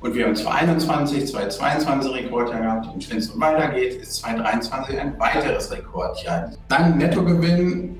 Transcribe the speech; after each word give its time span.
Und 0.00 0.14
wir 0.14 0.26
haben 0.26 0.36
2021, 0.36 1.26
2022 1.26 2.12
Rekordjahr 2.12 2.60
gehabt. 2.60 2.86
Und 2.94 3.10
wenn 3.10 3.18
es 3.18 3.26
so 3.26 3.40
weitergeht, 3.40 4.00
ist 4.00 4.14
2023 4.16 5.00
ein 5.00 5.18
weiteres 5.18 5.72
Rekordjahr. 5.72 6.52
Dann 6.68 6.98
Nettogewinn, 6.98 7.98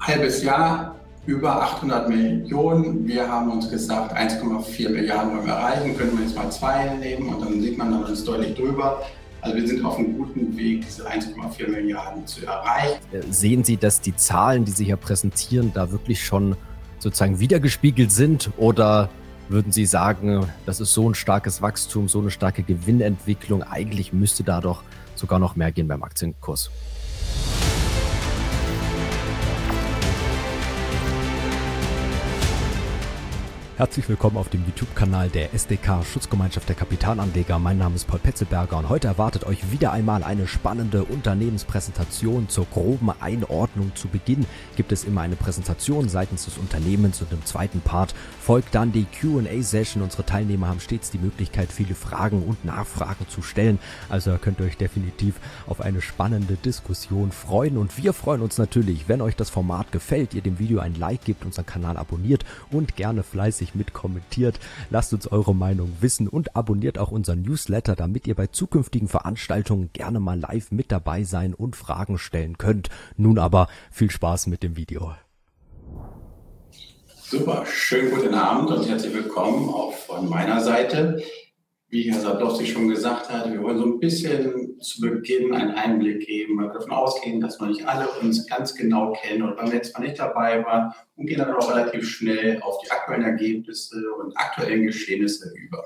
halbes 0.00 0.42
Jahr, 0.42 0.96
über 1.24 1.62
800 1.62 2.08
Millionen. 2.08 3.06
Wir 3.06 3.28
haben 3.28 3.50
uns 3.50 3.70
gesagt, 3.70 4.14
1,4 4.16 4.90
Milliarden 4.90 5.36
wollen 5.36 5.46
wir 5.46 5.54
erreichen. 5.54 5.96
Können 5.96 6.18
wir 6.18 6.24
jetzt 6.24 6.36
mal 6.36 6.50
zwei 6.50 6.94
nehmen 6.96 7.34
und 7.34 7.44
dann 7.44 7.60
sieht 7.60 7.78
man, 7.78 7.92
dann 7.92 8.12
ist 8.12 8.26
deutlich 8.26 8.54
drüber. 8.54 9.02
Also 9.40 9.56
wir 9.56 9.68
sind 9.68 9.84
auf 9.84 9.98
einem 9.98 10.16
guten 10.18 10.56
Weg, 10.56 10.84
diese 10.84 11.06
1,4 11.08 11.70
Milliarden 11.70 12.26
zu 12.26 12.44
erreichen. 12.44 12.98
Äh, 13.12 13.20
sehen 13.30 13.62
Sie, 13.62 13.76
dass 13.76 14.00
die 14.00 14.16
Zahlen, 14.16 14.64
die 14.64 14.72
Sie 14.72 14.84
hier 14.84 14.96
präsentieren, 14.96 15.70
da 15.72 15.92
wirklich 15.92 16.24
schon 16.24 16.56
sozusagen 16.98 17.38
wiedergespiegelt 17.38 18.10
sind? 18.10 18.50
Oder 18.56 19.08
würden 19.48 19.72
Sie 19.72 19.86
sagen, 19.86 20.46
das 20.66 20.80
ist 20.80 20.92
so 20.92 21.08
ein 21.08 21.14
starkes 21.14 21.62
Wachstum, 21.62 22.08
so 22.08 22.20
eine 22.20 22.30
starke 22.30 22.62
Gewinnentwicklung, 22.62 23.62
eigentlich 23.62 24.12
müsste 24.12 24.44
da 24.44 24.60
doch 24.60 24.82
sogar 25.14 25.38
noch 25.38 25.56
mehr 25.56 25.72
gehen 25.72 25.88
beim 25.88 26.02
Aktienkurs? 26.02 26.70
Herzlich 33.78 34.08
willkommen 34.08 34.38
auf 34.38 34.48
dem 34.48 34.64
YouTube-Kanal 34.66 35.28
der 35.28 35.54
SDK 35.54 36.04
Schutzgemeinschaft 36.04 36.68
der 36.68 36.74
Kapitalanleger. 36.74 37.60
Mein 37.60 37.78
Name 37.78 37.94
ist 37.94 38.08
Paul 38.08 38.18
Petzelberger 38.18 38.76
und 38.76 38.88
heute 38.88 39.06
erwartet 39.06 39.44
euch 39.44 39.70
wieder 39.70 39.92
einmal 39.92 40.24
eine 40.24 40.48
spannende 40.48 41.04
Unternehmenspräsentation 41.04 42.48
zur 42.48 42.66
groben 42.66 43.12
Einordnung. 43.20 43.92
Zu 43.94 44.08
Beginn 44.08 44.46
gibt 44.74 44.90
es 44.90 45.04
immer 45.04 45.20
eine 45.20 45.36
Präsentation 45.36 46.08
seitens 46.08 46.46
des 46.46 46.58
Unternehmens 46.58 47.22
und 47.22 47.30
im 47.30 47.44
zweiten 47.44 47.80
Part 47.80 48.16
folgt 48.48 48.74
dann 48.74 48.92
die 48.92 49.04
Q&A-Session. 49.04 50.02
Unsere 50.02 50.24
Teilnehmer 50.24 50.68
haben 50.68 50.80
stets 50.80 51.10
die 51.10 51.18
Möglichkeit, 51.18 51.70
viele 51.70 51.94
Fragen 51.94 52.42
und 52.42 52.64
Nachfragen 52.64 53.28
zu 53.28 53.42
stellen. 53.42 53.78
Also 54.08 54.38
könnt 54.38 54.58
ihr 54.58 54.64
euch 54.64 54.78
definitiv 54.78 55.34
auf 55.66 55.82
eine 55.82 56.00
spannende 56.00 56.54
Diskussion 56.54 57.30
freuen 57.30 57.76
und 57.76 58.02
wir 58.02 58.14
freuen 58.14 58.40
uns 58.40 58.56
natürlich, 58.56 59.06
wenn 59.06 59.20
euch 59.20 59.36
das 59.36 59.50
Format 59.50 59.92
gefällt, 59.92 60.32
ihr 60.32 60.40
dem 60.40 60.58
Video 60.58 60.80
ein 60.80 60.94
Like 60.94 61.26
gebt, 61.26 61.44
unseren 61.44 61.66
Kanal 61.66 61.98
abonniert 61.98 62.46
und 62.70 62.96
gerne 62.96 63.22
fleißig 63.22 63.74
mit 63.74 63.92
kommentiert. 63.92 64.58
Lasst 64.88 65.12
uns 65.12 65.26
eure 65.26 65.54
Meinung 65.54 65.92
wissen 66.00 66.26
und 66.26 66.56
abonniert 66.56 66.96
auch 66.96 67.10
unseren 67.10 67.42
Newsletter, 67.42 67.96
damit 67.96 68.26
ihr 68.26 68.34
bei 68.34 68.46
zukünftigen 68.46 69.08
Veranstaltungen 69.08 69.90
gerne 69.92 70.20
mal 70.20 70.40
live 70.40 70.70
mit 70.70 70.90
dabei 70.90 71.22
sein 71.22 71.52
und 71.52 71.76
Fragen 71.76 72.16
stellen 72.16 72.56
könnt. 72.56 72.88
Nun 73.18 73.38
aber 73.38 73.68
viel 73.90 74.10
Spaß 74.10 74.46
mit 74.46 74.62
dem 74.62 74.74
Video. 74.74 75.12
Super, 77.30 77.66
schönen 77.66 78.10
guten 78.10 78.32
Abend 78.32 78.70
und 78.70 78.88
herzlich 78.88 79.12
willkommen 79.12 79.68
auch 79.68 79.92
von 79.92 80.30
meiner 80.30 80.62
Seite. 80.62 81.22
Wie 81.90 82.10
Herr 82.10 82.20
Sadowski 82.20 82.66
schon 82.66 82.88
gesagt 82.88 83.28
hat, 83.28 83.52
wir 83.52 83.62
wollen 83.62 83.76
so 83.76 83.84
ein 83.84 84.00
bisschen 84.00 84.80
zu 84.80 85.02
Beginn 85.02 85.52
einen 85.52 85.72
Einblick 85.72 86.26
geben, 86.26 86.54
wir 86.54 86.68
davon 86.68 86.90
ausgehen, 86.90 87.38
dass 87.38 87.60
noch 87.60 87.68
nicht 87.68 87.86
alle 87.86 88.08
uns 88.22 88.46
ganz 88.46 88.74
genau 88.74 89.12
kennen 89.12 89.42
oder 89.42 89.56
beim 89.56 89.70
letzten 89.70 90.00
Mal 90.00 90.08
nicht 90.08 90.18
dabei 90.18 90.64
waren 90.64 90.94
und 91.16 91.26
gehen 91.26 91.36
dann 91.36 91.52
auch 91.52 91.70
relativ 91.70 92.08
schnell 92.08 92.62
auf 92.62 92.80
die 92.82 92.90
aktuellen 92.90 93.24
Ergebnisse 93.24 94.02
und 94.18 94.34
aktuellen 94.34 94.86
Geschehnisse 94.86 95.52
über. 95.54 95.84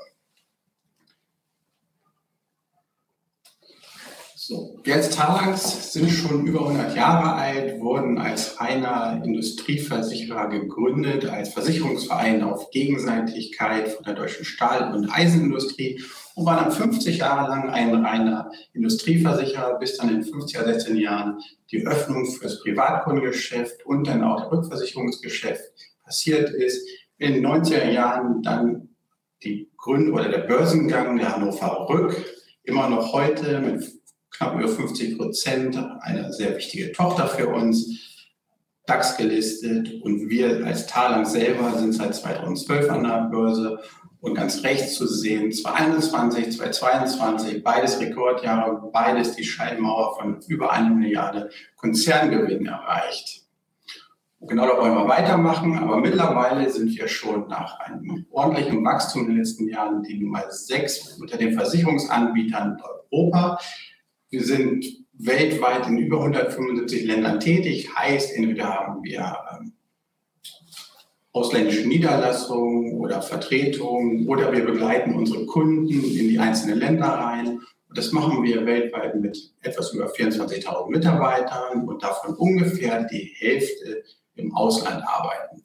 So, 4.52 4.78
wir 4.84 4.96
als 4.96 5.08
Talangs 5.08 5.94
sind 5.94 6.10
schon 6.10 6.46
über 6.46 6.60
100 6.60 6.94
Jahre 6.94 7.32
alt, 7.36 7.80
wurden 7.80 8.18
als 8.18 8.60
reiner 8.60 9.22
Industrieversicherer 9.24 10.50
gegründet, 10.50 11.24
als 11.24 11.54
Versicherungsverein 11.54 12.42
auf 12.42 12.70
Gegenseitigkeit 12.70 13.88
von 13.88 14.04
der 14.04 14.12
deutschen 14.12 14.44
Stahl- 14.44 14.92
und 14.94 15.08
Eisenindustrie 15.08 16.02
und 16.34 16.44
waren 16.44 16.64
dann 16.64 16.70
50 16.70 17.16
Jahre 17.16 17.48
lang 17.48 17.70
ein 17.70 17.94
reiner 17.94 18.50
Industrieversicherer, 18.74 19.78
bis 19.78 19.96
dann 19.96 20.10
in 20.10 20.22
50er, 20.22 20.64
16 20.64 20.98
Jahren 20.98 21.38
die 21.70 21.86
Öffnung 21.86 22.26
für 22.26 22.44
das 22.44 22.60
Privatkundengeschäft 22.60 23.86
und 23.86 24.06
dann 24.06 24.22
auch 24.22 24.42
das 24.42 24.52
Rückversicherungsgeschäft 24.52 25.72
passiert 26.04 26.50
ist. 26.50 26.86
In 27.16 27.32
den 27.32 27.46
90er 27.46 27.90
Jahren 27.90 28.42
dann 28.42 28.90
die 29.42 29.70
Gründung 29.78 30.16
oder 30.16 30.28
der 30.28 30.40
Börsengang 30.40 31.16
der 31.16 31.34
Hannover 31.34 31.86
Rück, 31.88 32.22
immer 32.64 32.90
noch 32.90 33.14
heute 33.14 33.58
mit 33.58 34.01
knapp 34.32 34.58
über 34.58 34.68
50 34.68 35.18
Prozent, 35.18 35.78
eine 36.00 36.32
sehr 36.32 36.56
wichtige 36.56 36.92
Tochter 36.92 37.26
für 37.28 37.48
uns, 37.48 38.28
DAX 38.86 39.16
gelistet 39.16 40.02
und 40.02 40.28
wir 40.28 40.66
als 40.66 40.86
Talang 40.86 41.24
selber 41.24 41.78
sind 41.78 41.92
seit 41.92 42.14
2012 42.14 42.90
an 42.90 43.04
der 43.04 43.28
Börse 43.30 43.78
und 44.20 44.34
ganz 44.34 44.62
rechts 44.64 44.94
zu 44.94 45.06
sehen 45.06 45.52
2021, 45.52 46.52
2022, 46.56 47.62
beides 47.62 48.00
Rekordjahre, 48.00 48.90
beides 48.92 49.36
die 49.36 49.44
Scheinmauer 49.44 50.16
von 50.16 50.40
über 50.48 50.72
eine 50.72 50.90
Milliarde 50.90 51.50
Konzerngewinn 51.76 52.66
erreicht. 52.66 53.42
Genau 54.40 54.66
da 54.66 54.76
wollen 54.76 54.94
wir 54.94 55.08
weitermachen, 55.08 55.78
aber 55.78 55.98
mittlerweile 55.98 56.68
sind 56.68 56.96
wir 56.96 57.06
schon 57.06 57.46
nach 57.46 57.78
einem 57.78 58.26
ordentlichen 58.30 58.84
Wachstum 58.84 59.22
in 59.22 59.28
den 59.28 59.36
letzten 59.38 59.68
Jahren 59.68 60.02
die 60.02 60.18
Nummer 60.18 60.50
sechs 60.50 61.16
unter 61.20 61.36
den 61.36 61.54
Versicherungsanbietern 61.54 62.76
in 62.76 62.82
Europa. 63.12 63.58
Wir 64.32 64.42
sind 64.42 64.86
weltweit 65.12 65.86
in 65.88 65.98
über 65.98 66.16
175 66.16 67.04
Ländern 67.04 67.38
tätig. 67.38 67.94
Heißt, 67.94 68.34
entweder 68.34 68.64
haben 68.64 69.04
wir 69.04 69.36
ähm, 69.52 69.72
ausländische 71.32 71.86
Niederlassungen 71.86 72.98
oder 72.98 73.20
Vertretungen 73.20 74.26
oder 74.26 74.50
wir 74.50 74.64
begleiten 74.64 75.14
unsere 75.14 75.44
Kunden 75.44 75.86
in 75.86 76.28
die 76.30 76.38
einzelnen 76.38 76.78
Länder 76.78 77.08
rein. 77.08 77.60
Und 77.88 77.98
das 77.98 78.12
machen 78.12 78.42
wir 78.42 78.64
weltweit 78.64 79.20
mit 79.20 79.52
etwas 79.60 79.92
über 79.92 80.10
24.000 80.10 80.88
Mitarbeitern 80.88 81.86
und 81.86 82.02
davon 82.02 82.34
ungefähr 82.36 83.04
die 83.04 83.34
Hälfte 83.36 84.02
im 84.36 84.56
Ausland 84.56 85.04
arbeiten. 85.06 85.62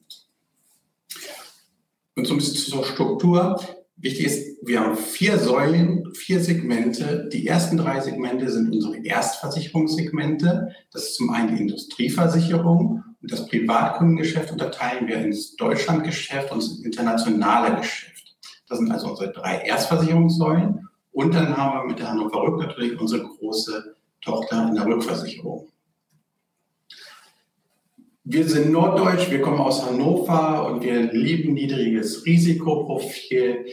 Und 2.15 2.27
so 2.27 2.33
ein 2.33 2.37
bisschen 2.37 2.73
zur 2.73 2.83
Struktur. 2.83 3.57
Wichtig 3.99 4.25
ist, 4.25 4.57
wir 4.61 4.79
haben 4.81 4.95
vier 4.95 5.39
Säulen, 5.39 6.13
vier 6.13 6.39
Segmente. 6.39 7.27
Die 7.33 7.47
ersten 7.47 7.77
drei 7.77 7.99
Segmente 7.99 8.49
sind 8.51 8.71
unsere 8.71 8.97
Erstversicherungssegmente. 9.03 10.69
Das 10.91 11.03
ist 11.03 11.15
zum 11.15 11.31
einen 11.31 11.55
die 11.55 11.61
Industrieversicherung 11.63 13.03
und 13.21 13.31
das 13.31 13.47
Privatkundengeschäft 13.47 14.51
unterteilen 14.51 15.07
wir 15.07 15.17
ins 15.17 15.55
Deutschlandgeschäft 15.55 16.51
und 16.51 16.61
das 16.61 16.79
internationale 16.79 17.77
Geschäft. 17.77 18.37
Das 18.69 18.77
sind 18.77 18.91
also 18.91 19.09
unsere 19.09 19.31
drei 19.31 19.61
Erstversicherungssäulen. 19.61 20.87
Und 21.11 21.33
dann 21.33 21.57
haben 21.57 21.79
wir 21.79 21.87
mit 21.87 21.99
der 21.99 22.09
Hannover 22.11 22.43
Rück 22.43 22.59
natürlich 22.59 22.99
unsere 22.99 23.23
große 23.23 23.95
Tochter 24.21 24.67
in 24.69 24.75
der 24.75 24.85
Rückversicherung. 24.85 25.69
Wir 28.29 28.45
sind 28.45 28.73
norddeutsch, 28.73 29.31
wir 29.31 29.41
kommen 29.41 29.61
aus 29.61 29.85
Hannover 29.85 30.67
und 30.67 30.83
wir 30.83 31.13
lieben 31.13 31.53
niedriges 31.53 32.25
Risikoprofil. 32.25 33.65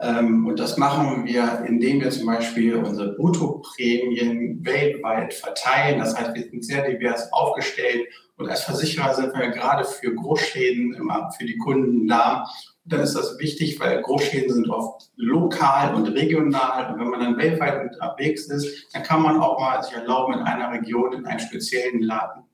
Ähm, 0.00 0.48
und 0.48 0.58
das 0.58 0.76
machen 0.76 1.26
wir, 1.26 1.64
indem 1.64 2.00
wir 2.00 2.10
zum 2.10 2.26
Beispiel 2.26 2.74
unsere 2.74 3.12
Bruttoprämien 3.12 4.64
weltweit 4.66 5.32
verteilen. 5.32 6.00
Das 6.00 6.18
heißt, 6.18 6.34
wir 6.34 6.42
sind 6.42 6.64
sehr 6.64 6.90
divers 6.90 7.32
aufgestellt 7.32 8.08
und 8.36 8.50
als 8.50 8.64
Versicherer 8.64 9.14
sind 9.14 9.32
wir 9.32 9.50
gerade 9.50 9.84
für 9.84 10.12
Großschäden 10.12 10.94
immer 10.94 11.30
für 11.38 11.44
die 11.44 11.58
Kunden 11.58 12.08
da. 12.08 12.50
Und 12.82 12.92
dann 12.92 13.02
ist 13.02 13.14
das 13.14 13.38
wichtig, 13.38 13.78
weil 13.78 14.02
Großschäden 14.02 14.52
sind 14.52 14.68
oft 14.70 15.12
lokal 15.14 15.94
und 15.94 16.08
regional. 16.08 16.92
Und 16.92 16.98
wenn 16.98 17.10
man 17.10 17.20
dann 17.20 17.38
weltweit 17.38 17.92
unterwegs 17.92 18.48
ist, 18.48 18.92
dann 18.92 19.04
kann 19.04 19.22
man 19.22 19.38
auch 19.38 19.60
mal 19.60 19.80
sich 19.84 19.94
erlauben, 19.94 20.32
in 20.32 20.40
einer 20.40 20.72
Region, 20.72 21.12
in 21.12 21.26
einem 21.26 21.38
speziellen 21.38 22.02
Laden 22.02 22.49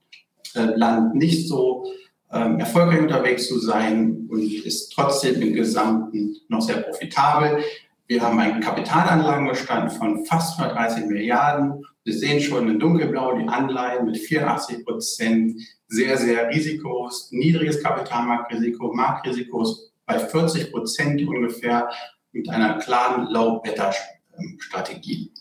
Land 0.65 1.15
nicht 1.15 1.49
so 1.49 1.85
ähm, 2.33 2.59
erfolgreich 2.59 3.01
unterwegs 3.01 3.49
zu 3.49 3.59
sein 3.59 4.27
und 4.29 4.53
ist 4.65 4.93
trotzdem 4.95 5.41
im 5.43 5.55
Gesamten 5.55 6.37
noch 6.49 6.61
sehr 6.61 6.79
profitabel. 6.79 7.63
Wir 8.09 8.23
haben 8.23 8.39
einen 8.39 8.61
Kapitalanlagenbestand 8.61 9.93
von 9.93 10.25
fast 10.27 10.59
130 10.59 11.07
Milliarden. 11.07 11.85
Wir 12.05 12.15
sehen 12.15 12.41
schon 12.41 12.69
in 12.69 12.79
dunkelblau 12.79 13.37
die 13.37 13.49
Anleihen 13.49 14.07
mit 14.07 14.17
84 14.17 14.85
Prozent, 14.85 15.61
sehr, 15.89 16.17
sehr 16.17 16.49
risikos, 16.49 17.33
niedriges 17.33 17.83
Kapitalmarktrisiko, 17.83 18.93
Marktrisiko 18.93 19.67
bei 20.05 20.19
40 20.19 20.73
Prozent 20.73 21.27
ungefähr 21.27 21.89
mit 22.33 22.49
einer 22.49 22.79
klaren 22.79 23.27
Low-Beta-Strategie. 23.33 25.33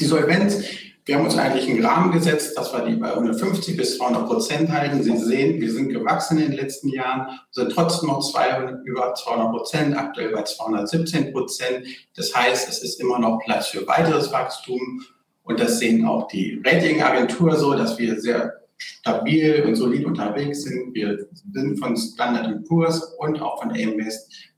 Die 0.00 0.04
Solvenz 0.04 0.64
wir 1.06 1.16
haben 1.16 1.24
uns 1.24 1.36
eigentlich 1.36 1.68
einen 1.68 1.84
Rahmen 1.84 2.12
gesetzt, 2.12 2.56
dass 2.56 2.72
wir 2.72 2.80
die 2.86 2.96
bei 2.96 3.12
150 3.12 3.76
bis 3.76 3.98
200 3.98 4.26
Prozent 4.26 4.70
halten. 4.70 5.02
Sie 5.02 5.16
sehen, 5.18 5.60
wir 5.60 5.70
sind 5.70 5.90
gewachsen 5.90 6.38
in 6.38 6.50
den 6.50 6.58
letzten 6.58 6.88
Jahren, 6.88 7.40
sind 7.50 7.72
trotzdem 7.72 8.08
noch 8.08 8.20
200, 8.20 8.86
über 8.86 9.14
200 9.14 9.50
Prozent, 9.50 9.98
aktuell 9.98 10.30
bei 10.30 10.42
217 10.42 11.32
Prozent. 11.32 11.86
Das 12.16 12.34
heißt, 12.34 12.70
es 12.70 12.82
ist 12.82 13.00
immer 13.00 13.18
noch 13.18 13.38
Platz 13.44 13.68
für 13.68 13.86
weiteres 13.86 14.32
Wachstum. 14.32 15.02
Und 15.42 15.60
das 15.60 15.78
sehen 15.78 16.06
auch 16.06 16.26
die 16.28 16.62
Ratingagentur 16.64 17.54
so, 17.56 17.74
dass 17.74 17.98
wir 17.98 18.18
sehr 18.18 18.54
stabil 18.78 19.62
und 19.66 19.76
solid 19.76 20.06
unterwegs 20.06 20.62
sind. 20.62 20.94
Wir 20.94 21.26
sind 21.52 21.78
von 21.78 21.98
Standard 21.98 22.64
Poor's 22.64 23.02
und 23.18 23.42
auch 23.42 23.60
von 23.60 23.70
AM 23.72 23.96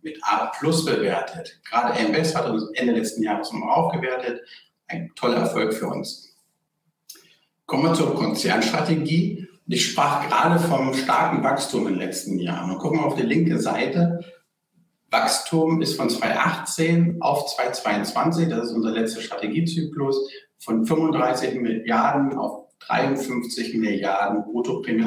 mit 0.03 0.19
A 0.23 0.47
Plus 0.59 0.85
bewertet. 0.85 1.61
Gerade 1.69 1.95
AM 1.95 2.15
hat 2.15 2.49
uns 2.49 2.71
Ende 2.75 2.93
letzten 2.93 3.25
Jahres 3.25 3.53
nochmal 3.53 3.75
aufgewertet. 3.75 4.43
Ein 4.87 5.11
toller 5.17 5.39
Erfolg 5.39 5.75
für 5.75 5.89
uns. 5.89 6.26
Kommen 7.67 7.83
wir 7.83 7.95
zur 7.95 8.15
Konzernstrategie. 8.15 9.49
Ich 9.67 9.91
sprach 9.91 10.29
gerade 10.29 10.61
vom 10.61 10.95
starken 10.95 11.43
Wachstum 11.43 11.89
in 11.89 11.95
den 11.95 11.99
letzten 11.99 12.39
Jahren. 12.39 12.71
Und 12.71 12.79
gucken 12.79 13.01
wir 13.01 13.07
auf 13.07 13.17
die 13.17 13.23
linke 13.23 13.59
Seite. 13.59 14.21
Wachstum 15.11 15.83
ist 15.83 15.97
von 15.97 16.09
2018 16.09 17.17
auf 17.21 17.47
2022, 17.57 18.49
das 18.49 18.67
ist 18.67 18.73
unser 18.73 18.93
letzter 18.93 19.21
Strategiezyklus, 19.21 20.31
von 20.59 20.87
35 20.87 21.61
Milliarden 21.61 22.39
auf 22.39 22.69
53 22.81 23.75
Milliarden 23.75 24.45
Bruttoprämie 24.45 25.05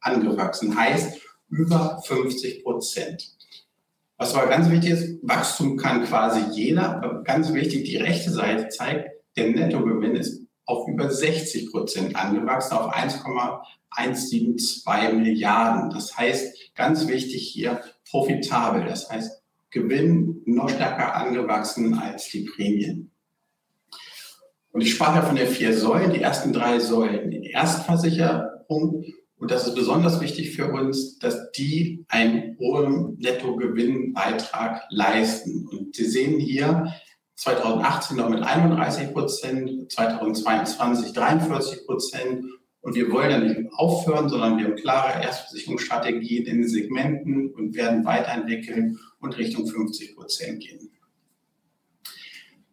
angewachsen. 0.00 0.78
Heißt 0.78 1.20
über 1.48 2.00
50 2.04 2.62
Prozent. 2.62 3.28
Was 4.18 4.34
aber 4.36 4.48
ganz 4.48 4.70
wichtig 4.70 4.90
ist, 4.90 5.18
Wachstum 5.22 5.76
kann 5.76 6.04
quasi 6.04 6.42
jeder, 6.52 6.96
aber 6.96 7.24
ganz 7.24 7.52
wichtig, 7.52 7.84
die 7.84 7.96
rechte 7.96 8.30
Seite 8.30 8.68
zeigt, 8.68 9.10
der 9.36 9.50
Nettogewinn 9.50 10.14
ist 10.14 10.47
auf 10.68 10.86
über 10.86 11.10
60 11.10 11.72
Prozent 11.72 12.14
angewachsen, 12.14 12.76
auf 12.76 12.92
1,172 12.92 14.84
Milliarden. 15.14 15.90
Das 15.90 16.16
heißt, 16.16 16.74
ganz 16.74 17.08
wichtig 17.08 17.48
hier, 17.48 17.82
profitabel. 18.08 18.84
Das 18.84 19.10
heißt, 19.10 19.42
Gewinn 19.70 20.42
noch 20.44 20.68
stärker 20.68 21.16
angewachsen 21.16 21.94
als 21.94 22.28
die 22.28 22.42
Prämien. 22.42 23.10
Und 24.72 24.82
ich 24.82 24.90
sprach 24.92 25.16
ja 25.16 25.22
von 25.22 25.36
den 25.36 25.48
vier 25.48 25.74
Säulen, 25.76 26.12
die 26.12 26.20
ersten 26.20 26.52
drei 26.52 26.80
Säulen. 26.80 27.30
Die 27.30 27.50
Erstversicherung, 27.50 29.06
und 29.38 29.50
das 29.50 29.66
ist 29.66 29.74
besonders 29.74 30.20
wichtig 30.20 30.54
für 30.54 30.70
uns, 30.70 31.18
dass 31.18 31.50
die 31.52 32.04
einen 32.08 32.58
hohen 32.58 33.16
Nettogewinnbeitrag 33.18 34.82
leisten. 34.90 35.66
Und 35.66 35.96
Sie 35.96 36.04
sehen 36.04 36.38
hier 36.38 36.92
2018 37.38 38.16
noch 38.16 38.28
mit 38.28 38.42
31 38.42 39.12
Prozent, 39.12 39.92
2022 39.92 41.12
43 41.12 41.86
Prozent. 41.86 42.44
Und 42.80 42.96
wir 42.96 43.12
wollen 43.12 43.30
ja 43.30 43.38
nicht 43.38 43.72
aufhören, 43.74 44.28
sondern 44.28 44.58
wir 44.58 44.64
haben 44.64 44.74
klare 44.74 45.22
Erstversicherungsstrategien 45.22 46.46
in 46.46 46.62
den 46.62 46.68
Segmenten 46.68 47.52
und 47.54 47.76
werden 47.76 48.04
weiterentwickeln 48.04 48.98
und 49.20 49.38
Richtung 49.38 49.68
50 49.68 50.16
Prozent 50.16 50.60
gehen. 50.60 50.90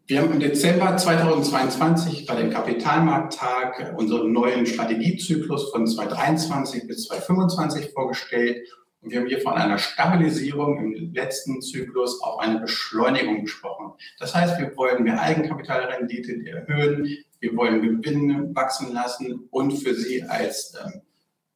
Wir 0.07 0.21
haben 0.21 0.33
im 0.33 0.39
Dezember 0.39 0.97
2022 0.97 2.25
bei 2.25 2.35
dem 2.35 2.50
Kapitalmarkttag 2.50 3.95
unseren 3.97 4.31
neuen 4.31 4.65
Strategiezyklus 4.65 5.69
von 5.69 5.85
2023 5.85 6.88
bis 6.88 7.06
2025 7.07 7.91
vorgestellt. 7.91 8.68
Und 9.06 9.12
wir 9.12 9.19
haben 9.19 9.28
hier 9.28 9.42
von 9.42 9.54
einer 9.54 9.78
Stabilisierung 9.78 10.80
im 10.80 11.13
letzten 11.13 11.62
Zyklus 11.62 12.19
auf 12.24 12.40
eine 12.40 12.60
Beschleunigung 12.60 13.44
gesprochen. 13.44 13.94
Das 14.18 14.34
heißt, 14.34 14.60
wir 14.60 14.75
wollen 14.75 15.04
mehr 15.04 15.22
Eigenkapitalrendite 15.22 16.44
erhöhen, 16.48 17.16
wir 17.40 17.56
wollen 17.56 18.02
Gewinne 18.02 18.50
wachsen 18.56 18.94
lassen 18.94 19.48
und 19.52 19.74
für 19.74 19.94
Sie 19.94 20.24
als 20.24 20.74
ähm, 20.84 21.02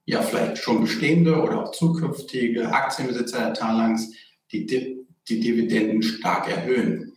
ja 0.06 0.22
vielleicht 0.22 0.60
schon 0.60 0.82
bestehende 0.82 1.42
oder 1.42 1.64
auch 1.64 1.72
zukünftige 1.72 2.72
Aktienbesitzer 2.72 3.40
der 3.40 3.54
Talangs 3.56 4.14
die, 4.52 4.68
die 4.68 5.40
Dividenden 5.40 6.04
stark 6.04 6.52
erhöhen. 6.52 7.14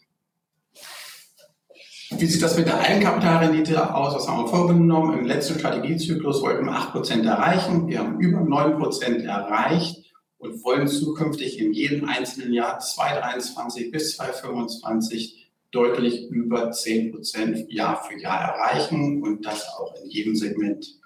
Wie 2.11 2.26
sieht 2.26 2.43
das 2.43 2.56
mit 2.56 2.67
der 2.67 2.81
Eigenkapitalrendite 2.81 3.94
aus? 3.94 4.14
Was 4.14 4.26
haben 4.26 4.44
wir 4.44 4.49
vorgenommen? 4.49 5.19
Im 5.19 5.26
letzten 5.26 5.58
Strategiezyklus 5.58 6.40
wollten 6.40 6.64
wir 6.64 6.73
8% 6.73 7.26
erreichen. 7.26 7.87
Wir 7.87 7.99
haben 7.99 8.19
über 8.19 8.38
9% 8.38 9.25
erreicht 9.25 10.01
und 10.42 10.62
wollen 10.64 10.86
zukünftig 10.86 11.58
in 11.58 11.72
jedem 11.72 12.08
einzelnen 12.08 12.52
Jahr 12.52 12.78
2023 12.78 13.90
bis 13.90 14.16
2025 14.16 15.50
deutlich 15.70 16.28
über 16.30 16.70
10% 16.70 17.70
Jahr 17.70 18.04
für 18.04 18.18
Jahr 18.20 18.40
erreichen 18.40 19.22
und 19.22 19.46
das 19.46 19.66
auch 19.78 19.94
in 20.02 20.10
jedem 20.10 20.36
Segment. 20.36 20.98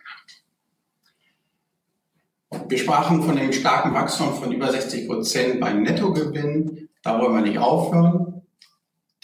Wir 2.68 2.78
sprachen 2.78 3.22
von 3.22 3.36
dem 3.36 3.52
starken 3.52 3.94
Wachstum 3.94 4.34
von 4.34 4.50
über 4.50 4.70
60% 4.70 5.60
beim 5.60 5.82
Nettogewinn. 5.82 6.88
Da 7.02 7.20
wollen 7.20 7.34
wir 7.34 7.42
nicht 7.42 7.58
aufhören 7.58 8.36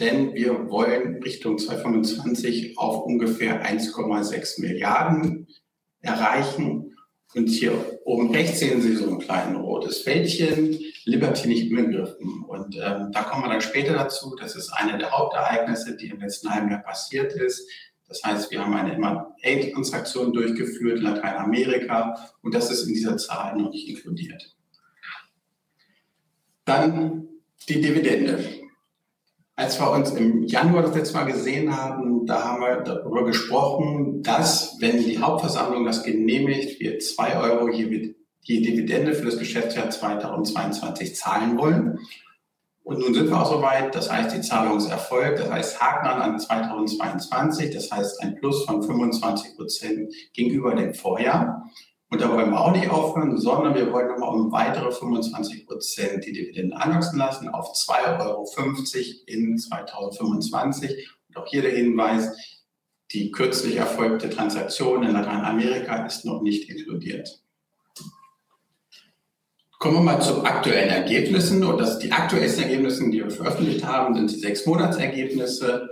denn 0.03 0.35
wir 0.35 0.70
wollen 0.70 1.23
Richtung 1.23 1.58
2025 1.58 2.79
auf 2.79 3.05
ungefähr 3.05 3.65
1,6 3.65 4.61
Milliarden 4.61 5.47
erreichen. 6.00 6.92
Und 7.34 7.49
hier 7.49 8.00
oben 8.05 8.31
rechts 8.31 8.61
sehen 8.61 8.82
Sie 8.82 8.94
so 8.94 9.08
ein 9.08 9.19
kleines 9.19 9.58
rotes 9.58 10.02
Fältchen, 10.02 10.79
Liberty 11.05 11.49
nicht 11.49 11.70
begriffen. 11.70 12.44
Und 12.46 12.76
ähm, 12.76 13.11
da 13.12 13.23
kommen 13.23 13.44
wir 13.44 13.50
dann 13.50 13.62
später 13.62 13.94
dazu. 13.94 14.37
Das 14.38 14.55
ist 14.55 14.70
eine 14.70 14.99
der 14.99 15.11
Hauptereignisse, 15.11 15.96
die 15.96 16.08
im 16.08 16.20
letzten 16.20 16.50
halben 16.50 16.70
Jahr 16.70 16.82
passiert 16.82 17.32
ist. 17.32 17.67
Das 18.06 18.23
heißt, 18.23 18.50
wir 18.50 18.62
haben 18.62 18.75
eine 18.75 18.93
M&A-Transaktion 18.93 20.34
durchgeführt 20.34 20.99
in 20.99 21.05
Lateinamerika 21.05 22.31
und 22.43 22.55
das 22.55 22.70
ist 22.70 22.87
in 22.87 22.93
dieser 22.93 23.17
Zahl 23.17 23.56
noch 23.56 23.70
nicht 23.70 23.88
inkludiert. 23.88 24.55
Dann 26.67 27.29
die 27.69 27.81
Dividende. 27.81 28.62
Als 29.55 29.79
wir 29.79 29.91
uns 29.91 30.11
im 30.13 30.45
Januar 30.45 30.83
das 30.83 30.95
letzte 30.95 31.15
Mal 31.15 31.31
gesehen 31.31 31.77
haben, 31.77 32.27
da 32.27 32.43
haben 32.43 32.63
wir 32.63 32.77
darüber 32.77 33.25
gesprochen, 33.25 34.23
dass, 34.23 34.77
wenn 34.81 35.05
die 35.05 35.19
Hauptversammlung 35.19 35.85
das 35.85 36.03
genehmigt, 36.03 36.81
wir 36.81 36.99
zwei 37.01 37.37
Euro 37.37 37.69
je, 37.69 38.15
je 38.41 38.61
Dividende 38.61 39.13
für 39.13 39.27
das 39.27 39.39
Geschäftsjahr 39.39 39.91
2022 39.91 41.15
zahlen 41.15 41.59
wollen. 41.59 41.99
Und 42.83 42.99
nun 42.99 43.15
sind 43.15 43.29
wir 43.29 43.41
auch 43.41 43.51
soweit, 43.51 43.95
das 43.95 44.11
heißt, 44.11 44.35
die 44.35 44.41
Zahlung 44.41 44.79
ist 44.79 44.91
erfolgt, 44.91 45.39
das 45.39 45.51
heißt, 45.51 45.81
Haken 45.81 46.09
an 46.09 46.41
2022, 46.41 47.75
das 47.75 47.93
heißt 47.93 48.23
ein 48.23 48.37
Plus 48.37 48.65
von 48.65 48.83
25 48.83 49.57
Prozent 49.57 50.13
gegenüber 50.33 50.75
dem 50.75 50.95
Vorjahr. 50.95 51.71
Und 52.12 52.20
da 52.20 52.31
wollen 52.31 52.50
wir 52.50 52.61
auch 52.61 52.73
nicht 52.73 52.91
aufhören, 52.91 53.38
sondern 53.38 53.75
wir 53.75 53.91
wollen 53.91 54.09
nochmal 54.09 54.35
um 54.35 54.53
weitere 54.53 54.93
25 54.93 55.67
Prozent 55.67 56.26
die 56.26 56.32
Dividenden 56.35 56.75
anwachsen 56.75 57.19
lassen 57.19 57.49
auf 57.49 57.73
2,50 57.73 58.20
Euro 58.20 58.44
in 59.25 59.56
2025. 59.56 61.09
Und 61.29 61.37
auch 61.38 61.47
hier 61.47 61.62
der 61.62 61.70
Hinweis, 61.70 62.37
die 63.12 63.31
kürzlich 63.31 63.76
erfolgte 63.76 64.29
Transaktion 64.29 65.05
in 65.05 65.12
Lateinamerika 65.12 66.05
ist 66.05 66.26
noch 66.26 66.43
nicht 66.43 66.69
inkludiert. 66.69 67.43
Kommen 69.79 69.94
wir 69.94 70.03
mal 70.03 70.20
zu 70.20 70.44
aktuellen 70.44 70.91
Ergebnissen. 70.91 71.65
Und 71.65 71.79
das, 71.79 71.99
die 71.99 72.12
aktuellsten 72.12 72.65
Ergebnisse, 72.65 73.11
die 73.11 73.25
wir 73.25 73.31
veröffentlicht 73.31 73.87
haben, 73.87 74.15
sind 74.15 74.31
die 74.31 74.38
sechs 74.38 74.67
Monatsergebnisse. 74.67 75.88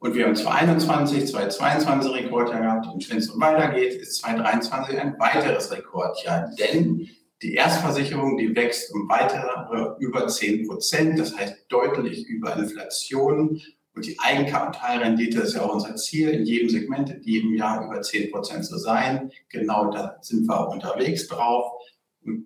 Und 0.00 0.14
wir 0.14 0.26
haben 0.26 0.36
2021, 0.36 1.26
2022 1.26 2.12
Rekordjahr 2.12 2.60
gehabt 2.60 2.86
und 2.86 3.10
wenn 3.10 3.18
es 3.18 3.26
so 3.26 3.40
weitergeht, 3.40 3.94
ist 3.94 4.18
2023 4.20 5.00
ein 5.00 5.18
weiteres 5.18 5.72
Rekordjahr. 5.72 6.50
Denn 6.56 7.08
die 7.42 7.54
Erstversicherung, 7.54 8.36
die 8.36 8.54
wächst 8.54 8.94
um 8.94 9.08
weitere 9.08 9.96
über 9.98 10.28
10 10.28 10.68
Prozent, 10.68 11.18
das 11.18 11.36
heißt 11.36 11.66
deutlich 11.68 12.26
über 12.26 12.56
Inflation. 12.56 13.60
Und 13.94 14.06
die 14.06 14.16
Eigenkapitalrendite 14.20 15.40
ist 15.40 15.54
ja 15.54 15.62
auch 15.62 15.74
unser 15.74 15.96
Ziel, 15.96 16.28
in 16.30 16.44
jedem 16.44 16.68
Segment 16.68 17.10
in 17.10 17.22
jedem 17.22 17.54
Jahr 17.54 17.84
über 17.84 18.00
10 18.00 18.30
Prozent 18.30 18.64
zu 18.64 18.78
sein. 18.78 19.32
Genau 19.48 19.90
da 19.90 20.16
sind 20.20 20.46
wir 20.46 20.68
unterwegs 20.68 21.26
drauf. 21.26 21.72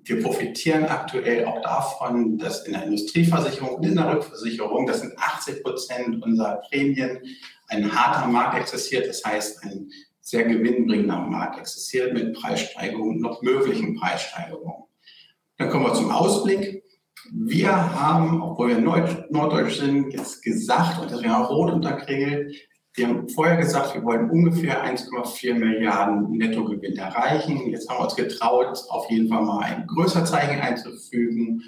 Wir 0.04 0.22
profitieren 0.22 0.84
aktuell 0.84 1.44
auch 1.46 1.62
davon, 1.62 2.38
dass 2.38 2.66
in 2.66 2.72
der 2.72 2.84
Industrieversicherung 2.84 3.76
und 3.76 3.86
in 3.86 3.96
der 3.96 4.12
Rückversicherung, 4.14 4.86
das 4.86 5.00
sind 5.00 5.16
80 5.16 5.62
Prozent 5.62 6.22
unserer 6.22 6.56
Prämien, 6.68 7.20
ein 7.68 7.90
harter 7.92 8.26
Markt 8.26 8.58
existiert. 8.58 9.08
Das 9.08 9.24
heißt, 9.24 9.64
ein 9.64 9.90
sehr 10.20 10.44
gewinnbringender 10.44 11.18
Markt 11.18 11.58
existiert 11.58 12.12
mit 12.12 12.34
Preissteigerungen, 12.34 13.20
noch 13.20 13.42
möglichen 13.42 13.96
Preissteigerungen. 13.96 14.84
Dann 15.58 15.68
kommen 15.68 15.86
wir 15.86 15.94
zum 15.94 16.10
Ausblick. 16.10 16.82
Wir 17.32 17.72
haben, 17.72 18.42
obwohl 18.42 18.68
wir 18.68 18.78
Norddeutsch 18.78 19.78
sind, 19.78 20.12
jetzt 20.12 20.42
gesagt, 20.42 21.00
und 21.00 21.10
deswegen 21.10 21.32
auch 21.32 21.50
rot 21.50 21.72
unterkringelt, 21.72 22.54
wir 22.94 23.08
haben 23.08 23.28
vorher 23.28 23.56
gesagt, 23.56 23.94
wir 23.94 24.04
wollen 24.04 24.30
ungefähr 24.30 24.84
1,4 24.84 25.54
Milliarden 25.54 26.32
Nettogewinn 26.32 26.96
erreichen. 26.96 27.70
Jetzt 27.70 27.88
haben 27.88 27.98
wir 27.98 28.04
uns 28.04 28.16
getraut, 28.16 28.78
auf 28.88 29.10
jeden 29.10 29.28
Fall 29.28 29.42
mal 29.42 29.60
ein 29.60 29.86
größer 29.86 30.24
Zeichen 30.26 30.60
einzufügen. 30.60 31.62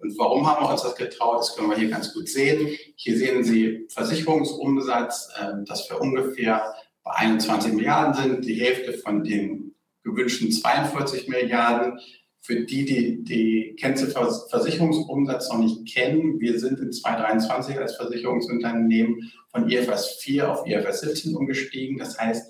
Und 0.00 0.18
warum 0.18 0.46
haben 0.46 0.64
wir 0.64 0.70
uns 0.70 0.82
das 0.82 0.96
getraut? 0.96 1.38
Das 1.38 1.56
können 1.56 1.70
wir 1.70 1.76
hier 1.76 1.90
ganz 1.90 2.12
gut 2.12 2.28
sehen. 2.28 2.76
Hier 2.96 3.16
sehen 3.16 3.44
Sie 3.44 3.86
Versicherungsumsatz, 3.88 5.28
ähm, 5.40 5.64
das 5.64 5.86
für 5.86 5.98
ungefähr 5.98 6.74
bei 7.04 7.12
21 7.12 7.72
Milliarden 7.74 8.14
sind, 8.14 8.44
die 8.44 8.60
Hälfte 8.60 8.94
von 8.94 9.22
den 9.22 9.74
gewünschten 10.02 10.50
42 10.50 11.28
Milliarden. 11.28 12.00
Für 12.44 12.60
die, 12.60 12.84
die 12.84 13.24
die 13.24 13.74
Kennziffer 13.80 14.30
Versicherungsumsatz 14.50 15.48
noch 15.48 15.60
nicht 15.60 15.86
kennen, 15.90 16.38
wir 16.40 16.60
sind 16.60 16.78
in 16.78 16.92
2023 16.92 17.78
als 17.78 17.96
Versicherungsunternehmen 17.96 19.32
von 19.48 19.70
IFRS 19.70 20.16
4 20.20 20.52
auf 20.52 20.66
IFRS 20.66 21.00
17 21.00 21.36
umgestiegen. 21.36 21.96
Das 21.96 22.18
heißt, 22.18 22.46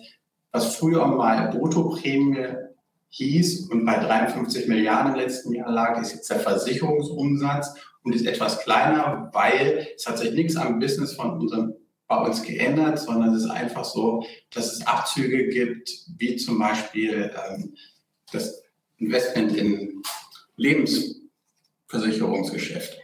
was 0.50 0.74
früher 0.74 1.06
mal 1.06 1.48
Bruttoprämie 1.52 2.56
hieß 3.10 3.70
und 3.70 3.84
bei 3.84 3.94
53 3.94 4.66
Milliarden 4.66 5.12
im 5.12 5.20
letzten 5.20 5.54
Jahr 5.54 5.70
lag, 5.70 6.02
ist 6.02 6.12
jetzt 6.12 6.28
der 6.28 6.40
Versicherungsumsatz 6.40 7.76
und 8.02 8.16
ist 8.16 8.26
etwas 8.26 8.64
kleiner, 8.64 9.30
weil 9.32 9.86
es 9.94 10.08
hat 10.08 10.18
sich 10.18 10.32
nichts 10.32 10.56
am 10.56 10.80
Business 10.80 11.12
von 11.12 11.38
unserem 11.38 11.72
bei 12.08 12.18
uns 12.18 12.42
geändert, 12.42 12.98
sondern 12.98 13.32
es 13.32 13.44
ist 13.44 13.50
einfach 13.50 13.84
so, 13.84 14.26
dass 14.50 14.72
es 14.72 14.86
Abzüge 14.88 15.48
gibt, 15.50 15.88
wie 16.18 16.34
zum 16.34 16.58
Beispiel 16.58 17.30
ähm, 17.48 17.76
das 18.32 18.63
Investment 18.98 19.56
in 19.56 20.02
Lebensversicherungsgeschäft. 20.56 22.98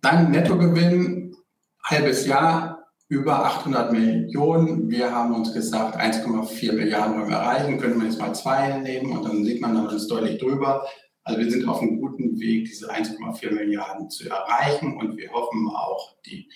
Dann 0.00 0.30
Nettogewinn, 0.30 1.36
halbes 1.82 2.26
Jahr 2.26 2.86
über 3.08 3.44
800 3.44 3.92
Millionen. 3.92 4.90
Wir 4.90 5.10
haben 5.10 5.34
uns 5.34 5.52
gesagt, 5.52 5.98
1,4 5.98 6.72
Milliarden 6.72 7.18
wollen 7.18 7.30
wir 7.30 7.36
erreichen, 7.36 7.78
können 7.78 7.98
wir 7.98 8.06
jetzt 8.06 8.20
mal 8.20 8.34
zwei 8.34 8.78
nehmen 8.78 9.16
und 9.16 9.24
dann 9.24 9.44
sieht 9.44 9.60
man, 9.60 9.74
dann 9.74 9.94
ist 9.94 10.08
deutlich 10.08 10.38
drüber. 10.38 10.86
Also 11.24 11.40
wir 11.40 11.50
sind 11.50 11.68
auf 11.68 11.80
einem 11.80 12.00
guten 12.00 12.38
Weg, 12.38 12.66
diese 12.66 12.90
1,4 12.90 13.52
Milliarden 13.52 14.08
zu 14.08 14.28
erreichen 14.28 14.96
und 14.96 15.16
wir 15.16 15.30
hoffen 15.30 15.68
auch, 15.68 16.16
die 16.24 16.48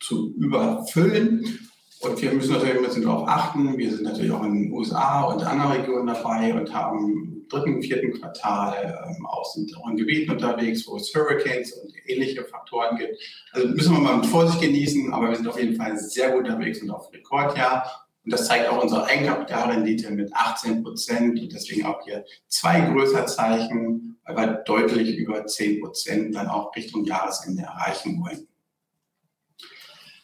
zu 0.00 0.34
überfüllen. 0.34 1.70
Und 2.02 2.20
wir 2.20 2.32
müssen 2.32 2.52
natürlich 2.52 2.76
ein 2.76 2.82
bisschen 2.82 3.02
darauf 3.02 3.28
achten. 3.28 3.78
Wir 3.78 3.90
sind 3.90 4.02
natürlich 4.02 4.32
auch 4.32 4.42
in 4.42 4.54
den 4.54 4.72
USA 4.72 5.22
und 5.22 5.42
anderen 5.44 5.72
Regionen 5.72 6.08
dabei 6.08 6.52
und 6.52 6.74
haben 6.74 6.98
im 6.98 7.48
dritten, 7.48 7.80
vierten 7.80 8.12
Quartal 8.12 9.04
ähm, 9.06 9.24
auch 9.26 9.44
sind 9.44 9.76
auch 9.76 9.88
in 9.88 9.96
Gebieten 9.96 10.32
unterwegs, 10.32 10.86
wo 10.88 10.96
es 10.96 11.14
Hurricanes 11.14 11.72
und 11.74 11.92
ähnliche 12.06 12.44
Faktoren 12.44 12.96
gibt. 12.96 13.18
Also 13.52 13.68
müssen 13.68 13.94
wir 13.94 14.00
mal 14.00 14.16
mit 14.16 14.26
Vorsicht 14.26 14.60
genießen, 14.60 15.12
aber 15.12 15.28
wir 15.28 15.36
sind 15.36 15.46
auf 15.46 15.58
jeden 15.58 15.76
Fall 15.76 15.96
sehr 15.96 16.30
gut 16.30 16.44
unterwegs 16.44 16.82
und 16.82 16.90
auf 16.90 17.12
Rekordjahr. 17.12 18.08
Und 18.24 18.32
das 18.32 18.46
zeigt 18.46 18.68
auch 18.68 18.82
unsere 18.82 19.04
Eigenkapitalrendite 19.04 20.10
mit 20.10 20.32
18 20.34 20.82
Prozent 20.82 21.40
und 21.40 21.52
deswegen 21.52 21.86
auch 21.86 22.02
hier 22.04 22.24
zwei 22.48 22.80
größer 22.80 23.26
Zeichen, 23.26 24.18
weil 24.24 24.36
wir 24.36 24.46
deutlich 24.64 25.16
über 25.16 25.46
10 25.46 25.80
Prozent 25.80 26.34
dann 26.34 26.48
auch 26.48 26.74
Richtung 26.74 27.04
Jahresende 27.04 27.62
erreichen 27.62 28.20
wollen. 28.22 28.48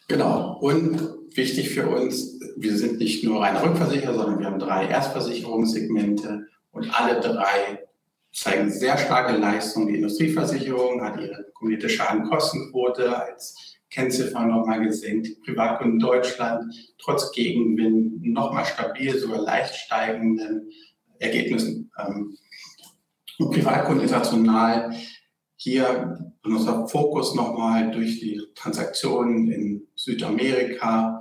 Genau. 0.08 0.58
Und 0.60 1.18
wichtig 1.38 1.70
für 1.70 1.88
uns, 1.88 2.38
wir 2.56 2.76
sind 2.76 2.98
nicht 2.98 3.24
nur 3.24 3.40
reine 3.40 3.62
Rückversicherer, 3.62 4.12
sondern 4.12 4.38
wir 4.40 4.46
haben 4.46 4.58
drei 4.58 4.86
Erstversicherungssegmente 4.88 6.46
und 6.72 6.90
alle 7.00 7.20
drei 7.20 7.86
zeigen 8.32 8.70
sehr 8.70 8.98
starke 8.98 9.36
Leistungen. 9.36 9.88
Die 9.88 9.94
Industrieversicherung 9.94 11.02
hat 11.02 11.18
ihre 11.18 11.46
kumulierte 11.54 11.88
Schadenkostenquote 11.88 13.16
als 13.16 13.78
Kennziffer 13.90 14.44
nochmal 14.44 14.82
gesenkt. 14.82 15.40
Privatkunden 15.44 15.98
Deutschland 15.98 16.74
trotz 16.98 17.32
Gegenwind 17.32 18.22
nochmal 18.26 18.66
stabil, 18.66 19.18
sogar 19.18 19.40
leicht 19.40 19.74
steigenden 19.74 20.70
Ergebnissen. 21.18 21.90
Ähm, 21.98 22.36
und 23.38 23.50
Privatkunden 23.52 24.02
international 24.02 24.94
hier 25.56 26.32
unser 26.44 26.86
Fokus 26.88 27.34
nochmal 27.34 27.90
durch 27.90 28.20
die 28.20 28.40
Transaktionen 28.54 29.50
in 29.50 29.86
Südamerika 29.94 31.17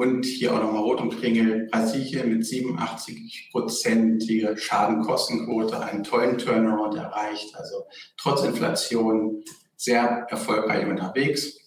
und 0.00 0.24
hier 0.24 0.54
auch 0.54 0.62
nochmal 0.62 0.82
Rot 0.82 1.02
und 1.02 1.20
Kringel 1.20 1.68
Brasilien 1.70 2.30
mit 2.30 2.42
87-prozentige 2.42 4.56
Schadenkostenquote, 4.56 5.78
einen 5.78 6.04
tollen 6.04 6.38
Turnaround 6.38 6.96
erreicht, 6.96 7.54
also 7.54 7.84
trotz 8.16 8.44
Inflation 8.44 9.44
sehr 9.76 10.26
erfolgreich 10.30 10.86
unterwegs. 10.86 11.58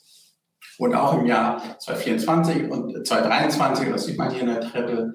Und 0.80 0.96
auch 0.96 1.20
im 1.20 1.28
Jahr 1.28 1.78
2024 1.78 2.72
und 2.72 3.06
2023, 3.06 3.90
das 3.90 4.06
sieht 4.06 4.18
man 4.18 4.32
hier 4.32 4.42
in 4.42 4.48
der 4.48 4.62
Treppe, 4.62 5.14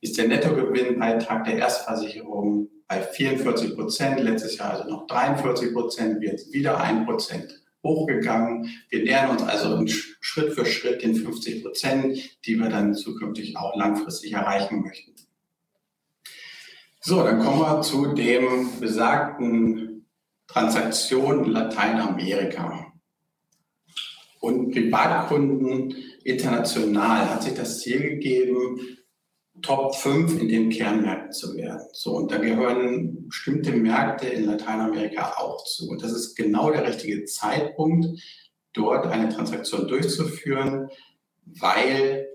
ist 0.00 0.16
der 0.16 0.28
Nettogewinnbeitrag 0.28 1.46
der 1.46 1.58
Erstversicherung 1.58 2.68
bei 2.86 3.02
44 3.02 3.74
Prozent, 3.74 4.20
letztes 4.20 4.56
Jahr 4.56 4.74
also 4.74 4.88
noch 4.88 5.08
43 5.08 5.72
Prozent, 5.72 6.20
wird 6.20 6.40
wieder 6.52 6.80
ein 6.80 7.06
Prozent 7.06 7.65
hochgegangen. 7.86 8.70
Wir 8.90 9.04
nähern 9.04 9.30
uns 9.30 9.42
also 9.42 9.84
Schritt 10.20 10.52
für 10.54 10.66
Schritt 10.66 11.02
den 11.02 11.14
50 11.14 11.62
Prozent, 11.62 12.18
die 12.44 12.56
wir 12.56 12.68
dann 12.68 12.94
zukünftig 12.94 13.56
auch 13.56 13.76
langfristig 13.76 14.32
erreichen 14.32 14.82
möchten. 14.82 15.14
So, 17.00 17.22
dann 17.22 17.38
kommen 17.38 17.60
wir 17.60 17.82
zu 17.82 18.14
dem 18.14 18.80
besagten 18.80 20.06
Transaktion 20.48 21.44
Lateinamerika. 21.44 22.92
Und 24.40 24.72
Privatkunden 24.72 25.94
international 26.24 27.30
hat 27.30 27.42
sich 27.42 27.54
das 27.54 27.80
Ziel 27.80 28.00
gegeben, 28.00 28.80
Top 29.62 29.94
5 29.94 30.40
in 30.40 30.48
den 30.48 30.70
Kernmärkten 30.70 31.32
zu 31.32 31.56
werden. 31.56 31.86
So, 31.92 32.12
und 32.16 32.30
da 32.30 32.38
gehören 32.38 33.28
bestimmte 33.28 33.72
Märkte 33.72 34.26
in 34.28 34.44
Lateinamerika 34.44 35.34
auch 35.38 35.64
zu. 35.64 35.88
Und 35.88 36.02
das 36.02 36.12
ist 36.12 36.34
genau 36.34 36.70
der 36.70 36.86
richtige 36.86 37.24
Zeitpunkt, 37.24 38.06
dort 38.72 39.06
eine 39.06 39.28
Transaktion 39.28 39.88
durchzuführen, 39.88 40.90
weil 41.44 42.28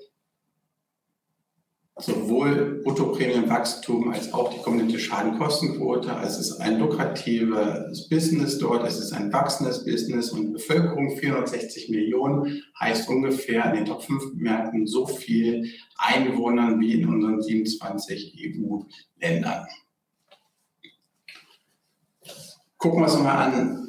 sowohl 1.97 2.81
Bruttoprämienwachstum 2.83 4.11
als 4.11 4.33
auch 4.33 4.53
die 4.53 4.59
kombinierte 4.59 4.99
Schadenkostenquote. 4.99 6.13
Also 6.13 6.39
es 6.39 6.51
ist 6.51 6.59
ein 6.59 6.79
lukratives 6.79 8.07
Business 8.09 8.57
dort, 8.57 8.87
es 8.87 8.99
ist 8.99 9.13
ein 9.13 9.31
wachsendes 9.31 9.85
Business 9.85 10.31
und 10.31 10.53
Bevölkerung 10.53 11.17
460 11.17 11.89
Millionen 11.89 12.63
heißt 12.79 13.09
ungefähr 13.09 13.65
in 13.65 13.77
den 13.77 13.85
Top 13.85 14.03
5 14.03 14.33
Märkten 14.35 14.87
so 14.87 15.05
viel 15.05 15.71
Einwohnern 15.97 16.79
wie 16.79 17.01
in 17.01 17.07
unseren 17.07 17.41
27 17.41 18.35
EU-Ländern. 18.39 19.67
Gucken 22.77 23.01
wir 23.01 23.03
uns 23.03 23.19
mal 23.19 23.45
an, 23.45 23.81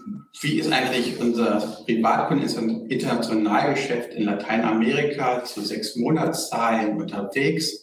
wie 0.42 0.58
ist 0.58 0.70
eigentlich 0.70 1.18
unser 1.20 1.60
Privatkunden 1.86 2.90
Internationalgeschäft 2.90 4.12
in 4.12 4.24
Lateinamerika 4.24 5.44
zu 5.44 5.60
sechs 5.62 5.96
Monatszahlen 5.96 7.00
unterwegs. 7.00 7.81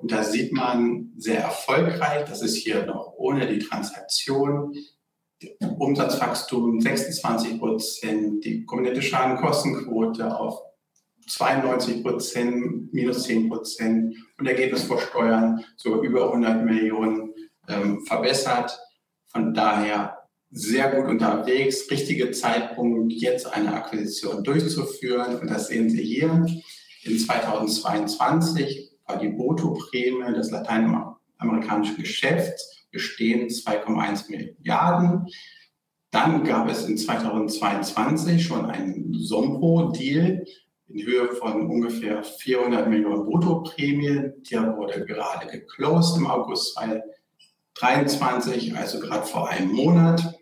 Und 0.00 0.12
da 0.12 0.22
sieht 0.22 0.52
man 0.52 1.12
sehr 1.18 1.40
erfolgreich, 1.40 2.24
das 2.26 2.42
ist 2.42 2.56
hier 2.56 2.86
noch 2.86 3.12
ohne 3.16 3.46
die 3.46 3.58
Transaktion, 3.58 4.74
Umsatzwachstum 5.78 6.80
26 6.80 7.58
Prozent, 7.58 8.44
die 8.44 8.64
kombinierte 8.64 9.02
Schadenkostenquote 9.02 10.38
auf 10.38 10.60
92 11.26 12.02
Prozent, 12.02 12.92
minus 12.92 13.24
10 13.24 13.48
Prozent 13.48 14.16
und 14.38 14.46
Ergebnis 14.46 14.82
vor 14.82 15.00
Steuern 15.00 15.64
sogar 15.76 16.00
über 16.02 16.26
100 16.26 16.64
Millionen 16.64 17.34
ähm, 17.68 18.04
verbessert. 18.04 18.78
Von 19.28 19.54
daher 19.54 20.18
sehr 20.50 20.90
gut 20.90 21.08
unterwegs, 21.08 21.90
richtige 21.90 22.32
Zeitpunkt, 22.32 23.12
jetzt 23.12 23.46
eine 23.46 23.72
Akquisition 23.74 24.42
durchzuführen. 24.42 25.38
Und 25.38 25.50
das 25.50 25.68
sehen 25.68 25.88
Sie 25.88 26.02
hier. 26.02 26.46
In 27.02 27.18
2022 27.18 28.89
war 28.89 28.89
die 29.18 29.28
Bruttoprämie 29.28 30.32
des 30.34 30.50
lateinamerikanischen 30.50 31.96
Geschäfts 31.96 32.86
bestehen 32.90 33.48
2,1 33.48 34.30
Milliarden. 34.30 35.26
Dann 36.10 36.44
gab 36.44 36.68
es 36.68 36.86
in 36.86 36.98
2022 36.98 38.44
schon 38.44 38.66
einen 38.66 39.14
Sombro-Deal 39.14 40.44
in 40.92 41.06
Höhe 41.06 41.28
von 41.28 41.70
ungefähr 41.70 42.24
400 42.24 42.88
Millionen 42.88 43.24
Bruttoprämie. 43.24 44.32
Der 44.50 44.76
wurde 44.76 45.06
gerade 45.06 45.46
geclosed 45.46 46.16
im 46.16 46.26
August 46.26 46.76
2023, 47.74 48.76
also 48.76 48.98
gerade 48.98 49.26
vor 49.26 49.48
einem 49.48 49.72
Monat. 49.72 50.34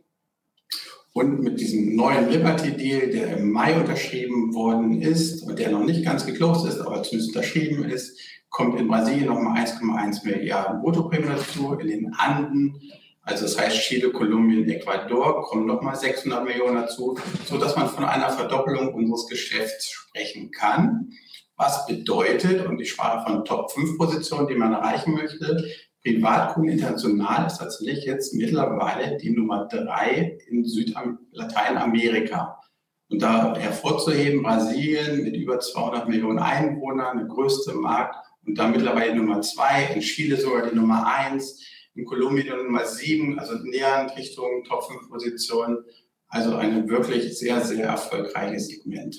Und 1.12 1.40
mit 1.40 1.60
diesem 1.60 1.96
neuen 1.96 2.30
Liberty 2.30 2.76
Deal, 2.76 3.10
der 3.10 3.38
im 3.38 3.50
Mai 3.50 3.78
unterschrieben 3.78 4.54
worden 4.54 5.02
ist 5.02 5.42
und 5.42 5.58
der 5.58 5.70
noch 5.70 5.84
nicht 5.84 6.04
ganz 6.04 6.24
geclosed 6.24 6.68
ist, 6.68 6.80
aber 6.80 7.02
zumindest 7.02 7.34
unterschrieben 7.34 7.84
ist, 7.84 8.18
kommt 8.50 8.78
in 8.78 8.88
Brasilien 8.88 9.26
nochmal 9.26 9.62
1,1 9.64 10.24
Milliarden 10.24 10.80
Bruttoprämie 10.80 11.28
dazu. 11.28 11.74
In 11.74 11.88
den 11.88 12.14
Anden, 12.14 12.80
also 13.22 13.44
das 13.44 13.58
heißt 13.58 13.80
Chile, 13.80 14.10
Kolumbien, 14.10 14.68
Ecuador, 14.68 15.42
kommen 15.42 15.66
nochmal 15.66 15.96
600 15.96 16.44
Millionen 16.44 16.76
dazu, 16.76 17.18
sodass 17.44 17.76
man 17.76 17.88
von 17.88 18.04
einer 18.04 18.30
Verdoppelung 18.30 18.94
unseres 18.94 19.26
Geschäfts 19.26 19.90
sprechen 19.90 20.50
kann. 20.50 21.10
Was 21.56 21.86
bedeutet, 21.86 22.66
und 22.66 22.80
ich 22.80 22.90
sprach 22.90 23.26
von 23.26 23.44
Top 23.44 23.72
5 23.72 23.98
Positionen, 23.98 24.46
die 24.46 24.54
man 24.54 24.72
erreichen 24.72 25.14
möchte, 25.14 25.64
Privatkunden 26.04 26.72
international 26.72 27.46
ist 27.46 27.58
tatsächlich 27.58 28.04
jetzt 28.04 28.32
mittlerweile 28.32 29.16
die 29.18 29.30
Nummer 29.30 29.66
3 29.66 30.38
in 30.48 30.64
Süd-Lateinamerika. 30.64 32.60
Und 33.10 33.22
da 33.22 33.56
hervorzuheben, 33.56 34.42
Brasilien 34.42 35.24
mit 35.24 35.36
über 35.36 35.58
200 35.58 36.08
Millionen 36.08 36.38
Einwohnern, 36.38 37.18
der 37.18 37.26
größte 37.26 37.74
Markt, 37.74 38.14
und 38.48 38.54
dann 38.54 38.72
mittlerweile 38.72 39.14
Nummer 39.14 39.42
zwei, 39.42 39.90
in 39.94 40.00
Chile 40.00 40.38
sogar 40.38 40.66
die 40.66 40.74
Nummer 40.74 41.06
eins, 41.06 41.62
in 41.94 42.06
Kolumbien 42.06 42.56
Nummer 42.56 42.86
sieben, 42.86 43.38
also 43.38 43.58
nähernd 43.58 44.16
Richtung 44.16 44.64
Top 44.66 44.84
5 44.84 45.10
Position. 45.10 45.84
Also 46.28 46.56
ein 46.56 46.88
wirklich 46.88 47.38
sehr, 47.38 47.60
sehr 47.60 47.84
erfolgreiches 47.84 48.68
Segment. 48.68 49.16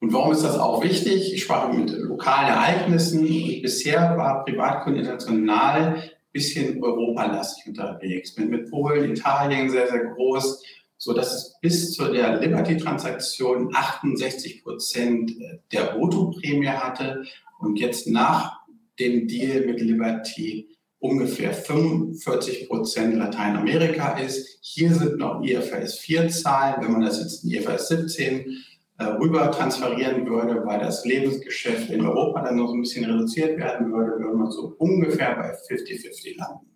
Und 0.00 0.12
warum 0.12 0.32
ist 0.32 0.44
das 0.44 0.58
auch 0.58 0.82
wichtig? 0.82 1.32
Ich 1.32 1.44
sprach 1.44 1.72
mit 1.72 1.90
lokalen 1.92 2.48
Ereignissen 2.48 3.22
bisher 3.62 4.16
war 4.18 4.44
Privatkunden 4.44 5.00
international 5.00 5.96
ein 5.96 6.10
bisschen 6.32 6.82
europalastig 6.82 7.68
unterwegs. 7.68 8.36
Mit, 8.36 8.50
mit 8.50 8.70
Polen, 8.70 9.12
Italien 9.12 9.70
sehr, 9.70 9.88
sehr 9.88 10.04
groß, 10.04 10.62
so 10.98 11.12
dass 11.12 11.34
es 11.34 11.56
bis 11.60 11.92
zu 11.92 12.10
der 12.10 12.40
Liberty-Transaktion 12.40 13.74
68 13.74 14.62
Prozent 14.62 15.32
der 15.72 15.92
Bruttoprämie 15.92 16.68
hatte 16.68 17.24
und 17.58 17.78
jetzt 17.78 18.06
nach 18.06 18.60
dem 18.98 19.28
Deal 19.28 19.66
mit 19.66 19.80
Liberty 19.80 20.76
ungefähr 20.98 21.52
45 21.52 22.68
Prozent 22.68 23.14
Lateinamerika 23.14 24.18
ist. 24.18 24.58
Hier 24.62 24.94
sind 24.94 25.18
noch 25.18 25.42
IFRS 25.42 25.98
4 25.98 26.28
Zahlen. 26.28 26.82
Wenn 26.82 26.92
man 26.92 27.02
das 27.02 27.20
jetzt 27.20 27.44
in 27.44 27.50
IFRS 27.50 27.88
17 27.88 28.64
äh, 28.98 29.04
rüber 29.04 29.50
transferieren 29.50 30.26
würde, 30.26 30.64
weil 30.64 30.80
das 30.80 31.04
Lebensgeschäft 31.04 31.90
in 31.90 32.04
Europa 32.04 32.42
dann 32.42 32.56
noch 32.56 32.68
so 32.68 32.74
ein 32.74 32.80
bisschen 32.80 33.04
reduziert 33.04 33.58
werden 33.58 33.92
würde, 33.92 34.18
würde 34.18 34.36
man 34.36 34.50
so 34.50 34.74
ungefähr 34.78 35.36
bei 35.36 35.52
50-50 35.52 36.38
landen. 36.38 36.66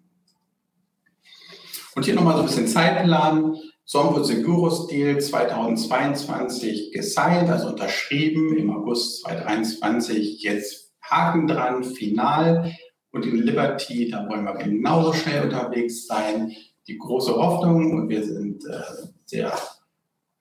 Und 1.95 2.05
hier 2.05 2.15
nochmal 2.15 2.35
so 2.37 2.41
ein 2.41 2.47
bisschen 2.47 2.69
Zeitplan. 2.69 3.57
Sombo 3.93 4.23
Seguros 4.23 4.87
Deal 4.87 5.19
2022 5.19 6.93
gesigned, 6.93 7.51
also 7.51 7.71
unterschrieben 7.71 8.57
im 8.57 8.71
August 8.71 9.23
2023, 9.23 10.41
jetzt 10.45 10.93
Haken 11.03 11.49
dran, 11.49 11.83
final. 11.83 12.73
Und 13.11 13.27
in 13.27 13.43
Liberty, 13.43 14.09
da 14.09 14.29
wollen 14.29 14.45
wir 14.45 14.55
genauso 14.55 15.13
schnell 15.13 15.43
unterwegs 15.43 16.07
sein. 16.07 16.55
Die 16.87 16.99
große 16.99 17.35
Hoffnung, 17.35 17.95
und 17.95 18.09
wir 18.09 18.23
sind 18.23 18.65
äh, 18.65 19.09
sehr 19.25 19.53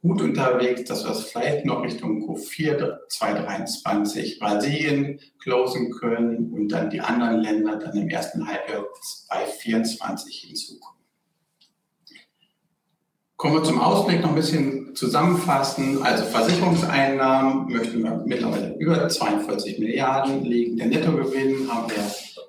gut 0.03 0.21
unterwegs, 0.21 0.83
dass 0.83 1.03
wir 1.05 1.13
es 1.13 1.23
vielleicht 1.23 1.65
noch 1.65 1.83
Richtung 1.83 2.29
Q4 2.29 2.99
2023 3.07 4.37
Brasilien 4.37 5.19
closen 5.41 5.89
können 5.89 6.53
und 6.53 6.67
dann 6.67 6.91
die 6.91 7.01
anderen 7.01 7.39
Länder 7.39 7.77
dann 7.77 7.97
im 7.97 8.09
ersten 8.09 8.47
Halbjahr 8.47 8.85
2024 9.01 10.35
hinzukommen. 10.35 10.98
Kommen 13.39 13.53
wir 13.53 13.63
zum 13.63 13.79
Ausblick 13.79 14.19
noch 14.19 14.31
ein 14.31 14.35
bisschen 14.35 14.93
zusammenfassen. 14.97 16.03
Also 16.03 16.25
Versicherungseinnahmen 16.25 17.71
möchten 17.71 18.03
wir 18.03 18.21
mittlerweile 18.25 18.75
über 18.79 19.07
42 19.07 19.79
Milliarden 19.79 20.43
liegen. 20.43 20.75
Der 20.75 20.87
Nettogewinn 20.87 21.71
haben 21.71 21.89
wir 21.89 22.03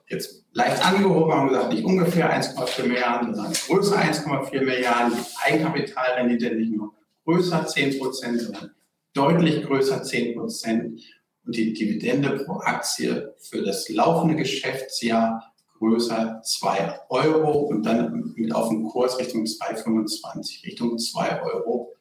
jetzt 0.09 0.44
leicht 0.52 0.85
angehoben, 0.85 1.32
haben 1.32 1.49
gesagt, 1.49 1.73
nicht 1.73 1.85
ungefähr 1.85 2.37
1,4 2.37 2.88
Milliarden, 2.88 3.37
sondern 3.37 3.52
größer 3.52 3.99
1,4 3.99 4.64
Milliarden. 4.64 5.12
Die 5.12 5.52
Eigenkapitalrendite 5.52 6.56
nicht 6.56 6.73
nur 6.73 6.92
größer 7.25 7.68
10 7.68 8.00
Prozent, 8.00 8.40
sondern 8.40 8.73
deutlich 9.14 9.64
größer 9.64 10.02
10 10.02 10.35
Prozent. 10.35 11.02
Und 11.47 11.54
die 11.54 11.73
Dividende 11.73 12.30
pro 12.30 12.54
Aktie 12.54 13.32
für 13.38 13.62
das 13.62 13.88
laufende 13.90 14.35
Geschäftsjahr 14.35 15.50
größer 15.80 16.42
2 16.44 17.00
Euro 17.08 17.52
und 17.62 17.84
dann 17.84 18.32
mit 18.37 18.54
auf 18.54 18.68
dem 18.68 18.84
Kurs 18.84 19.18
Richtung 19.18 19.44
2,25, 19.44 20.64
Richtung 20.64 20.96
2,50 20.96 21.42
Euro. 21.42 21.96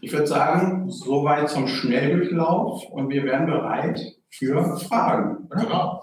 Ich 0.00 0.12
würde 0.12 0.26
sagen, 0.26 0.90
soweit 0.90 1.48
zum 1.48 1.66
Schnelldurchlauf 1.68 2.84
und 2.90 3.08
wir 3.08 3.24
wären 3.24 3.46
bereit 3.46 4.16
für 4.28 4.76
Fragen. 4.76 5.48
Genau. 5.50 6.02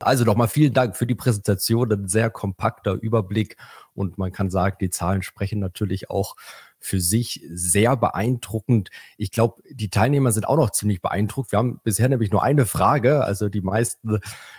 Also 0.00 0.24
nochmal 0.24 0.48
vielen 0.48 0.74
Dank 0.74 0.96
für 0.96 1.06
die 1.06 1.14
Präsentation, 1.14 1.90
ein 1.90 2.08
sehr 2.08 2.28
kompakter 2.28 2.92
Überblick 2.92 3.56
und 3.94 4.18
man 4.18 4.32
kann 4.32 4.50
sagen, 4.50 4.76
die 4.80 4.90
Zahlen 4.90 5.22
sprechen 5.22 5.60
natürlich 5.60 6.10
auch 6.10 6.36
für 6.84 7.00
sich 7.00 7.40
sehr 7.50 7.96
beeindruckend. 7.96 8.90
Ich 9.16 9.30
glaube, 9.30 9.62
die 9.70 9.88
Teilnehmer 9.88 10.32
sind 10.32 10.46
auch 10.46 10.56
noch 10.56 10.70
ziemlich 10.70 11.00
beeindruckt. 11.00 11.50
Wir 11.50 11.58
haben 11.58 11.80
bisher 11.82 12.10
nämlich 12.10 12.30
nur 12.30 12.42
eine 12.42 12.66
Frage. 12.66 13.24
Also 13.24 13.48
die 13.48 13.62
meisten 13.62 14.18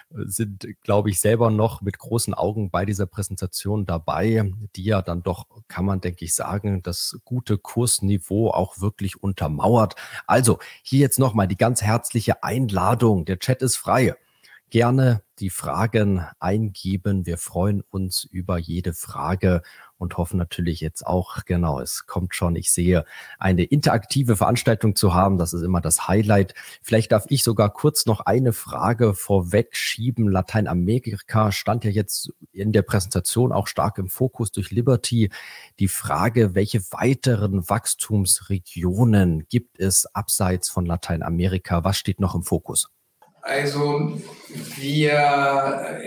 sind, 0.10 0.68
glaube 0.82 1.12
ich, 1.12 1.20
selber 1.20 1.52
noch 1.52 1.82
mit 1.82 2.00
großen 2.00 2.34
Augen 2.34 2.72
bei 2.72 2.84
dieser 2.84 3.06
Präsentation 3.06 3.86
dabei, 3.86 4.52
die 4.76 4.86
ja 4.86 5.04
dann 5.04 5.22
doch, 5.22 5.46
kann 5.68 5.86
man, 5.86 6.02
denke 6.02 6.26
ich, 6.26 6.34
sagen, 6.34 6.82
das 6.82 7.20
gute 7.26 7.60
Kursniveau 7.60 8.50
auch 8.50 8.82
wirklich 8.82 9.22
untermauert. 9.22 9.96
Also 10.26 10.58
hier 10.82 11.02
jetzt 11.02 11.20
nochmal 11.20 11.48
die 11.48 11.58
ganz 11.58 11.84
herzliche 11.84 12.44
Einladung. 12.44 13.26
Der 13.26 13.38
Chat 13.38 13.62
ist 13.62 13.76
frei 13.76 14.16
gerne 14.70 15.22
die 15.40 15.50
Fragen 15.50 16.26
eingeben. 16.40 17.26
Wir 17.26 17.38
freuen 17.38 17.82
uns 17.82 18.24
über 18.24 18.58
jede 18.58 18.94
Frage 18.94 19.62
und 19.98 20.18
hoffen 20.18 20.38
natürlich 20.38 20.82
jetzt 20.82 21.06
auch, 21.06 21.46
genau, 21.46 21.80
es 21.80 22.06
kommt 22.06 22.36
schon, 22.36 22.56
ich 22.56 22.72
sehe, 22.72 23.06
eine 23.40 23.64
interaktive 23.64 24.36
Veranstaltung 24.36 24.96
zu 24.96 25.14
haben. 25.14 25.38
Das 25.38 25.54
ist 25.54 25.62
immer 25.62 25.82
das 25.82 26.08
Highlight. 26.08 26.54
Vielleicht 26.82 27.12
darf 27.12 27.26
ich 27.30 27.44
sogar 27.44 27.72
kurz 27.72 28.06
noch 28.06 28.22
eine 28.22 28.54
Frage 28.54 29.14
vorweg 29.14 29.76
schieben. 29.76 30.28
Lateinamerika 30.30 31.52
stand 31.52 31.84
ja 31.86 31.92
jetzt 31.92 32.34
in 32.52 32.72
der 32.72 32.82
Präsentation 32.82 33.52
auch 33.52 33.68
stark 33.68 33.98
im 33.98 34.10
Fokus 34.10 34.52
durch 34.52 34.72
Liberty. 34.72 35.30
Die 35.80 35.88
Frage, 35.88 36.56
welche 36.56 36.82
weiteren 36.92 37.70
Wachstumsregionen 37.70 39.48
gibt 39.48 39.80
es 39.80 40.06
abseits 40.14 40.70
von 40.70 40.86
Lateinamerika? 40.86 41.84
Was 41.84 41.98
steht 41.98 42.20
noch 42.20 42.36
im 42.36 42.44
Fokus? 42.44 42.90
Also 43.46 44.20
wir, 44.78 45.20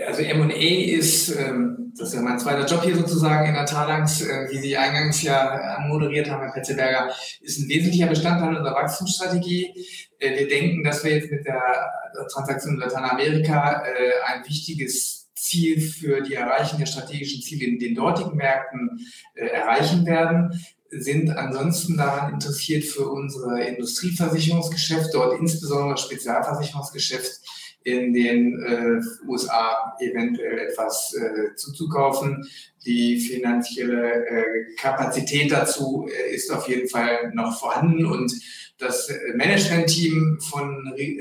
also 0.05 0.21
M&A 0.21 0.53
ist, 0.53 1.29
ähm, 1.29 1.93
das 1.97 2.09
ist 2.09 2.15
ja 2.15 2.21
mein 2.21 2.37
zweiter 2.37 2.65
Job 2.65 2.83
hier 2.83 2.97
sozusagen 2.97 3.47
in 3.47 3.53
der 3.53 3.65
Talangs, 3.65 4.21
äh, 4.21 4.49
wie 4.49 4.57
Sie 4.57 4.75
eingangs 4.75 5.23
ja 5.23 5.47
anmoderiert 5.77 6.29
haben, 6.29 6.43
Herr 6.43 6.51
Petzelberger, 6.51 7.13
ist 7.39 7.59
ein 7.59 7.69
wesentlicher 7.69 8.07
Bestandteil 8.07 8.57
unserer 8.57 8.75
Wachstumsstrategie. 8.75 9.73
Äh, 10.19 10.37
wir 10.37 10.49
denken, 10.49 10.83
dass 10.83 11.01
wir 11.05 11.15
jetzt 11.15 11.31
mit 11.31 11.45
der 11.45 11.61
Transaktion 12.29 12.73
in 12.73 12.81
Lateinamerika 12.81 13.83
äh, 13.85 14.33
ein 14.33 14.43
wichtiges 14.45 15.29
Ziel 15.33 15.79
für 15.79 16.19
die 16.19 16.33
Erreichung 16.33 16.79
der 16.79 16.87
strategischen 16.87 17.41
Ziele 17.41 17.67
in 17.67 17.79
den 17.79 17.95
dortigen 17.95 18.35
Märkten 18.35 18.99
erreichen 19.33 20.05
werden 20.05 20.59
sind 20.91 21.29
ansonsten 21.29 21.97
daran 21.97 22.33
interessiert 22.33 22.83
für 22.83 23.09
unsere 23.09 23.63
Industrieversicherungsgeschäft, 23.63 25.13
dort 25.13 25.39
insbesondere 25.39 25.97
Spezialversicherungsgeschäft 25.97 27.38
in 27.83 28.13
den 28.13 28.61
äh, 28.61 29.27
USA 29.27 29.95
eventuell 29.99 30.59
etwas 30.59 31.13
äh, 31.15 31.55
zuzukaufen. 31.55 32.47
Die 32.85 33.19
finanzielle 33.19 34.25
äh, 34.25 34.75
Kapazität 34.75 35.51
dazu 35.51 36.07
äh, 36.09 36.35
ist 36.35 36.51
auf 36.51 36.67
jeden 36.67 36.89
Fall 36.89 37.31
noch 37.33 37.59
vorhanden 37.59 38.05
und 38.05 38.33
das 38.79 39.11
Management-Team 39.33 40.39
von 40.39 40.93
äh, 40.95 41.17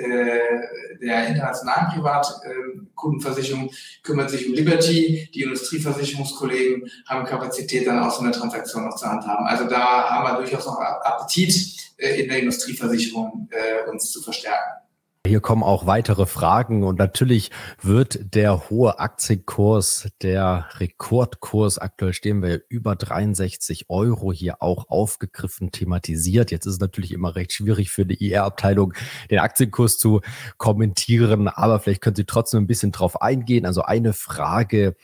der 1.03 1.27
internationalen 1.27 1.92
Privatkundenversicherung 1.92 3.71
kümmert 4.05 4.31
sich 4.31 4.47
um 4.47 4.55
Liberty. 4.55 5.29
Die 5.35 5.42
Industrieversicherungskollegen 5.42 6.88
haben 7.07 7.27
Kapazität, 7.27 7.87
dann 7.87 7.99
auch 7.99 8.12
so 8.12 8.23
eine 8.23 8.31
Transaktion 8.31 8.85
noch 8.85 8.94
zur 8.94 9.11
Hand 9.11 9.27
haben. 9.27 9.44
Also 9.47 9.64
da 9.64 10.09
haben 10.09 10.29
wir 10.29 10.40
durchaus 10.40 10.66
noch 10.66 10.79
Appetit 10.79 11.53
äh, 11.97 12.23
in 12.23 12.29
der 12.29 12.38
Industrieversicherung 12.38 13.49
äh, 13.51 13.90
uns 13.90 14.12
zu 14.12 14.23
verstärken. 14.23 14.88
Hier 15.26 15.40
kommen 15.40 15.62
auch 15.62 15.87
weitere 15.87 16.26
Fragen 16.26 16.85
und 16.85 16.98
natürlich 16.98 17.50
wird 17.83 18.35
der 18.35 18.70
hohe 18.70 18.98
Aktienkurs, 18.98 20.09
der 20.22 20.68
Rekordkurs, 20.76 21.78
aktuell 21.78 22.12
stehen 22.14 22.40
wir 22.40 22.62
über 22.68 22.96
63 22.96 23.90
Euro 23.90 24.33
hier 24.33 24.62
auch 24.62 24.88
aufgegriffen, 24.88 25.70
thematisiert. 25.70 26.50
Jetzt 26.50 26.66
ist 26.66 26.74
es 26.74 26.81
natürlich 26.81 27.12
immer 27.12 27.35
recht 27.35 27.52
schwierig 27.52 27.90
für 27.90 28.07
die 28.07 28.24
IR-Abteilung, 28.26 28.94
den 29.31 29.40
Aktienkurs 29.40 29.98
zu 29.98 30.20
kommentieren, 30.57 31.48
aber 31.48 31.81
vielleicht 31.81 32.00
können 32.00 32.16
Sie 32.16 32.24
trotzdem 32.24 32.62
ein 32.62 32.68
bisschen 32.68 32.92
drauf 32.92 33.20
eingehen. 33.20 33.66
Also 33.66 33.83
eine 33.83 34.14
Frage, 34.14 34.94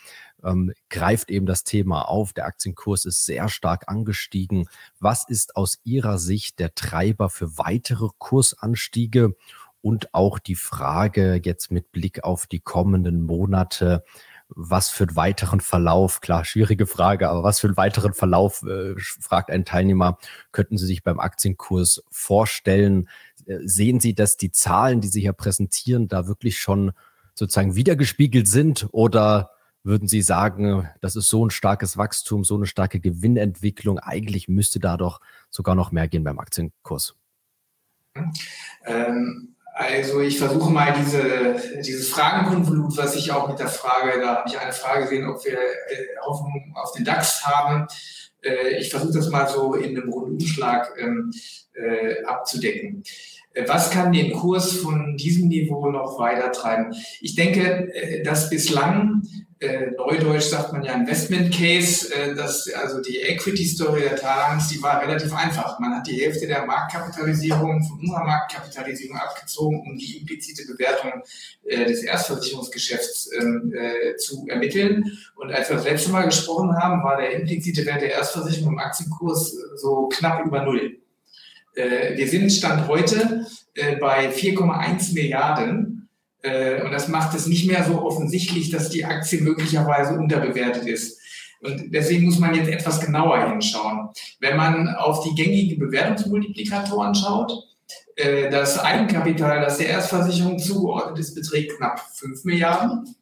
ähm, 0.45 0.73
greift 0.91 1.31
eben 1.31 1.47
das 1.47 1.65
Thema 1.65 2.03
auf. 2.03 2.33
Der 2.33 2.47
Aktienkurs 2.47 3.05
ist 3.05 3.25
sehr 3.25 3.49
stark 3.49 3.89
angestiegen. 3.89 4.69
Was 5.01 5.29
ist 5.29 5.57
aus 5.57 5.79
Ihrer 5.85 6.19
Sicht 6.19 6.59
der 6.59 6.75
Treiber 6.75 7.31
für 7.31 7.59
weitere 7.59 8.09
Kursanstiege? 8.19 9.35
Und 9.85 10.15
auch 10.15 10.39
die 10.39 10.55
Frage 10.55 11.43
jetzt 11.45 11.71
mit 11.71 11.93
Blick 11.93 12.25
auf 12.25 12.47
die 12.47 12.61
kommenden 12.61 13.21
Monate, 13.21 14.03
was 14.49 14.89
für 14.89 15.05
einen 15.05 15.15
weiteren 15.17 15.61
Verlauf, 15.61 16.23
klar, 16.23 16.47
schwierige 16.47 16.87
Frage, 16.87 17.29
aber 17.29 17.43
was 17.43 17.61
für 17.61 17.67
einen 17.67 17.77
weiteren 17.77 18.15
Verlauf, 18.15 18.63
äh, 18.63 18.95
fragt 18.99 19.51
ein 19.51 19.67
Teilnehmer, 19.67 20.17
könnten 20.53 20.79
Sie 20.79 20.87
sich 20.87 21.03
beim 21.03 21.21
Aktienkurs 21.21 22.03
vorstellen? 22.11 23.11
Äh, 23.45 23.59
sehen 23.65 24.01
Sie, 24.01 24.15
dass 24.15 24.39
die 24.39 24.51
Zahlen, 24.51 25.03
die 25.03 25.09
Sie 25.09 25.21
hier 25.21 25.35
präsentieren, 25.35 26.09
da 26.09 26.27
wirklich 26.27 26.59
schon 26.59 26.93
sozusagen 27.35 27.77
wiedergespiegelt 27.77 28.49
sind 28.49 28.89
oder 28.91 29.51
würden 29.83 30.09
Sie 30.09 30.23
sagen, 30.23 30.89
das 31.03 31.15
ist 31.15 31.29
so 31.29 31.45
ein 31.45 31.51
starkes 31.51 31.99
Wachstum, 31.99 32.43
so 32.43 32.55
eine 32.57 32.65
starke 32.65 33.01
Gewinnentwicklung, 33.01 33.99
eigentlich 33.99 34.49
müsste 34.49 34.81
da 34.81 34.97
doch 34.97 35.21
sogar 35.51 35.75
noch 35.75 35.93
mehr 35.93 36.09
gehen 36.09 36.25
beim 36.25 36.39
Aktienkurs? 36.39 37.17
Ähm, 38.87 39.54
Also 39.77 40.21
ich 40.21 40.39
versuche 40.39 40.71
mal 40.71 40.95
diese, 40.97 41.57
dieses 41.85 42.09
Fragenkonvolut, 42.11 42.97
was 42.97 43.17
ich 43.17 43.33
auch 43.33 43.49
mit 43.49 43.59
der 43.59 43.67
Frage, 43.67 44.21
da 44.21 44.37
habe 44.37 44.49
ich 44.49 44.57
eine 44.57 44.73
Frage 44.73 45.03
gesehen, 45.03 45.29
ob 45.29 45.45
wir 45.45 45.55
äh, 45.55 46.17
Hoffnung 46.25 46.73
auf 46.77 46.93
den 46.93 47.05
DAX 47.05 47.45
haben. 47.45 47.89
Äh, 48.41 48.79
ich 48.79 48.91
versuche 48.91 49.15
das 49.15 49.29
mal 49.31 49.49
so 49.49 49.75
in 49.75 49.99
einem 49.99 50.09
Rundumschlag 50.11 50.93
ähm, 50.97 51.33
äh, 51.73 52.23
abzudecken. 52.23 53.03
Äh, 53.53 53.67
was 53.67 53.91
kann 53.91 54.13
den 54.13 54.33
Kurs 54.33 54.77
von 54.77 55.17
diesem 55.17 55.49
Niveau 55.49 55.91
noch 55.91 56.21
weiter 56.21 56.53
treiben? 56.53 56.95
Ich 57.21 57.35
denke, 57.35 57.93
äh, 57.95 58.23
dass 58.23 58.51
bislang 58.51 59.23
äh, 59.65 59.91
Neudeutsch 59.97 60.45
sagt 60.45 60.73
man 60.73 60.85
ja 60.85 60.93
Investment 60.95 61.55
Case, 61.55 62.15
äh, 62.15 62.35
dass 62.35 62.71
also 62.73 63.01
die 63.01 63.19
Equity-Story 63.19 64.03
der 64.03 64.17
Talangs, 64.17 64.69
die 64.69 64.83
war 64.83 65.01
relativ 65.03 65.35
einfach. 65.35 65.79
Man 65.79 65.97
hat 65.97 66.07
die 66.07 66.21
Hälfte 66.21 66.47
der 66.47 66.67
Marktkapitalisierung 66.67 67.83
von 67.83 68.01
unserer 68.01 68.25
Marktkapitalisierung 68.25 69.17
abgezogen, 69.17 69.81
um 69.81 69.97
die 69.97 70.19
implizite 70.19 70.67
Bewertung 70.67 71.23
äh, 71.65 71.85
des 71.87 72.03
Erstversicherungsgeschäfts 72.03 73.31
ähm, 73.41 73.73
äh, 73.75 74.17
zu 74.17 74.47
ermitteln. 74.49 75.19
Und 75.37 75.53
als 75.53 75.69
wir 75.69 75.77
das 75.77 75.87
letzte 75.87 76.11
Mal 76.11 76.27
gesprochen 76.27 76.77
haben, 76.77 77.03
war 77.03 77.17
der 77.17 77.33
implizite 77.33 77.87
Wert 77.87 78.03
der 78.03 78.13
Erstversicherung 78.13 78.75
im 78.75 78.79
Aktienkurs 78.79 79.57
so 79.77 80.09
knapp 80.09 80.45
über 80.45 80.63
Null. 80.63 80.99
Äh, 81.75 82.17
wir 82.17 82.29
sind 82.29 82.51
Stand 82.51 82.87
heute 82.89 83.47
äh, 83.75 83.97
bei 83.97 84.31
4,1 84.31 85.15
Milliarden 85.15 85.91
äh, 85.91 86.04
und 86.85 86.93
das 86.93 87.09
macht 87.09 87.35
es 87.35 87.47
nicht 87.47 87.67
mehr 87.67 87.85
so 87.85 88.03
offensichtlich, 88.03 88.71
dass 88.71 88.91
die 88.91 89.05
Aktie 89.05 89.41
möglicherweise 89.41 90.15
unterbewertet 90.19 90.87
ist. 90.87 91.19
Und 91.65 91.95
deswegen 91.95 92.27
muss 92.27 92.39
man 92.39 92.55
jetzt 92.55 92.69
etwas 92.69 93.01
genauer 93.01 93.49
hinschauen. 93.49 94.11
Wenn 94.41 94.57
man 94.57 94.89
auf 94.89 95.25
die 95.25 95.35
gängigen 95.35 95.79
Bewertungsmultiplikatoren 95.79 97.15
schaut, 97.15 97.53
äh, 98.17 98.51
das 98.51 98.79
Eigenkapital, 98.79 99.61
das 99.63 99.79
der 99.79 99.89
Erstversicherung 99.89 100.59
zugeordnet 100.59 101.19
ist, 101.19 101.35
beträgt 101.35 101.77
knapp 101.79 102.01
5 102.17 102.45
Milliarden. 102.45 103.17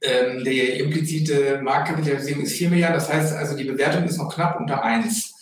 Ähm, 0.00 0.44
die 0.44 0.60
implizite 0.60 1.60
Marktkapitalisierung 1.62 2.44
ist 2.44 2.56
4 2.56 2.70
Milliarden. 2.70 2.96
Das 2.96 3.12
heißt 3.12 3.34
also, 3.34 3.56
die 3.56 3.64
Bewertung 3.64 4.04
ist 4.04 4.16
noch 4.16 4.34
knapp 4.34 4.58
unter 4.58 4.82
1. 4.82 5.33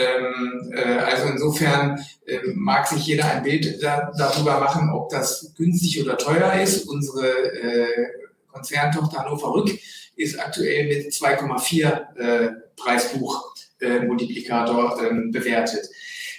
Ähm, 0.00 0.72
äh, 0.74 0.98
also 0.98 1.28
insofern 1.28 2.04
äh, 2.26 2.40
mag 2.54 2.86
sich 2.86 3.06
jeder 3.06 3.24
ein 3.26 3.42
Bild 3.42 3.82
da, 3.82 4.12
darüber 4.16 4.60
machen, 4.60 4.88
ob 4.90 5.08
das 5.10 5.52
günstig 5.56 6.00
oder 6.02 6.16
teuer 6.16 6.54
ist. 6.60 6.88
Unsere 6.88 7.28
äh, 7.28 8.06
Konzerntochter 8.50 9.18
Hannover 9.18 9.52
Rück 9.54 9.78
ist 10.16 10.38
aktuell 10.38 10.88
mit 10.88 11.12
2,4 11.12 12.16
äh, 12.16 12.52
Preisbuch-Multiplikator 12.76 15.02
ähm, 15.02 15.30
bewertet. 15.30 15.88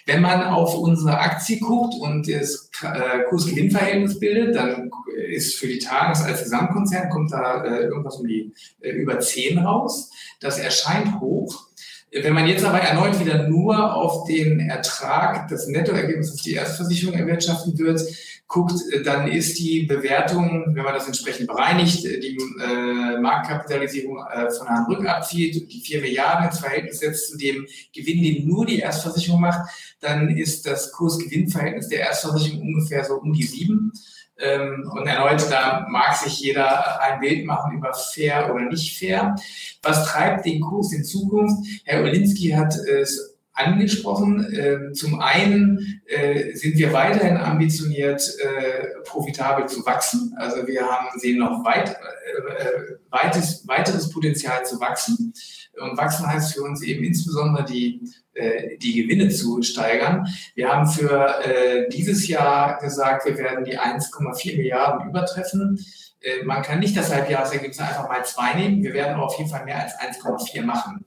Wenn 0.05 0.21
man 0.21 0.43
auf 0.43 0.77
unsere 0.77 1.19
Aktie 1.19 1.59
guckt 1.59 1.95
und 1.99 2.27
das 2.27 2.69
äh, 2.81 3.23
Kurs-Gewinn-Verhältnis 3.29 4.19
bildet, 4.19 4.55
dann 4.55 4.89
ist 5.29 5.57
für 5.57 5.67
die 5.67 5.79
Tages 5.79 6.21
als 6.21 6.43
Gesamtkonzern 6.43 7.09
kommt 7.09 7.31
da 7.31 7.63
äh, 7.63 7.83
irgendwas 7.83 8.17
um 8.17 8.27
die 8.27 8.53
äh, 8.81 8.91
über 8.91 9.19
10 9.19 9.59
raus. 9.59 10.11
Das 10.39 10.57
erscheint 10.57 11.19
hoch. 11.19 11.67
Wenn 12.11 12.33
man 12.33 12.45
jetzt 12.45 12.65
aber 12.65 12.79
erneut 12.79 13.19
wieder 13.21 13.47
nur 13.47 13.95
auf 13.95 14.25
den 14.25 14.59
Ertrag, 14.59 15.47
das 15.47 15.67
Nettoergebnis, 15.67 16.31
das 16.31 16.41
die 16.41 16.55
Erstversicherung 16.55 17.17
erwirtschaften 17.17 17.77
wird, 17.77 18.01
guckt, 18.47 18.73
dann 19.05 19.29
ist 19.29 19.57
die 19.59 19.83
Bewertung, 19.83 20.75
wenn 20.75 20.83
man 20.83 20.93
das 20.93 21.07
entsprechend 21.07 21.47
bereinigt, 21.47 22.03
die 22.03 22.37
äh, 22.61 23.17
Marktkapitalisierung 23.17 24.17
äh, 24.29 24.51
von 24.51 24.67
Herrn 24.67 24.85
Rück 24.89 25.07
abzieht, 25.07 25.71
die 25.71 25.79
4 25.79 26.01
Milliarden 26.01 26.47
ins 26.47 26.59
Verhältnis 26.59 26.99
setzt 26.99 27.31
zu 27.31 27.37
dem 27.37 27.65
Gewinn, 27.95 28.21
den 28.21 28.45
nur 28.45 28.65
die 28.65 28.79
Erstversicherung 28.79 29.39
macht, 29.39 29.69
dann 30.01 30.35
ist 30.35 30.65
das 30.67 30.91
Kurs-Gewinn-Verhältnis 30.91 31.87
der 31.87 32.01
Erstversicherung 32.01 32.61
ungefähr 32.61 33.05
so 33.05 33.21
um 33.21 33.31
die 33.31 33.43
7. 33.43 33.93
Ähm, 34.41 34.89
und 34.91 35.07
erneut, 35.07 35.49
da 35.49 35.85
mag 35.89 36.15
sich 36.15 36.39
jeder 36.39 37.01
ein 37.01 37.19
Bild 37.19 37.45
machen 37.45 37.77
über 37.77 37.93
fair 37.93 38.53
oder 38.53 38.65
nicht 38.65 38.97
fair. 38.97 39.35
Was 39.81 40.05
treibt 40.05 40.45
den 40.45 40.61
Kurs 40.61 40.91
in 40.93 41.03
Zukunft? 41.03 41.65
Herr 41.85 42.03
Olinski 42.03 42.49
hat 42.49 42.75
es 42.75 43.31
angesprochen. 43.53 44.47
Ähm, 44.53 44.93
zum 44.93 45.19
einen 45.19 46.01
äh, 46.05 46.53
sind 46.55 46.77
wir 46.77 46.93
weiterhin 46.93 47.37
ambitioniert, 47.37 48.21
äh, 48.39 49.01
profitabel 49.05 49.67
zu 49.67 49.85
wachsen. 49.85 50.33
Also 50.37 50.67
wir 50.67 50.83
haben, 50.83 51.07
sehen 51.19 51.39
noch 51.39 51.63
weit, 51.65 51.89
äh, 51.89 52.95
weites, 53.09 53.67
weiteres 53.67 54.09
Potenzial 54.09 54.65
zu 54.65 54.79
wachsen. 54.79 55.33
Und 55.79 55.97
wachsen 55.97 56.27
heißt 56.27 56.53
für 56.53 56.63
uns 56.63 56.81
eben 56.83 57.03
insbesondere 57.03 57.63
die, 57.63 58.01
äh, 58.33 58.77
die 58.77 59.01
Gewinne 59.01 59.29
zu 59.29 59.61
steigern. 59.61 60.27
Wir 60.53 60.69
haben 60.69 60.87
für 60.87 61.43
äh, 61.43 61.89
dieses 61.89 62.27
Jahr 62.27 62.79
gesagt, 62.79 63.25
wir 63.25 63.37
werden 63.37 63.63
die 63.63 63.79
1,4 63.79 64.57
Milliarden 64.57 65.09
übertreffen. 65.09 65.79
Äh, 66.21 66.43
man 66.43 66.61
kann 66.61 66.79
nicht 66.79 66.97
das 66.97 67.13
Halbjahresergebnis 67.13 67.79
einfach 67.79 68.07
mal 68.07 68.23
zwei 68.25 68.53
nehmen. 68.53 68.83
Wir 68.83 68.93
werden 68.93 69.15
auf 69.15 69.37
jeden 69.37 69.49
Fall 69.49 69.65
mehr 69.65 69.81
als 69.81 69.93
1,4 69.93 70.63
machen. 70.63 71.05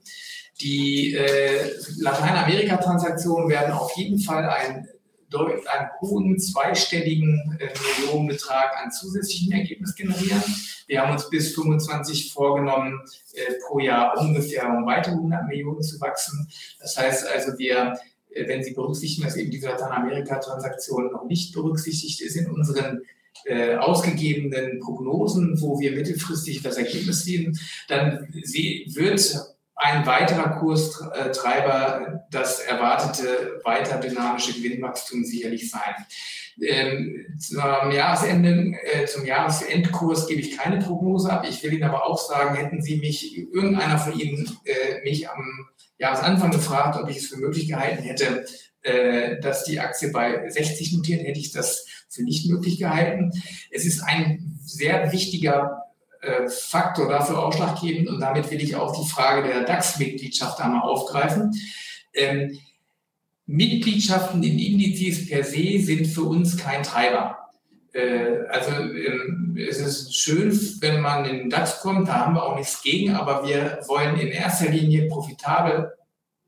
Die 0.61 1.13
äh, 1.13 1.71
Lateinamerika-Transaktionen 1.99 3.49
werden 3.49 3.73
auf 3.73 3.95
jeden 3.97 4.19
Fall 4.19 4.47
ein 4.49 4.87
einen 5.33 5.89
hohen 6.01 6.39
zweistelligen 6.39 7.57
äh, 7.59 7.69
Millionenbetrag 7.99 8.71
an 8.83 8.91
zusätzlichen 8.91 9.51
Ergebnis 9.53 9.95
generieren. 9.95 10.43
Wir 10.87 11.01
haben 11.01 11.13
uns 11.13 11.29
bis 11.29 11.53
25 11.55 12.31
vorgenommen, 12.31 13.01
äh, 13.33 13.53
pro 13.67 13.79
Jahr 13.79 14.17
ungefähr 14.19 14.69
um 14.69 14.85
weitere 14.85 15.15
100 15.15 15.47
Millionen 15.47 15.81
zu 15.81 15.99
wachsen. 15.99 16.47
Das 16.79 16.97
heißt 16.97 17.27
also, 17.27 17.57
wir, 17.57 17.97
äh, 18.29 18.47
wenn 18.47 18.63
Sie 18.63 18.73
berücksichtigen, 18.73 19.25
dass 19.25 19.35
eben 19.35 19.51
diese 19.51 19.67
Lateinamerika-Transaktion 19.67 21.11
noch 21.11 21.25
nicht 21.25 21.53
berücksichtigt 21.53 22.21
ist 22.21 22.35
in 22.35 22.49
unseren 22.49 23.01
äh, 23.45 23.75
ausgegebenen 23.75 24.79
Prognosen, 24.79 25.59
wo 25.61 25.79
wir 25.79 25.91
mittelfristig 25.91 26.61
das 26.61 26.77
Ergebnis 26.77 27.23
sehen, 27.23 27.57
dann 27.87 28.27
wird 28.31 29.54
ein 29.85 30.05
weiterer 30.05 30.49
Kurstreiber 30.59 32.25
das 32.31 32.59
erwartete 32.59 33.61
weiter 33.63 33.99
dynamische 33.99 34.53
Gewinnwachstum 34.53 35.23
sicherlich 35.23 35.69
sein. 35.69 35.93
Ähm, 36.59 37.25
zum 37.37 37.91
Jahresende, 37.91 38.77
äh, 38.83 39.05
zum 39.05 39.25
Jahresendkurs 39.25 40.27
gebe 40.27 40.41
ich 40.41 40.57
keine 40.57 40.79
Prognose 40.79 41.31
ab. 41.31 41.45
Ich 41.47 41.61
will 41.63 41.73
Ihnen 41.73 41.83
aber 41.83 42.05
auch 42.05 42.17
sagen, 42.17 42.55
hätten 42.55 42.81
Sie 42.81 42.97
mich, 42.97 43.37
irgendeiner 43.37 43.99
von 43.99 44.17
Ihnen 44.17 44.57
äh, 44.63 45.03
mich 45.03 45.29
am 45.29 45.67
Jahresanfang 45.99 46.51
gefragt, 46.51 46.99
ob 47.01 47.09
ich 47.09 47.17
es 47.17 47.27
für 47.27 47.37
möglich 47.37 47.67
gehalten 47.67 48.03
hätte, 48.03 48.45
äh, 48.81 49.39
dass 49.39 49.65
die 49.65 49.79
Aktie 49.79 50.11
bei 50.11 50.49
60 50.49 50.93
notiert, 50.93 51.23
hätte 51.23 51.39
ich 51.39 51.51
das 51.51 51.85
für 52.09 52.23
nicht 52.23 52.49
möglich 52.49 52.79
gehalten. 52.79 53.31
Es 53.69 53.85
ist 53.85 54.01
ein 54.01 54.57
sehr 54.63 55.11
wichtiger 55.11 55.84
Faktor 56.49 57.09
dafür 57.09 57.43
ausschlaggebend 57.43 58.09
und 58.09 58.19
damit 58.19 58.49
will 58.51 58.61
ich 58.61 58.75
auch 58.75 58.95
die 58.99 59.07
Frage 59.07 59.47
der 59.47 59.63
DAX-Mitgliedschaft 59.63 60.59
einmal 60.59 60.81
aufgreifen. 60.81 61.53
Ähm, 62.13 62.57
Mitgliedschaften 63.47 64.41
in 64.43 64.57
Indizes 64.57 65.29
per 65.29 65.43
se 65.43 65.79
sind 65.79 66.07
für 66.07 66.23
uns 66.23 66.57
kein 66.57 66.83
Treiber. 66.83 67.37
Äh, 67.93 68.45
also 68.49 68.71
ähm, 68.71 69.57
es 69.57 69.79
ist 69.79 70.15
schön, 70.15 70.51
wenn 70.81 71.01
man 71.01 71.25
in 71.25 71.37
den 71.37 71.49
DAX 71.49 71.79
kommt, 71.79 72.07
da 72.07 72.25
haben 72.25 72.35
wir 72.35 72.43
auch 72.43 72.57
nichts 72.57 72.81
gegen, 72.81 73.15
aber 73.15 73.47
wir 73.47 73.79
wollen 73.87 74.17
in 74.17 74.29
erster 74.29 74.69
Linie 74.69 75.07
profitabel 75.07 75.93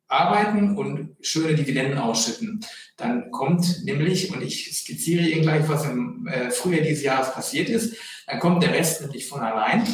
arbeiten 0.07 0.77
und 0.77 1.15
schöne 1.21 1.55
Dividenden 1.55 1.97
ausschütten. 1.97 2.65
Dann 2.95 3.31
kommt 3.31 3.83
nämlich, 3.83 4.33
und 4.33 4.41
ich 4.41 4.75
skizziere 4.75 5.23
Ihnen 5.23 5.41
gleich, 5.41 5.67
was 5.67 5.85
im 5.85 6.27
äh, 6.27 6.49
Frühjahr 6.49 6.83
dieses 6.85 7.03
Jahres 7.03 7.33
passiert 7.33 7.69
ist, 7.69 7.95
dann 8.25 8.39
kommt 8.39 8.63
der 8.63 8.73
Rest 8.73 9.01
nämlich 9.01 9.27
von 9.27 9.41
allein. 9.41 9.85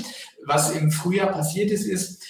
Was 0.46 0.72
im 0.72 0.92
Frühjahr 0.92 1.32
passiert 1.32 1.72
ist, 1.72 1.86
ist, 1.86 2.24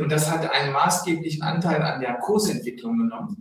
und 0.00 0.10
das 0.10 0.30
hat 0.30 0.50
einen 0.50 0.72
maßgeblichen 0.72 1.42
Anteil 1.42 1.82
an 1.82 2.00
der 2.00 2.14
Kursentwicklung 2.14 2.98
genommen. 2.98 3.38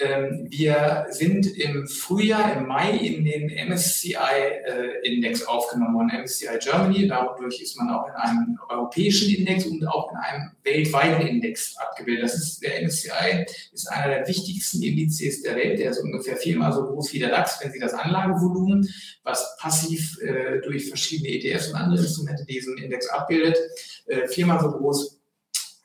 Ähm, 0.00 0.46
wir 0.48 1.06
sind 1.10 1.46
im 1.58 1.88
Frühjahr, 1.88 2.56
im 2.56 2.68
Mai 2.68 2.92
in 2.92 3.24
den 3.24 3.50
MSCI-Index 3.68 5.40
äh, 5.42 5.46
aufgenommen 5.46 5.94
worden, 5.94 6.22
MSCI 6.22 6.58
Germany. 6.60 7.08
Dadurch 7.08 7.60
ist 7.60 7.76
man 7.76 7.90
auch 7.90 8.06
in 8.06 8.14
einem 8.14 8.58
europäischen 8.68 9.34
Index 9.34 9.66
und 9.66 9.84
auch 9.88 10.12
in 10.12 10.18
einem 10.18 10.52
weltweiten 10.62 11.26
Index 11.26 11.76
abgebildet. 11.78 12.26
Das 12.26 12.34
ist 12.34 12.62
der 12.62 12.80
MSCI, 12.80 13.46
ist 13.72 13.90
einer 13.90 14.14
der 14.14 14.28
wichtigsten 14.28 14.82
Indizes 14.82 15.42
der 15.42 15.56
Welt. 15.56 15.80
Der 15.80 15.90
ist 15.90 15.98
ungefähr 15.98 16.36
viermal 16.36 16.72
so 16.72 16.84
groß 16.84 17.12
wie 17.14 17.18
der 17.18 17.30
DAX, 17.30 17.58
wenn 17.60 17.72
Sie 17.72 17.80
das 17.80 17.94
Anlagevolumen, 17.94 18.88
was 19.24 19.56
passiv 19.58 20.16
äh, 20.20 20.60
durch 20.60 20.86
verschiedene 20.88 21.28
ETFs 21.30 21.70
und 21.70 21.74
andere 21.74 22.00
Instrumente 22.00 22.44
diesen 22.44 22.78
Index 22.78 23.08
abbildet, 23.08 23.56
äh, 24.06 24.28
viermal 24.28 24.60
so 24.60 24.70
groß 24.70 25.17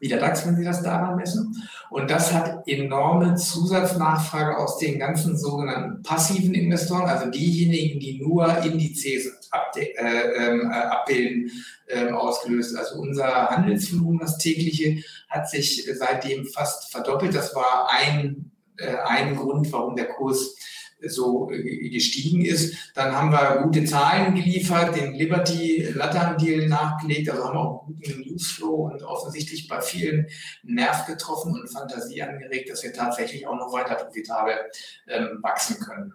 wie 0.03 0.09
der 0.09 0.19
DAX, 0.19 0.45
wenn 0.45 0.57
Sie 0.57 0.65
das 0.65 0.83
daran 0.83 1.15
messen. 1.15 1.55
Und 1.89 2.11
das 2.11 2.33
hat 2.33 2.67
enorme 2.67 3.35
Zusatznachfrage 3.35 4.57
aus 4.57 4.77
den 4.77 4.99
ganzen 4.99 5.37
sogenannten 5.37 6.03
passiven 6.03 6.53
Investoren, 6.53 7.05
also 7.05 7.31
diejenigen, 7.31 8.01
die 8.01 8.19
nur 8.21 8.45
Indizes 8.65 9.27
äh, 9.75 9.85
ähm, 9.95 10.69
äh, 10.69 10.73
abbilden, 10.73 11.49
äh, 11.87 12.11
ausgelöst. 12.11 12.75
Also 12.75 12.99
unser 12.99 13.49
Handelsvolumen, 13.49 14.19
das 14.19 14.37
tägliche, 14.37 15.01
hat 15.29 15.49
sich 15.49 15.89
seitdem 15.93 16.47
fast 16.47 16.91
verdoppelt. 16.91 17.33
Das 17.33 17.55
war 17.55 17.89
ein, 17.89 18.51
äh, 18.79 18.97
ein 19.05 19.37
Grund, 19.37 19.71
warum 19.71 19.95
der 19.95 20.09
Kurs 20.09 20.57
so 21.05 21.51
äh, 21.51 21.89
gestiegen 21.89 22.43
ist. 22.45 22.75
Dann 22.95 23.15
haben 23.15 23.31
wir 23.31 23.61
gute 23.63 23.85
Zahlen 23.85 24.35
geliefert, 24.35 24.95
den 24.95 25.13
Liberty 25.13 25.87
Latam 25.93 26.37
Deal 26.37 26.67
nachgelegt, 26.67 27.29
also 27.29 27.45
haben 27.45 27.57
auch 27.57 27.87
einen 27.87 27.95
guten 27.95 28.21
Newsflow 28.21 28.91
und 28.91 29.03
offensichtlich 29.03 29.67
bei 29.67 29.81
vielen 29.81 30.27
Nerv 30.63 31.05
getroffen 31.05 31.53
und 31.53 31.67
Fantasie 31.67 32.21
angeregt, 32.21 32.69
dass 32.69 32.83
wir 32.83 32.93
tatsächlich 32.93 33.47
auch 33.47 33.55
noch 33.55 33.71
weiter 33.71 33.95
profitabel 33.95 34.55
ähm, 35.07 35.39
wachsen 35.41 35.79
können. 35.79 36.13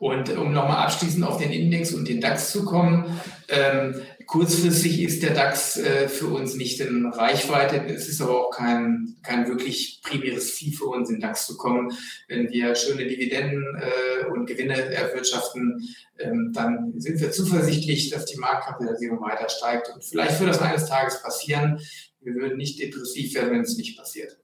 Und 0.00 0.34
um 0.34 0.52
nochmal 0.52 0.86
abschließend 0.86 1.22
auf 1.24 1.36
den 1.36 1.50
Index 1.50 1.92
und 1.92 2.08
den 2.08 2.22
DAX 2.22 2.52
zu 2.52 2.64
kommen, 2.64 3.20
ähm, 3.48 4.00
kurzfristig 4.30 5.02
ist 5.02 5.24
der 5.24 5.34
DAX 5.34 5.76
äh, 5.76 6.08
für 6.08 6.28
uns 6.28 6.54
nicht 6.54 6.78
in 6.78 7.06
Reichweite. 7.06 7.84
Es 7.86 8.08
ist 8.08 8.22
aber 8.22 8.46
auch 8.46 8.50
kein, 8.52 9.16
kein 9.24 9.48
wirklich 9.48 10.02
primäres 10.04 10.54
Ziel 10.54 10.72
für 10.72 10.84
uns, 10.84 11.10
in 11.10 11.18
DAX 11.18 11.46
zu 11.46 11.56
kommen. 11.56 11.92
Wenn 12.28 12.48
wir 12.48 12.76
schöne 12.76 13.08
Dividenden 13.08 13.64
äh, 13.74 14.26
und 14.28 14.46
Gewinne 14.46 14.76
erwirtschaften, 14.94 15.84
ähm, 16.20 16.52
dann 16.54 16.92
sind 17.00 17.20
wir 17.20 17.32
zuversichtlich, 17.32 18.10
dass 18.10 18.24
die 18.26 18.38
Marktkapitalisierung 18.38 19.20
weiter 19.20 19.48
steigt. 19.48 19.90
Und 19.92 20.04
vielleicht 20.04 20.38
wird 20.38 20.50
das 20.50 20.62
eines 20.62 20.86
Tages 20.86 21.20
passieren. 21.20 21.80
Wir 22.20 22.34
würden 22.34 22.56
nicht 22.56 22.78
depressiv 22.78 23.34
werden, 23.34 23.50
wenn 23.50 23.62
es 23.62 23.76
nicht 23.76 23.98
passiert. 23.98 24.38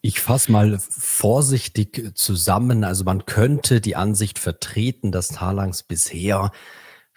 Ich 0.00 0.20
fasse 0.20 0.50
mal 0.50 0.80
vorsichtig 0.80 2.10
zusammen. 2.16 2.82
Also 2.82 3.04
man 3.04 3.24
könnte 3.24 3.80
die 3.80 3.94
Ansicht 3.94 4.40
vertreten, 4.40 5.12
dass 5.12 5.28
Talangs 5.28 5.84
bisher 5.84 6.50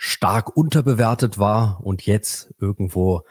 stark 0.04 0.58
unterbewertet 0.58 1.38
war 1.38 1.80
und 1.84 2.08
jetzt 2.08 2.52
irgendwo 2.60 3.22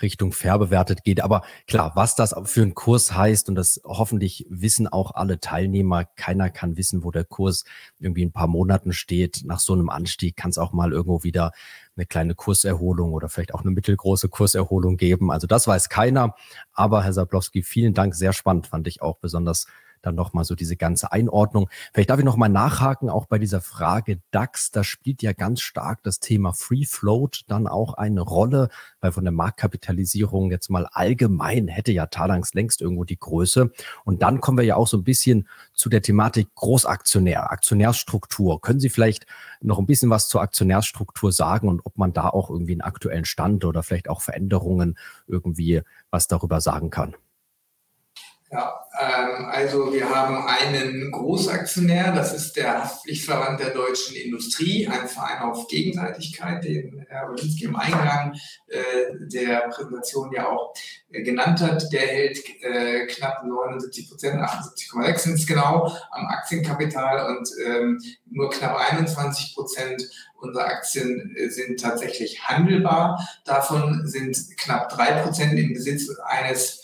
Richtung 0.00 0.32
fair 0.32 0.58
bewertet 0.58 1.04
geht. 1.04 1.20
Aber 1.20 1.42
klar, 1.66 1.92
was 1.96 2.16
das 2.16 2.34
für 2.44 2.62
einen 2.62 2.74
Kurs 2.74 3.14
heißt 3.14 3.50
und 3.50 3.56
das 3.56 3.78
hoffentlich 3.84 4.46
wissen 4.48 4.88
auch 4.88 5.10
alle 5.14 5.38
Teilnehmer. 5.38 6.06
Keiner 6.16 6.48
kann 6.48 6.78
wissen, 6.78 7.04
wo 7.04 7.10
der 7.10 7.24
Kurs 7.24 7.64
irgendwie 7.98 8.22
in 8.22 8.30
ein 8.30 8.32
paar 8.32 8.46
Monaten 8.46 8.94
steht. 8.94 9.42
Nach 9.44 9.60
so 9.60 9.74
einem 9.74 9.90
Anstieg 9.90 10.34
kann 10.34 10.48
es 10.48 10.56
auch 10.56 10.72
mal 10.72 10.92
irgendwo 10.92 11.24
wieder 11.24 11.52
eine 11.94 12.06
kleine 12.06 12.34
Kurserholung 12.34 13.12
oder 13.12 13.28
vielleicht 13.28 13.52
auch 13.52 13.60
eine 13.60 13.72
mittelgroße 13.72 14.30
Kurserholung 14.30 14.96
geben. 14.96 15.30
Also 15.30 15.46
das 15.46 15.66
weiß 15.66 15.90
keiner. 15.90 16.34
Aber 16.72 17.04
Herr 17.04 17.12
Sablowski, 17.12 17.62
vielen 17.62 17.92
Dank. 17.92 18.14
Sehr 18.14 18.32
spannend 18.32 18.66
fand 18.66 18.88
ich 18.88 19.02
auch 19.02 19.18
besonders 19.18 19.66
dann 20.04 20.14
nochmal 20.14 20.44
so 20.44 20.54
diese 20.54 20.76
ganze 20.76 21.12
Einordnung. 21.12 21.68
Vielleicht 21.92 22.10
darf 22.10 22.18
ich 22.18 22.24
nochmal 22.24 22.48
nachhaken, 22.48 23.10
auch 23.10 23.26
bei 23.26 23.38
dieser 23.38 23.60
Frage 23.60 24.20
DAX, 24.30 24.70
da 24.70 24.84
spielt 24.84 25.22
ja 25.22 25.32
ganz 25.32 25.60
stark 25.60 26.02
das 26.02 26.20
Thema 26.20 26.52
Free 26.52 26.84
Float 26.84 27.42
dann 27.48 27.66
auch 27.66 27.94
eine 27.94 28.20
Rolle, 28.20 28.68
weil 29.00 29.12
von 29.12 29.24
der 29.24 29.32
Marktkapitalisierung 29.32 30.50
jetzt 30.50 30.70
mal 30.70 30.86
allgemein 30.92 31.68
hätte 31.68 31.92
ja 31.92 32.06
Talangs 32.06 32.54
längst 32.54 32.80
irgendwo 32.80 33.04
die 33.04 33.18
Größe. 33.18 33.70
Und 34.04 34.22
dann 34.22 34.40
kommen 34.40 34.58
wir 34.58 34.64
ja 34.64 34.76
auch 34.76 34.88
so 34.88 34.96
ein 34.96 35.04
bisschen 35.04 35.48
zu 35.72 35.88
der 35.88 36.02
Thematik 36.02 36.54
Großaktionär, 36.54 37.50
Aktionärsstruktur. 37.50 38.60
Können 38.60 38.80
Sie 38.80 38.90
vielleicht 38.90 39.26
noch 39.60 39.78
ein 39.78 39.86
bisschen 39.86 40.10
was 40.10 40.28
zur 40.28 40.42
Aktionärsstruktur 40.42 41.32
sagen 41.32 41.68
und 41.68 41.80
ob 41.84 41.96
man 41.96 42.12
da 42.12 42.28
auch 42.28 42.50
irgendwie 42.50 42.72
einen 42.72 42.82
aktuellen 42.82 43.24
Stand 43.24 43.64
oder 43.64 43.82
vielleicht 43.82 44.08
auch 44.08 44.22
Veränderungen 44.22 44.98
irgendwie 45.26 45.82
was 46.10 46.28
darüber 46.28 46.60
sagen 46.60 46.90
kann? 46.90 47.14
Ja, 48.50 48.84
ähm, 49.00 49.46
also 49.46 49.92
wir 49.92 50.08
haben 50.08 50.46
einen 50.46 51.10
Großaktionär, 51.10 52.12
das 52.12 52.34
ist 52.34 52.56
der 52.56 52.84
Haftpflichtverband 52.84 53.58
der 53.58 53.70
deutschen 53.70 54.16
Industrie, 54.16 54.86
ein 54.86 55.08
Verein 55.08 55.42
auf 55.42 55.66
Gegenseitigkeit, 55.66 56.62
den 56.62 57.04
Herr 57.08 57.28
Wolinski 57.28 57.64
im 57.64 57.74
Eingang 57.74 58.34
äh, 58.68 58.78
der 59.32 59.68
Präsentation 59.70 60.30
ja 60.32 60.48
auch 60.48 60.74
äh, 61.10 61.22
genannt 61.22 61.60
hat. 61.62 61.90
Der 61.92 62.06
hält 62.06 62.38
äh, 62.62 63.06
knapp 63.06 63.44
79 63.44 64.08
Prozent, 64.10 64.40
78,6 64.40 65.18
sind 65.18 65.34
es 65.34 65.46
genau, 65.46 65.90
am 66.12 66.26
Aktienkapital 66.26 67.36
und 67.36 67.48
ähm, 67.66 68.00
nur 68.30 68.50
knapp 68.50 68.76
21 68.92 69.54
Prozent 69.54 70.02
unserer 70.36 70.66
Aktien 70.66 71.34
äh, 71.36 71.48
sind 71.48 71.80
tatsächlich 71.80 72.44
handelbar. 72.44 73.26
Davon 73.44 74.06
sind 74.06 74.36
knapp 74.58 74.90
drei 74.90 75.22
Prozent 75.22 75.58
im 75.58 75.72
Besitz 75.72 76.08
eines 76.26 76.83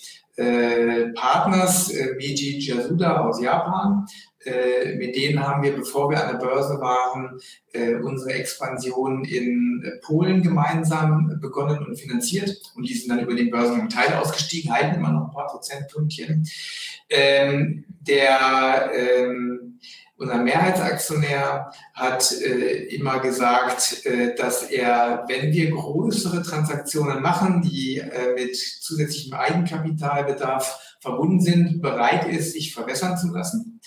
Partners, 1.15 1.91
äh, 1.91 2.15
Meiji 2.17 2.59
Jasuda 2.59 3.21
aus 3.21 3.41
Japan. 3.41 4.07
Äh, 4.43 4.95
mit 4.95 5.15
denen 5.17 5.47
haben 5.47 5.63
wir, 5.63 5.77
bevor 5.77 6.09
wir 6.11 6.23
an 6.23 6.33
der 6.33 6.47
Börse 6.47 6.81
waren, 6.81 7.39
äh, 7.75 7.97
unsere 7.97 8.33
Expansion 8.33 9.23
in 9.25 9.85
äh, 9.85 9.99
Polen 10.01 10.43
gemeinsam 10.43 11.39
begonnen 11.43 11.85
und 11.85 11.97
finanziert. 11.99 12.57
Und 12.75 12.89
die 12.89 12.95
sind 12.95 13.11
dann 13.11 13.21
über 13.21 13.35
den 13.35 13.51
Börsengang 13.51 13.91
Teil 13.91 14.15
ausgestiegen, 14.15 14.73
halten 14.73 14.97
immer 14.97 15.13
noch 15.13 15.27
ein 15.27 15.35
paar 15.35 15.49
Prozentpünktchen. 15.49 16.49
Ähm, 17.11 17.85
der 18.01 18.91
ähm, 18.95 19.79
unser 20.21 20.37
Mehrheitsaktionär 20.37 21.73
hat 21.95 22.31
äh, 22.33 22.85
immer 22.95 23.21
gesagt, 23.21 24.05
äh, 24.05 24.35
dass 24.35 24.65
er, 24.65 25.25
wenn 25.29 25.51
wir 25.51 25.71
größere 25.71 26.43
Transaktionen 26.43 27.23
machen, 27.23 27.63
die 27.63 27.99
äh, 27.99 28.35
mit 28.35 28.55
zusätzlichem 28.55 29.33
Eigenkapitalbedarf 29.33 30.79
verbunden 31.01 31.41
sind, 31.41 31.81
bereit 31.81 32.29
ist, 32.29 32.53
sich 32.53 32.75
verwässern 32.75 33.17
zu 33.17 33.29
lassen. 33.33 33.81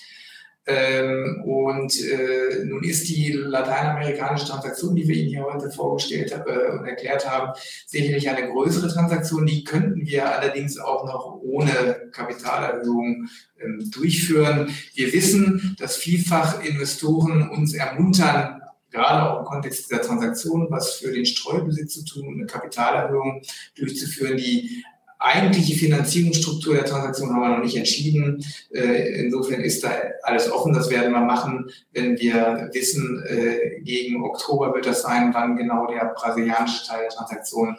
Ähm, 0.66 1.44
und 1.44 2.02
äh, 2.02 2.64
nun 2.64 2.84
ist 2.84 3.10
die 3.10 3.34
lateinamerikanische 3.34 4.46
Transaktion, 4.48 4.96
die 4.96 5.08
wir 5.08 5.16
Ihnen 5.16 5.30
hier 5.30 5.44
heute 5.44 5.70
vorgestellt 5.70 6.32
äh, 6.32 6.72
und 6.72 6.86
erklärt 6.86 7.30
haben, 7.30 7.52
sicherlich 7.86 8.30
eine 8.30 8.50
größere 8.50 8.88
Transaktion. 8.88 9.46
Die 9.46 9.66
könnten 9.66 10.06
wir 10.06 10.30
allerdings 10.34 10.78
auch 10.78 11.06
noch 11.06 11.40
ohne 11.42 12.10
Kapitalerhöhung 12.14 13.28
ähm, 13.62 13.92
durchführen. 13.92 14.74
Wir 14.94 15.12
wissen, 15.12 15.76
dass 15.80 15.98
vielfach 15.98 16.64
Investoren 16.64 17.50
uns 17.50 17.74
ermuntern, 17.74 18.62
gerade 18.90 19.30
auch 19.30 19.40
im 19.40 19.46
Kontext 19.46 19.90
dieser 19.90 20.02
Transaktion, 20.02 20.68
was 20.70 20.94
für 20.94 21.12
den 21.12 21.26
Streubesitz 21.26 21.94
zu 21.94 22.06
tun, 22.06 22.36
eine 22.36 22.46
Kapitalerhöhung 22.46 23.42
durchzuführen, 23.76 24.38
die 24.38 24.86
eigentliche 25.24 25.76
Finanzierungsstruktur 25.76 26.76
der 26.76 26.86
Transaktion 26.86 27.34
haben 27.34 27.42
wir 27.42 27.50
noch 27.50 27.64
nicht 27.64 27.78
entschieden. 27.78 28.44
Äh, 28.72 29.24
insofern 29.24 29.62
ist 29.62 29.84
da 29.84 29.92
alles 30.24 30.52
offen. 30.52 30.74
Das 30.74 30.90
werden 30.90 31.14
wir 31.14 31.22
machen, 31.22 31.72
wenn 31.94 32.20
wir 32.20 32.70
wissen, 32.74 33.24
äh, 33.26 33.80
gegen 33.82 34.24
Oktober 34.24 34.74
wird 34.74 34.86
das 34.86 35.02
sein, 35.02 35.34
wann 35.34 35.56
genau 35.56 35.88
der 35.88 36.14
brasilianische 36.16 36.86
Teil 36.86 37.02
der 37.04 37.10
Transaktion 37.10 37.78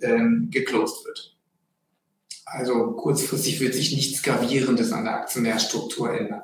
ähm, 0.00 0.48
geclosed 0.50 1.04
wird. 1.04 1.36
Also 2.46 2.92
kurzfristig 2.92 3.60
wird 3.60 3.74
sich 3.74 3.92
nichts 3.92 4.22
Gravierendes 4.22 4.92
an 4.92 5.04
der 5.04 5.14
Aktionärstruktur 5.14 6.16
ändern. 6.16 6.42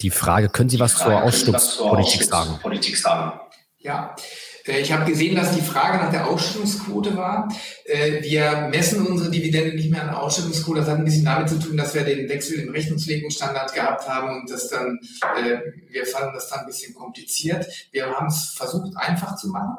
Die 0.00 0.10
Frage, 0.10 0.48
können 0.48 0.68
Sie 0.68 0.78
was 0.78 0.96
zur 0.96 1.22
Ausstiegspolitik 1.22 2.24
sagen? 2.24 2.58
sagen? 2.94 3.40
Ja, 3.78 4.14
ich 4.64 4.92
habe 4.92 5.10
gesehen, 5.10 5.34
dass 5.34 5.54
die 5.54 5.60
Frage 5.60 5.98
nach 5.98 6.10
der 6.10 6.28
Ausschüttungsquote 6.28 7.16
war. 7.16 7.52
Äh, 7.84 8.22
wir 8.22 8.68
messen 8.70 9.06
unsere 9.06 9.30
Dividende 9.30 9.74
nicht 9.74 9.90
mehr 9.90 10.02
an 10.02 10.08
der 10.08 10.22
Ausschüttungsquote. 10.22 10.80
Das 10.80 10.88
hat 10.88 10.98
ein 10.98 11.04
bisschen 11.04 11.24
damit 11.24 11.48
zu 11.48 11.58
tun, 11.58 11.76
dass 11.76 11.94
wir 11.94 12.02
den 12.02 12.28
Wechsel 12.28 12.60
im 12.60 12.70
Rechnungslegungsstandard 12.70 13.74
gehabt 13.74 14.08
haben 14.08 14.40
und 14.40 14.50
das 14.50 14.68
dann, 14.68 15.00
äh, 15.36 15.58
wir 15.90 16.06
fanden 16.06 16.34
das 16.34 16.48
dann 16.48 16.60
ein 16.60 16.66
bisschen 16.66 16.94
kompliziert. 16.94 17.66
Wir 17.90 18.06
haben 18.06 18.28
es 18.28 18.54
versucht, 18.56 18.96
einfach 18.96 19.36
zu 19.36 19.48
machen. 19.48 19.78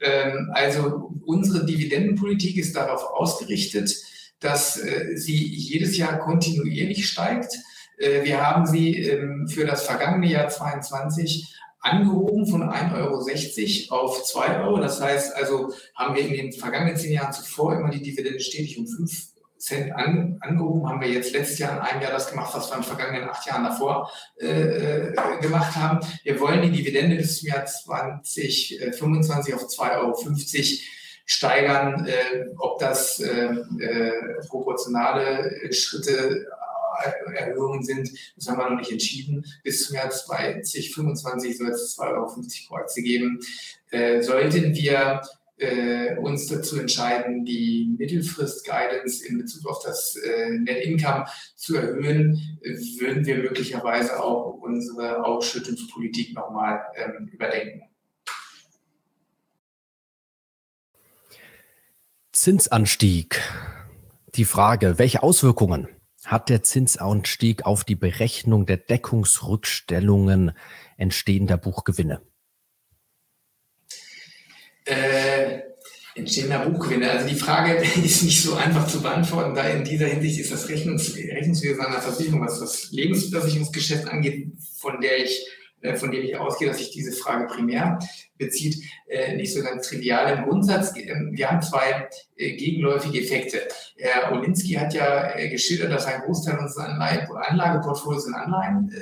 Ähm, 0.00 0.50
also 0.52 1.10
unsere 1.24 1.64
Dividendenpolitik 1.64 2.58
ist 2.58 2.76
darauf 2.76 3.04
ausgerichtet, 3.04 3.94
dass 4.40 4.80
sie 5.16 5.34
jedes 5.34 5.96
Jahr 5.96 6.16
kontinuierlich 6.20 7.08
steigt. 7.08 7.58
Wir 7.98 8.40
haben 8.40 8.66
sie 8.66 8.94
ähm, 8.96 9.48
für 9.48 9.66
das 9.66 9.82
vergangene 9.82 10.28
Jahr 10.28 10.48
22 10.48 11.52
angehoben 11.80 12.46
von 12.46 12.62
1,60 12.62 13.90
Euro 13.90 14.02
auf 14.04 14.24
2 14.24 14.60
Euro. 14.62 14.78
Das 14.78 15.00
heißt 15.00 15.36
also, 15.36 15.72
haben 15.94 16.14
wir 16.14 16.26
in 16.26 16.32
den 16.32 16.52
vergangenen 16.52 16.96
zehn 16.96 17.12
Jahren 17.12 17.32
zuvor 17.32 17.76
immer 17.76 17.90
die 17.90 18.02
Dividende 18.02 18.40
stetig 18.40 18.78
um 18.78 18.86
5 18.86 19.28
Cent 19.58 19.92
an, 19.92 20.38
angehoben. 20.40 20.88
Haben 20.88 21.00
wir 21.00 21.08
jetzt 21.08 21.32
letztes 21.32 21.58
Jahr 21.58 21.72
in 21.72 21.78
einem 21.78 22.02
Jahr 22.02 22.12
das 22.12 22.30
gemacht, 22.30 22.54
was 22.54 22.70
wir 22.70 22.76
in 22.76 22.82
den 22.82 22.86
vergangenen 22.88 23.28
acht 23.28 23.46
Jahren 23.46 23.64
davor 23.64 24.10
äh, 24.40 24.46
äh 24.46 25.40
gemacht 25.40 25.74
haben. 25.74 26.00
Wir 26.22 26.38
wollen 26.40 26.62
die 26.62 26.70
Dividende 26.70 27.16
bis 27.16 27.40
zum 27.40 27.48
Jahr 27.48 27.66
2025 27.66 29.54
auf 29.54 29.62
2,50 29.62 29.96
Euro 29.98 30.14
steigern. 31.26 32.06
Äh, 32.06 32.46
ob 32.58 32.78
das 32.78 33.18
äh, 33.20 33.48
äh 33.80 34.12
proportionale 34.48 35.72
Schritte 35.72 36.46
Erhöhungen 37.34 37.82
sind, 37.82 38.10
das 38.36 38.48
haben 38.48 38.58
wir 38.58 38.70
noch 38.70 38.78
nicht 38.78 38.92
entschieden. 38.92 39.44
Bis 39.62 39.86
zum 39.86 39.96
Jahr 39.96 40.10
2025 40.10 41.58
soll 41.58 41.68
es 41.68 41.98
2,50 41.98 42.02
Euro 42.08 42.26
pro 42.68 42.74
Aktie 42.76 43.02
geben. 43.02 43.40
Äh, 43.90 44.22
sollten 44.22 44.74
wir 44.74 45.22
äh, 45.58 46.16
uns 46.18 46.46
dazu 46.46 46.78
entscheiden, 46.78 47.44
die 47.44 47.94
Mittelfrist-Guidance 47.98 49.26
in 49.26 49.38
Bezug 49.38 49.66
auf 49.66 49.82
das 49.84 50.16
äh, 50.16 50.50
Net 50.50 50.84
Income 50.84 51.26
zu 51.56 51.76
erhöhen, 51.76 52.58
würden 52.98 53.26
wir 53.26 53.38
möglicherweise 53.38 54.22
auch 54.22 54.54
unsere 54.60 55.24
Ausschüttungspolitik 55.24 56.34
nochmal 56.34 56.82
ähm, 56.96 57.28
überdenken. 57.32 57.82
Zinsanstieg. 62.32 63.42
Die 64.36 64.44
Frage, 64.44 64.98
welche 64.98 65.24
Auswirkungen 65.24 65.88
hat 66.28 66.50
der 66.50 66.62
Zinsanstieg 66.62 67.64
auf 67.64 67.84
die 67.84 67.94
Berechnung 67.94 68.66
der 68.66 68.76
Deckungsrückstellungen 68.76 70.52
entstehender 70.98 71.56
Buchgewinne? 71.56 72.20
Äh, 74.84 75.60
entstehender 76.14 76.68
Buchgewinne. 76.68 77.10
Also 77.10 77.28
die 77.28 77.34
Frage 77.34 77.76
ist 78.04 78.22
nicht 78.22 78.42
so 78.42 78.54
einfach 78.54 78.86
zu 78.86 79.00
beantworten, 79.00 79.54
da 79.54 79.68
in 79.68 79.84
dieser 79.84 80.06
Hinsicht 80.06 80.40
ist 80.40 80.52
das 80.52 80.68
Rechnungs 80.68 81.16
Rechnungswesen 81.16 81.80
einer 81.80 82.02
Versicherung, 82.02 82.42
was 82.42 82.60
das 82.60 82.90
Lebensversicherungsgeschäft 82.92 84.06
angeht, 84.06 84.52
von 84.76 85.00
der 85.00 85.24
ich 85.24 85.46
von 85.96 86.10
dem 86.10 86.22
ich 86.22 86.36
ausgehe, 86.36 86.68
dass 86.68 86.78
sich 86.78 86.90
diese 86.90 87.12
Frage 87.12 87.46
primär 87.46 87.98
bezieht, 88.36 88.82
äh, 89.06 89.36
nicht 89.36 89.52
so 89.52 89.62
ganz 89.62 89.88
trivial 89.88 90.36
im 90.36 90.44
Grundsatz. 90.44 90.92
Ähm, 90.96 91.30
wir 91.32 91.50
haben 91.50 91.62
zwei 91.62 92.08
äh, 92.36 92.56
gegenläufige 92.56 93.20
Effekte. 93.20 93.68
Herr 93.96 94.32
Olinski 94.32 94.74
hat 94.74 94.94
ja 94.94 95.36
geschildert, 95.48 95.92
dass 95.92 96.06
ein 96.06 96.22
Großteil 96.22 96.58
unseres 96.58 96.78
Anlageportfolios 96.78 98.26
in 98.26 98.34
Anleihen 98.34 98.92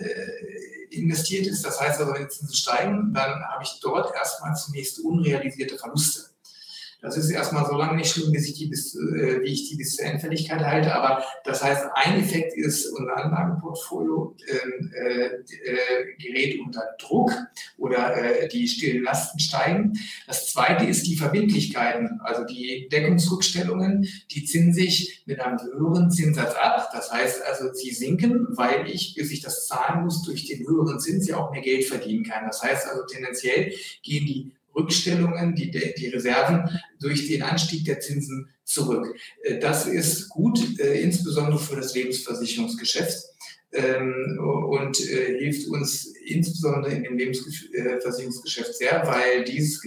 investiert 0.90 1.46
ist. 1.46 1.64
Das 1.64 1.80
heißt 1.80 2.00
also, 2.00 2.14
wenn 2.14 2.22
die 2.22 2.28
Zinsen 2.28 2.54
steigen, 2.54 3.12
dann 3.12 3.42
habe 3.44 3.62
ich 3.62 3.78
dort 3.82 4.14
erstmal 4.14 4.54
zunächst 4.54 5.00
unrealisierte 5.00 5.76
Verluste. 5.76 6.35
Das 7.02 7.16
ist 7.16 7.30
erstmal 7.30 7.66
so 7.66 7.76
lange 7.76 7.96
nicht 7.96 8.10
schlimm, 8.10 8.32
bis 8.32 8.48
ich 8.48 8.54
die 8.54 8.66
bis, 8.66 8.94
äh, 8.94 9.42
wie 9.42 9.52
ich 9.52 9.68
die 9.68 9.76
bis 9.76 9.96
zur 9.96 10.06
Endfälligkeit 10.06 10.60
halte. 10.60 10.94
Aber 10.94 11.22
das 11.44 11.62
heißt, 11.62 11.86
ein 11.94 12.20
Effekt 12.20 12.56
ist, 12.56 12.86
unser 12.86 13.16
Anlageportfolio 13.16 14.34
ähm, 14.48 14.92
äh, 14.94 15.26
äh, 15.26 16.16
gerät 16.18 16.58
unter 16.60 16.82
Druck 16.98 17.32
oder 17.76 18.16
äh, 18.16 18.48
die 18.48 18.66
stillen 18.66 19.04
Lasten 19.04 19.38
steigen. 19.38 19.92
Das 20.26 20.52
zweite 20.52 20.86
ist 20.86 21.06
die 21.06 21.16
Verbindlichkeiten, 21.16 22.20
also 22.24 22.44
die 22.44 22.88
Deckungsrückstellungen, 22.90 24.08
die 24.30 24.44
ziehen 24.44 24.72
sich 24.72 25.22
mit 25.26 25.40
einem 25.40 25.58
höheren 25.60 26.10
Zinssatz 26.10 26.54
ab. 26.54 26.88
Das 26.92 27.12
heißt 27.12 27.42
also, 27.42 27.72
sie 27.74 27.92
sinken, 27.92 28.46
weil 28.50 28.88
ich, 28.88 29.14
bis 29.14 29.30
ich 29.30 29.42
das 29.42 29.66
zahlen 29.66 30.04
muss, 30.04 30.22
durch 30.22 30.46
den 30.46 30.66
höheren 30.66 30.98
Zins 30.98 31.28
ja 31.28 31.36
auch 31.36 31.52
mehr 31.52 31.62
Geld 31.62 31.84
verdienen 31.84 32.24
kann. 32.24 32.46
Das 32.46 32.62
heißt 32.62 32.86
also, 32.88 33.04
tendenziell 33.04 33.72
gehen 34.02 34.26
die 34.26 34.52
Rückstellungen, 34.76 35.54
die, 35.54 35.70
die 35.70 36.08
Reserven 36.08 36.68
durch 37.00 37.26
den 37.26 37.42
Anstieg 37.42 37.84
der 37.84 38.00
Zinsen 38.00 38.48
zurück. 38.64 39.14
Äh, 39.42 39.58
das 39.58 39.86
ist 39.86 40.28
gut, 40.28 40.78
äh, 40.78 41.00
insbesondere 41.00 41.58
für 41.58 41.76
das 41.76 41.94
Lebensversicherungsgeschäft 41.94 43.24
ähm, 43.72 44.38
und 44.68 45.00
äh, 45.00 45.38
hilft 45.38 45.68
uns 45.68 46.12
insbesondere 46.24 46.92
in 46.92 47.04
dem 47.04 47.16
Lebensversicherungsgeschäft 47.16 48.74
sehr, 48.74 49.06
weil 49.06 49.44
dieses 49.44 49.80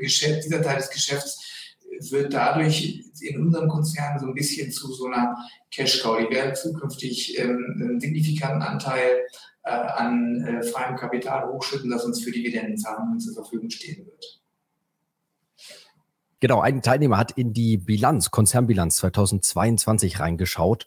Geschäft, 0.00 0.44
dieser 0.44 0.62
Teil 0.62 0.76
des 0.76 0.90
Geschäfts 0.90 1.44
wird 2.10 2.32
dadurch 2.32 3.04
in 3.20 3.40
unserem 3.40 3.68
Konzern 3.68 4.18
so 4.18 4.26
ein 4.26 4.34
bisschen 4.34 4.70
zu 4.70 4.92
so 4.92 5.06
einer 5.06 5.36
Cash-Cow. 5.70 6.18
Die 6.18 6.34
werden 6.34 6.54
zukünftig 6.54 7.38
ähm, 7.38 7.76
einen 7.80 8.00
signifikanten 8.00 8.62
Anteil 8.62 9.22
äh, 9.68 10.02
an 10.02 10.42
äh, 10.44 10.62
freiem 10.62 10.96
Kapital 10.96 11.52
hochschütten, 11.52 11.90
das 11.90 12.04
uns 12.04 12.22
für 12.22 12.30
Dividendenzahlungen 12.30 13.20
zur 13.20 13.34
Verfügung 13.34 13.70
stehen 13.70 14.06
wird. 14.06 14.40
Genau, 16.40 16.60
ein 16.60 16.82
Teilnehmer 16.82 17.18
hat 17.18 17.32
in 17.32 17.52
die 17.52 17.76
Bilanz, 17.78 18.30
Konzernbilanz 18.30 18.96
2022 18.96 20.20
reingeschaut 20.20 20.86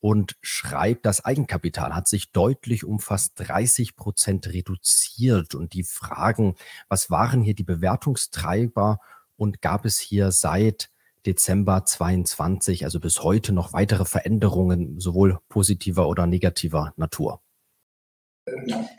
und 0.00 0.36
schreibt, 0.40 1.06
das 1.06 1.24
Eigenkapital 1.24 1.94
hat 1.94 2.08
sich 2.08 2.32
deutlich 2.32 2.84
um 2.84 2.98
fast 2.98 3.32
30 3.36 3.94
Prozent 3.94 4.46
reduziert. 4.48 5.54
Und 5.54 5.74
die 5.74 5.84
Fragen, 5.84 6.54
was 6.88 7.10
waren 7.10 7.42
hier 7.42 7.54
die 7.54 7.64
Bewertungstreiber 7.64 8.98
und 9.36 9.60
gab 9.60 9.84
es 9.84 9.98
hier 9.98 10.32
seit 10.32 10.90
Dezember 11.26 11.84
22, 11.84 12.84
also 12.84 13.00
bis 13.00 13.22
heute 13.22 13.52
noch 13.52 13.72
weitere 13.72 14.04
Veränderungen, 14.04 14.98
sowohl 14.98 15.38
positiver 15.48 16.08
oder 16.08 16.26
negativer 16.26 16.92
Natur? 16.96 17.42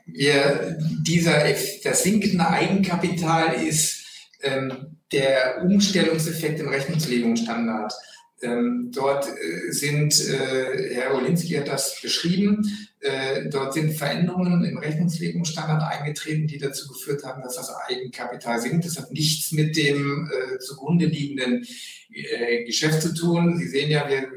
Wir, 0.06 0.78
dieser, 1.04 1.46
das 1.84 2.04
sinkende 2.04 2.50
Eigenkapital 2.50 3.54
ist 3.54 4.04
ähm, 4.44 4.98
der 5.12 5.64
Umstellungseffekt 5.64 6.60
im 6.60 6.68
Rechnungslegungsstandard. 6.68 7.94
Ähm, 8.42 8.92
dort 8.94 9.26
äh, 9.26 9.72
sind, 9.72 10.20
äh, 10.28 10.94
Herr 10.94 11.16
Olinski 11.16 11.54
hat 11.54 11.70
das 11.70 12.00
beschrieben, 12.02 12.62
äh, 13.00 13.50
dort 13.50 13.74
sind 13.74 13.94
Veränderungen 13.94 14.64
im 14.66 14.78
Rechnungslegungsstandard 14.78 15.82
eingetreten, 15.82 16.46
die 16.46 16.58
dazu 16.58 16.88
geführt 16.90 17.24
haben, 17.24 17.42
dass 17.42 17.56
das 17.56 17.74
Eigenkapital 17.88 18.60
sinkt. 18.60 18.86
Das 18.86 18.98
hat 18.98 19.12
nichts 19.12 19.54
mit 19.54 19.78
dem 19.78 20.30
äh, 20.30 20.60
zugrunde 20.60 21.06
liegenden 21.06 21.66
äh, 22.14 22.66
Geschäft 22.66 23.02
zu 23.02 23.14
tun. 23.14 23.58
Sie 23.58 23.68
sehen 23.68 23.90
ja, 23.90 24.08
wir 24.08 24.30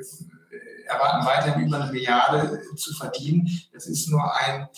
erwarten 0.86 1.26
weiterhin 1.26 1.66
über 1.66 1.82
eine 1.82 1.92
Milliarde 1.92 2.62
zu 2.76 2.94
verdienen. 2.94 3.48
Das 3.72 3.86
ist 3.86 4.08
nur 4.08 4.34
ein 4.36 4.68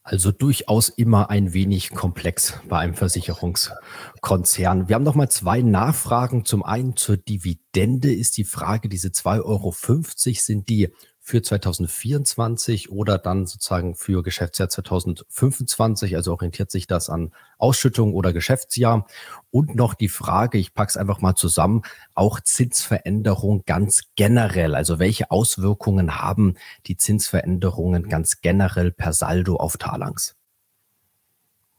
Also 0.09 0.31
durchaus 0.31 0.87
immer 0.87 1.29
ein 1.29 1.51
wenig 1.51 1.89
komplex 1.89 2.53
bei 2.69 2.77
einem 2.79 2.93
Versicherungskonzern. 2.93 4.87
Wir 4.87 4.95
haben 4.95 5.03
noch 5.03 5.15
mal 5.15 5.27
zwei 5.27 5.61
Nachfragen. 5.61 6.45
Zum 6.45 6.63
einen 6.63 6.95
zur 6.95 7.17
Dividende 7.17 8.13
ist 8.13 8.37
die 8.37 8.45
Frage, 8.45 8.87
diese 8.87 9.09
2,50 9.09 9.43
Euro, 9.43 9.73
sind 9.73 10.69
die 10.69 10.93
für 11.27 11.41
2024 11.41 12.89
oder 12.89 13.17
dann 13.17 13.47
sozusagen 13.47 13.95
für 13.95 14.23
Geschäftsjahr 14.23 14.69
2025. 14.69 16.15
Also 16.15 16.31
orientiert 16.31 16.71
sich 16.71 16.87
das 16.87 17.09
an 17.09 17.33
Ausschüttung 17.57 18.13
oder 18.13 18.31
Geschäftsjahr. 18.31 19.05
Und 19.51 19.75
noch 19.75 19.93
die 19.93 20.07
Frage, 20.07 20.57
ich 20.57 20.73
packe 20.73 20.91
es 20.91 20.95
einfach 20.95 21.19
mal 21.19 21.35
zusammen, 21.35 21.81
auch 22.13 22.39
Zinsveränderung 22.39 23.63
ganz 23.65 24.03
generell. 24.15 24.73
Also 24.73 24.99
welche 24.99 25.29
Auswirkungen 25.29 26.21
haben 26.21 26.55
die 26.85 26.95
Zinsveränderungen 26.95 28.07
ganz 28.07 28.39
generell 28.39 28.93
per 28.93 29.11
Saldo 29.11 29.57
auf 29.57 29.75
Talangs? 29.75 30.37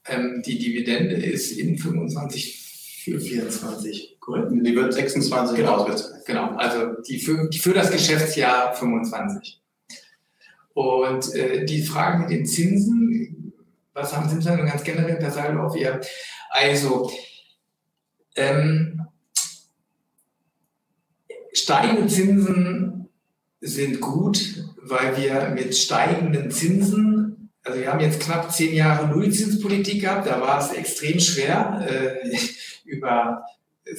Ähm, 0.05 0.43
die 0.45 0.59
Dividende 0.59 1.15
ist 1.15 1.53
in 1.53 1.79
25 1.79 2.68
für 2.68 2.68
24. 3.17 4.19
Korrekt. 4.21 4.53
Die 4.53 4.77
wird 4.77 4.93
26 4.93 5.57
genau. 5.57 5.77
ausgezahlt. 5.77 6.27
Genau, 6.27 6.55
also 6.57 7.01
die 7.09 7.19
für, 7.19 7.49
die 7.49 7.59
für 7.59 7.73
das 7.73 7.91
Geschäftsjahr 7.91 8.75
25. 8.75 9.61
Und 10.75 11.35
äh, 11.35 11.65
die 11.65 11.83
Frage 11.83 12.19
mit 12.19 12.31
den 12.31 12.47
Zinsen, 12.47 13.53
was 13.95 14.15
haben 14.15 14.29
Zinsen 14.29 14.57
ganz 14.59 14.85
generell 14.85 15.17
per 15.17 15.31
Saldo 15.31 15.63
auf 15.63 15.77
ihr? 15.77 16.01
Also, 16.51 17.11
ähm, 18.37 19.03
steigende 21.53 22.07
Zinsen 22.07 23.09
sind 23.61 24.01
gut, 24.01 24.65
weil 24.83 25.17
wir 25.17 25.51
mit 25.51 25.77
steigenden 25.77 26.51
Zinsen 26.51 27.18
also 27.69 27.81
wir 27.81 27.93
haben 27.93 28.01
jetzt 28.01 28.21
knapp 28.21 28.51
zehn 28.51 28.75
Jahre 28.75 29.09
Nullzinspolitik 29.09 30.01
gehabt, 30.01 30.27
da 30.27 30.41
war 30.41 30.59
es 30.59 30.73
extrem 30.73 31.21
schwer, 31.21 31.87
äh, 31.87 32.37
über 32.85 33.45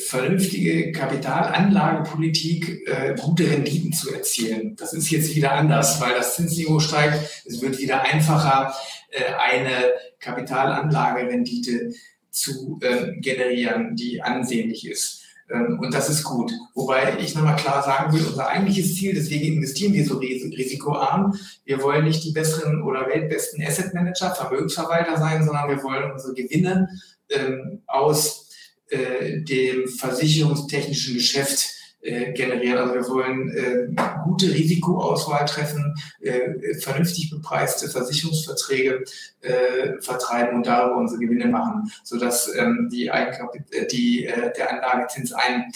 vernünftige 0.08 0.92
Kapitalanlagepolitik 0.92 2.88
äh, 2.88 3.16
gute 3.20 3.50
Renditen 3.50 3.94
zu 3.94 4.12
erzielen. 4.12 4.76
Das 4.76 4.94
ist 4.94 5.12
jetzt 5.12 5.36
wieder 5.36 5.52
anders, 5.52 6.02
weil 6.02 6.14
das 6.14 6.36
Zinsniveau 6.36 6.80
steigt. 6.80 7.44
Es 7.46 7.62
wird 7.62 7.78
wieder 7.80 8.02
einfacher, 8.02 8.74
äh, 9.12 9.34
eine 9.40 9.92
Kapitalanlagerendite 10.20 11.94
zu 12.32 12.80
äh, 12.82 13.20
generieren, 13.20 13.96
die 13.96 14.22
ansehnlich 14.22 14.88
ist. 14.88 15.19
Ähm, 15.52 15.80
und 15.80 15.94
das 15.94 16.10
ist 16.10 16.24
gut. 16.24 16.52
Wobei 16.74 17.18
ich 17.20 17.36
nochmal 17.36 17.56
klar 17.56 17.84
sagen 17.84 18.14
will, 18.14 18.26
unser 18.26 18.48
eigentliches 18.48 18.96
Ziel, 18.96 19.14
deswegen 19.14 19.56
investieren 19.56 19.94
wir 19.94 20.06
so 20.06 20.18
risikoarm. 20.18 21.38
Wir 21.66 21.82
wollen 21.82 22.06
nicht 22.06 22.24
die 22.24 22.32
besseren 22.32 22.84
oder 22.84 23.08
weltbesten 23.08 23.64
Asset 23.66 23.94
Manager, 23.94 24.34
Vermögensverwalter 24.36 25.18
sein, 25.18 25.46
sondern 25.46 25.70
wir 25.70 25.84
wollen 25.84 26.12
unsere 26.12 26.34
Gewinne 26.34 26.90
ähm, 27.30 27.82
aus 27.88 28.50
äh, 28.90 29.42
dem 29.42 29.88
versicherungstechnischen 29.88 31.16
Geschäft 31.16 31.79
äh, 32.02 32.32
generieren. 32.32 32.78
Also 32.78 32.94
wir 32.94 33.10
wollen 33.10 33.50
äh, 33.50 33.88
gute 34.24 34.46
Risikoauswahl 34.54 35.46
treffen, 35.46 35.96
äh, 36.22 36.76
vernünftig 36.80 37.30
bepreiste 37.30 37.90
Versicherungsverträge 37.90 39.04
äh, 39.42 40.00
vertreiben 40.00 40.56
und 40.56 40.66
darüber 40.66 40.96
unsere 40.96 41.20
Gewinne 41.20 41.48
machen, 41.48 41.92
sodass 42.06 42.50
ähm, 42.56 42.90
die, 42.90 43.08
äh, 43.08 43.88
die, 43.92 44.30
der 44.58 44.72
Anlagezins 44.72 45.34
ein 45.34 45.72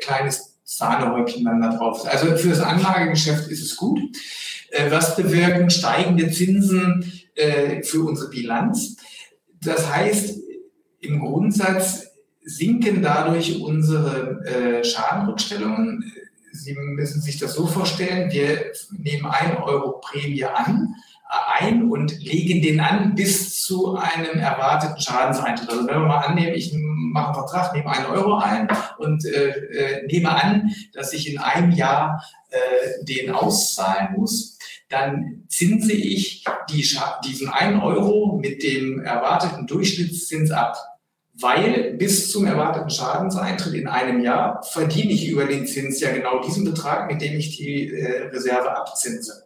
kleines 0.00 0.58
Sahnehäubchen 0.64 1.44
dann 1.44 1.60
da 1.60 1.76
drauf 1.76 1.98
ist. 1.98 2.08
Also 2.08 2.36
für 2.36 2.48
das 2.48 2.60
Anlagegeschäft 2.60 3.48
ist 3.50 3.62
es 3.62 3.76
gut. 3.76 4.00
Was 4.88 5.16
bewirken 5.16 5.68
steigende 5.68 6.30
Zinsen 6.30 7.12
für 7.82 8.04
unsere 8.04 8.30
Bilanz? 8.30 8.96
Das 9.62 9.92
heißt, 9.92 10.38
im 11.00 11.20
Grundsatz 11.20 12.09
sinken 12.50 13.02
dadurch 13.02 13.60
unsere 13.60 14.44
äh, 14.44 14.84
Schadenrückstellungen. 14.84 16.12
Sie 16.52 16.74
müssen 16.74 17.20
sich 17.20 17.38
das 17.38 17.54
so 17.54 17.66
vorstellen, 17.66 18.30
wir 18.32 18.72
nehmen 18.90 19.26
ein 19.26 19.56
Euro 19.58 20.00
Prämie 20.00 20.44
an, 20.44 20.94
äh, 21.30 21.64
ein 21.64 21.88
und 21.90 22.18
legen 22.20 22.60
den 22.60 22.80
an 22.80 23.14
bis 23.14 23.62
zu 23.62 23.96
einem 23.96 24.38
erwarteten 24.40 25.00
Schadenseintritt. 25.00 25.70
Also 25.70 25.86
wenn 25.86 26.00
wir 26.00 26.06
mal 26.08 26.24
annehmen, 26.24 26.54
ich 26.54 26.72
mache 26.74 27.26
einen 27.26 27.34
Vertrag, 27.34 27.74
nehme 27.74 27.90
einen 27.90 28.06
Euro 28.06 28.38
ein 28.38 28.68
und 28.98 29.24
äh, 29.24 29.50
äh, 29.50 30.06
nehme 30.06 30.30
an, 30.30 30.72
dass 30.92 31.12
ich 31.12 31.30
in 31.30 31.38
einem 31.38 31.70
Jahr 31.70 32.24
äh, 32.50 33.04
den 33.04 33.30
auszahlen 33.30 34.16
muss, 34.16 34.58
dann 34.88 35.44
zinse 35.48 35.92
ich 35.92 36.44
die, 36.68 36.84
diesen 37.24 37.48
einen 37.48 37.80
Euro 37.80 38.38
mit 38.42 38.64
dem 38.64 39.02
erwarteten 39.02 39.68
Durchschnittszins 39.68 40.50
ab 40.50 40.76
weil 41.40 41.94
bis 41.94 42.30
zum 42.30 42.46
erwarteten 42.46 42.90
Schadenseintritt 42.90 43.74
in 43.74 43.88
einem 43.88 44.22
Jahr 44.22 44.62
verdiene 44.62 45.12
ich 45.12 45.28
über 45.28 45.44
den 45.44 45.66
Zins 45.66 46.00
ja 46.00 46.12
genau 46.12 46.40
diesen 46.42 46.64
Betrag, 46.64 47.10
mit 47.10 47.22
dem 47.22 47.38
ich 47.38 47.56
die 47.56 47.88
äh, 47.88 48.28
Reserve 48.28 48.76
abzinse. 48.76 49.44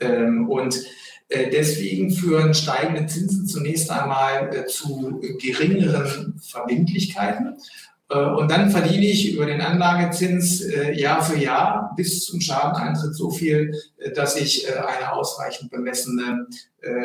Ähm, 0.00 0.48
und 0.48 0.82
äh, 1.28 1.50
deswegen 1.50 2.10
führen 2.10 2.54
steigende 2.54 3.06
Zinsen 3.06 3.46
zunächst 3.46 3.90
einmal 3.90 4.54
äh, 4.54 4.66
zu 4.66 5.20
geringeren 5.38 6.40
Verbindlichkeiten. 6.40 7.56
Und 8.10 8.50
dann 8.50 8.70
verdiene 8.70 9.04
ich 9.04 9.34
über 9.34 9.44
den 9.44 9.60
Anlagezins 9.60 10.64
Jahr 10.94 11.22
für 11.22 11.36
Jahr 11.36 11.92
bis 11.94 12.24
zum 12.24 12.40
Schadeneintritt 12.40 13.14
so 13.14 13.28
viel, 13.30 13.78
dass 14.14 14.34
ich 14.36 14.66
eine 14.66 15.12
ausreichend 15.12 15.70
bemessene 15.70 16.46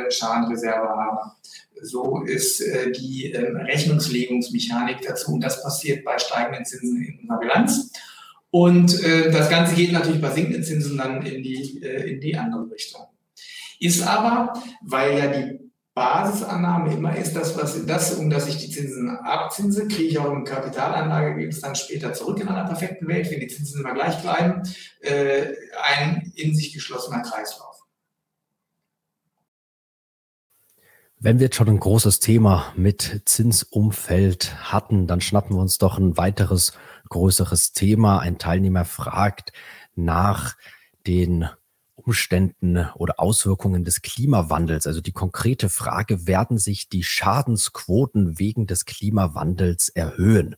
Schadenreserve 0.08 0.88
habe. 0.88 1.34
So 1.84 2.22
ist 2.22 2.62
äh, 2.62 2.92
die 2.92 3.32
ähm, 3.32 3.58
Rechnungslegungsmechanik 3.58 5.02
dazu. 5.06 5.34
Und 5.34 5.44
das 5.44 5.62
passiert 5.62 6.06
bei 6.06 6.18
steigenden 6.18 6.66
Zinsen 6.66 7.04
in 7.04 7.20
unserer 7.20 7.40
Bilanz. 7.40 7.92
Und 8.52 9.04
äh, 9.04 9.32
das 9.32 9.50
Ganze 9.50 9.76
geht 9.76 9.92
natürlich 9.92 10.22
bei 10.22 10.32
sinkenden 10.32 10.64
Zinsen 10.64 10.98
dann 10.98 11.26
in 11.26 11.44
die, 11.44 11.84
äh, 11.84 12.14
in 12.14 12.22
die 12.22 12.38
andere 12.38 12.72
Richtung. 12.72 13.02
Ist 13.80 14.02
aber, 14.02 14.54
weil 14.82 15.18
ja 15.18 15.28
die 15.28 15.60
Basisannahme 15.94 16.94
immer 16.94 17.16
ist, 17.18 17.36
dass 17.36 17.58
was 17.58 17.86
das, 17.86 18.14
um 18.16 18.30
dass 18.30 18.48
ich 18.48 18.58
die 18.58 18.70
Zinsen 18.70 19.10
abzinse, 19.18 19.88
kriege 19.88 20.10
ich 20.10 20.20
auch 20.20 20.32
im 20.32 20.46
es 20.46 21.62
dann 21.62 21.76
später 21.76 22.14
zurück 22.14 22.40
in 22.40 22.48
einer 22.48 22.66
perfekten 22.66 23.08
Welt, 23.08 23.30
wenn 23.30 23.42
die 23.42 23.48
Zinsen 23.48 23.82
immer 23.82 23.94
gleich 23.94 24.20
bleiben, 24.22 24.64
ein 25.84 26.32
in 26.36 26.56
sich 26.56 26.74
geschlossener 26.74 27.22
Kreislauf. 27.22 27.83
Wenn 31.24 31.40
wir 31.40 31.46
jetzt 31.46 31.56
schon 31.56 31.70
ein 31.70 31.80
großes 31.80 32.20
Thema 32.20 32.74
mit 32.76 33.22
Zinsumfeld 33.24 34.54
hatten, 34.74 35.08
dann 35.08 35.22
schnappen 35.22 35.56
wir 35.56 35.62
uns 35.62 35.78
doch 35.78 35.98
ein 35.98 36.18
weiteres 36.18 36.74
größeres 37.08 37.72
Thema. 37.72 38.20
Ein 38.20 38.40
Teilnehmer 38.40 38.84
fragt 38.84 39.54
nach 39.96 40.58
den 41.08 41.48
Umständen 41.96 42.90
oder 42.96 43.22
Auswirkungen 43.22 43.86
des 43.86 44.02
Klimawandels. 44.02 44.86
Also 44.86 45.00
die 45.00 45.14
konkrete 45.14 45.70
Frage, 45.70 46.28
werden 46.28 46.58
sich 46.58 46.90
die 46.90 47.04
Schadensquoten 47.04 48.38
wegen 48.38 48.68
des 48.68 48.84
Klimawandels 48.84 49.88
erhöhen? 49.88 50.58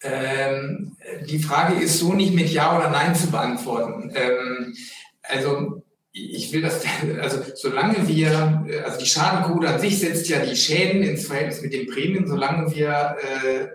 Ähm, 0.00 0.96
die 1.28 1.40
Frage 1.40 1.74
ist 1.74 1.98
so 1.98 2.14
nicht 2.14 2.32
mit 2.32 2.48
Ja 2.48 2.74
oder 2.74 2.88
Nein 2.88 3.14
zu 3.14 3.30
beantworten. 3.30 4.10
Ähm, 4.14 4.74
also 5.20 5.84
ich 6.16 6.52
will 6.52 6.62
das, 6.62 6.80
also 7.20 7.42
solange 7.56 8.06
wir, 8.06 8.64
also 8.84 8.98
die 9.00 9.06
Schadenquote 9.06 9.68
an 9.68 9.80
sich 9.80 9.98
setzt 9.98 10.28
ja 10.28 10.46
die 10.46 10.54
Schäden 10.54 11.02
ins 11.02 11.26
Verhältnis 11.26 11.60
mit 11.60 11.72
den 11.72 11.88
Prämien, 11.88 12.28
solange 12.28 12.72
wir 12.72 13.16
äh, 13.20 13.66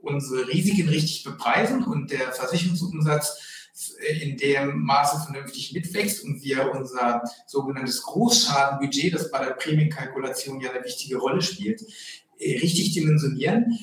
unsere 0.00 0.48
Risiken 0.48 0.88
richtig 0.88 1.24
bepreisen 1.24 1.84
und 1.84 2.10
der 2.10 2.32
Versicherungsumsatz 2.32 3.38
in 4.22 4.38
dem 4.38 4.82
Maße 4.82 5.26
vernünftig 5.26 5.72
mitwächst 5.74 6.24
und 6.24 6.42
wir 6.42 6.72
unser 6.72 7.22
sogenanntes 7.46 8.02
Großschadenbudget, 8.02 9.14
das 9.14 9.30
bei 9.30 9.44
der 9.44 9.52
Prämienkalkulation 9.52 10.60
ja 10.60 10.70
eine 10.70 10.84
wichtige 10.84 11.18
Rolle 11.18 11.42
spielt, 11.42 11.82
äh, 12.38 12.58
richtig 12.60 12.94
dimensionieren, 12.94 13.78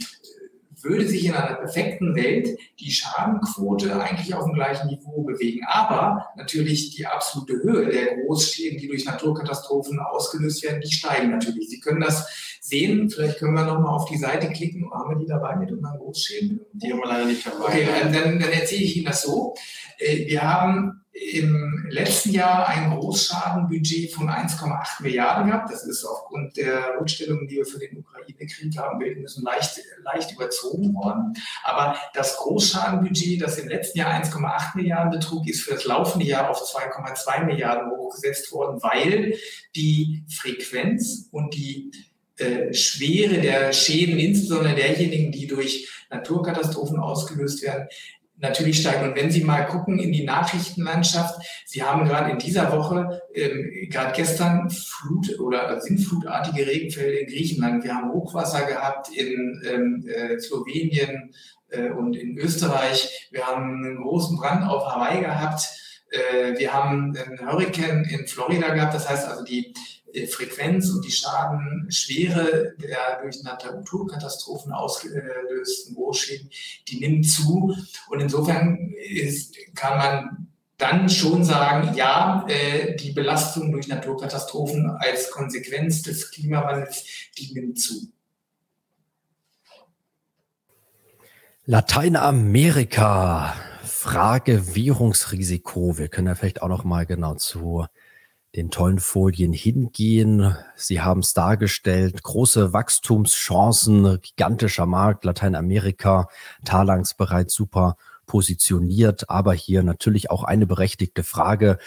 würde 0.84 1.08
sich 1.08 1.26
in 1.26 1.34
einer 1.34 1.56
perfekten 1.56 2.16
Welt 2.16 2.58
die 2.80 2.92
Schadenquote 2.92 4.02
eigentlich 4.02 4.34
auf 4.34 4.46
dem 4.46 4.54
gleichen 4.54 4.88
Niveau 4.88 5.24
bewegen. 5.24 5.66
Aber 5.68 6.28
natürlich 6.36 6.96
die 6.96 7.06
absolute 7.06 7.54
Höhe 7.54 7.90
der 7.90 8.18
Großschäden, 8.18 8.80
die 8.80 8.88
durch 8.88 9.06
Naturkatastrophen 9.06 10.00
ausgelöst 10.00 10.64
werden, 10.64 10.82
die 10.82 10.92
steigen 10.92 11.32
natürlich. 11.32 11.70
Sie 11.70 11.80
können 11.80 12.02
das 12.02 12.58
sehen. 12.62 13.10
Vielleicht 13.10 13.40
können 13.40 13.54
wir 13.54 13.66
nochmal 13.66 13.94
auf 13.94 14.06
die 14.06 14.18
Seite 14.18 14.50
klicken. 14.50 14.90
Haben 14.92 15.12
wir 15.12 15.20
die 15.20 15.28
dabei 15.28 15.56
mit 15.56 15.72
unseren 15.72 15.98
Großschäden? 15.98 16.62
Die 16.74 16.92
haben 16.92 17.00
wir 17.00 17.08
leider 17.08 17.26
nicht 17.26 17.46
dabei. 17.46 17.66
Okay, 17.66 17.88
dann, 18.04 18.14
dann 18.14 18.52
erzähle 18.52 18.84
ich 18.84 18.98
Ihnen 18.98 19.06
das 19.06 19.24
so. 19.24 19.56
Äh, 19.98 20.26
wir 20.28 20.42
haben 20.42 21.01
im 21.22 21.86
letzten 21.90 22.32
Jahr 22.32 22.68
ein 22.68 22.90
Großschadenbudget 22.90 24.12
von 24.12 24.28
1,8 24.28 25.04
Milliarden 25.04 25.52
gehabt. 25.52 25.72
Das 25.72 25.86
ist 25.86 26.04
aufgrund 26.04 26.58
der 26.58 26.96
Rückstellungen, 27.00 27.48
die 27.48 27.58
wir 27.58 27.66
für 27.66 27.78
den 27.78 28.00
Ukraine-Krieg 28.00 28.76
haben 28.78 28.98
bilden 28.98 29.22
müssen, 29.22 29.44
leicht, 29.44 29.80
leicht 30.04 30.32
überzogen 30.32 30.96
worden. 30.96 31.34
Aber 31.64 31.96
das 32.16 32.38
Großschadenbudget, 32.38 33.42
das 33.42 33.60
im 33.60 33.70
letzten 33.70 34.00
Jahr 34.00 34.12
1,8 34.12 34.76
Milliarden 34.76 35.12
betrug, 35.12 35.48
ist 35.48 35.62
für 35.62 35.76
das 35.76 35.86
laufende 35.86 36.26
Jahr 36.26 36.50
auf 36.50 36.60
2,2 36.60 37.46
Milliarden 37.46 37.92
hochgesetzt 37.92 38.52
worden, 38.52 38.82
weil 38.82 39.38
die 39.76 40.24
Frequenz 40.28 41.30
und 41.32 41.54
die 41.54 41.92
äh, 42.38 42.74
Schwere 42.74 43.40
der 43.42 43.74
Schäden, 43.74 44.18
insbesondere 44.18 44.74
derjenigen, 44.74 45.32
die 45.32 45.46
durch 45.46 45.88
Naturkatastrophen 46.10 47.00
ausgelöst 47.00 47.62
werden, 47.62 47.88
natürlich 48.42 48.82
steigen. 48.82 49.10
Und 49.10 49.16
wenn 49.16 49.32
Sie 49.32 49.44
mal 49.44 49.66
gucken 49.68 50.00
in 50.00 50.12
die 50.12 50.24
Nachrichtenlandschaft, 50.24 51.40
Sie 51.66 51.84
haben 51.84 52.06
gerade 52.06 52.32
in 52.32 52.40
dieser 52.40 52.72
Woche, 52.72 53.22
ähm, 53.34 53.88
gerade 53.90 54.14
gestern 54.14 54.70
Flut 54.70 55.40
oder 55.40 55.80
sinnflutartige 55.80 56.68
Regenfälle 56.68 57.20
in 57.20 57.28
Griechenland. 57.28 57.84
Wir 57.84 57.96
haben 57.96 58.12
Hochwasser 58.12 58.66
gehabt 58.66 59.10
in 59.10 59.62
ähm, 59.66 60.06
äh, 60.08 60.40
Slowenien 60.40 61.34
äh, 61.70 61.90
und 61.90 62.16
in 62.16 62.38
Österreich. 62.38 63.30
Wir 63.32 63.46
haben 63.46 63.84
einen 63.84 64.02
großen 64.02 64.38
Brand 64.38 64.68
auf 64.68 64.86
Hawaii 64.86 65.22
gehabt. 65.22 65.70
Äh, 66.10 66.58
wir 66.58 66.74
haben 66.74 67.16
einen 67.16 67.50
Hurricane 67.50 68.04
in 68.06 68.28
Florida 68.28 68.74
gehabt. 68.74 68.96
Das 68.96 69.08
heißt 69.08 69.30
also, 69.30 69.44
die 69.44 69.74
Frequenz 70.30 70.90
und 70.90 71.06
die 71.06 71.12
Schadenschwere 71.12 72.76
der 72.82 73.22
durch 73.22 73.44
Naturkatastrophen 73.44 74.72
ausgelösten 74.72 75.96
Großschäden, 75.96 76.50
die 76.88 77.00
nimmt 77.00 77.30
zu. 77.30 77.76
Und 78.10 78.20
insofern 78.20 78.94
ist, 78.98 79.56
kann 79.76 79.98
man 79.98 80.48
dann 80.78 81.10
schon 81.10 81.44
sagen, 81.44 81.96
ja, 81.96 82.46
äh, 82.48 82.96
die 82.96 83.12
Belastung 83.12 83.72
durch 83.72 83.88
Naturkatastrophen 83.88 84.90
als 84.90 85.30
Konsequenz 85.30 86.02
des 86.02 86.32
Klimawandels, 86.32 87.06
die 87.38 87.54
nimmt 87.54 87.80
zu. 87.80 88.12
Lateinamerika, 91.66 93.54
Frage 93.84 94.76
Währungsrisiko. 94.76 96.00
Wir 96.00 96.08
können 96.08 96.28
ja 96.28 96.36
vielleicht 96.36 96.64
auch 96.64 96.68
noch 96.68 96.84
mal 96.84 97.06
genau 97.06 97.36
zu 97.36 97.86
den 98.56 98.70
tollen 98.70 99.00
Folien 99.00 99.54
hingehen. 99.54 100.56
Sie 100.76 101.02
haben 101.02 101.22
es 101.22 101.34
dargestellt, 101.34 102.22
große 102.24 102.74
Wachstumschancen, 102.74 104.20
gigantischer 104.22 104.86
Markt, 104.86 105.24
Lateinamerika, 105.24 106.28
Talangs 106.66 107.14
bereits 107.14 107.54
super 107.54 107.96
positioniert, 108.26 109.30
aber 109.30 109.54
hier 109.54 109.84
natürlich 109.84 110.30
auch 110.32 110.44
eine 110.44 110.68
berechtigte 110.68 111.24
Frage. 111.24 111.78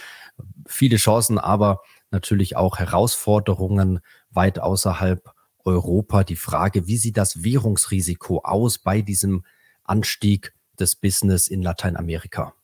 Viele 0.66 0.96
Chancen, 0.96 1.38
aber 1.38 1.80
natürlich 2.10 2.56
auch 2.56 2.78
Herausforderungen 2.78 4.00
weit 4.30 4.58
außerhalb 4.58 5.32
Europa. 5.64 6.24
Die 6.24 6.36
Frage, 6.36 6.86
wie 6.86 6.96
sieht 6.96 7.16
das 7.16 7.44
Währungsrisiko 7.44 8.40
aus 8.44 8.78
bei 8.78 9.02
diesem 9.02 9.44
Anstieg 9.84 10.54
des 10.78 10.96
Business 10.96 11.48
in 11.48 11.62
Lateinamerika? 11.62 12.54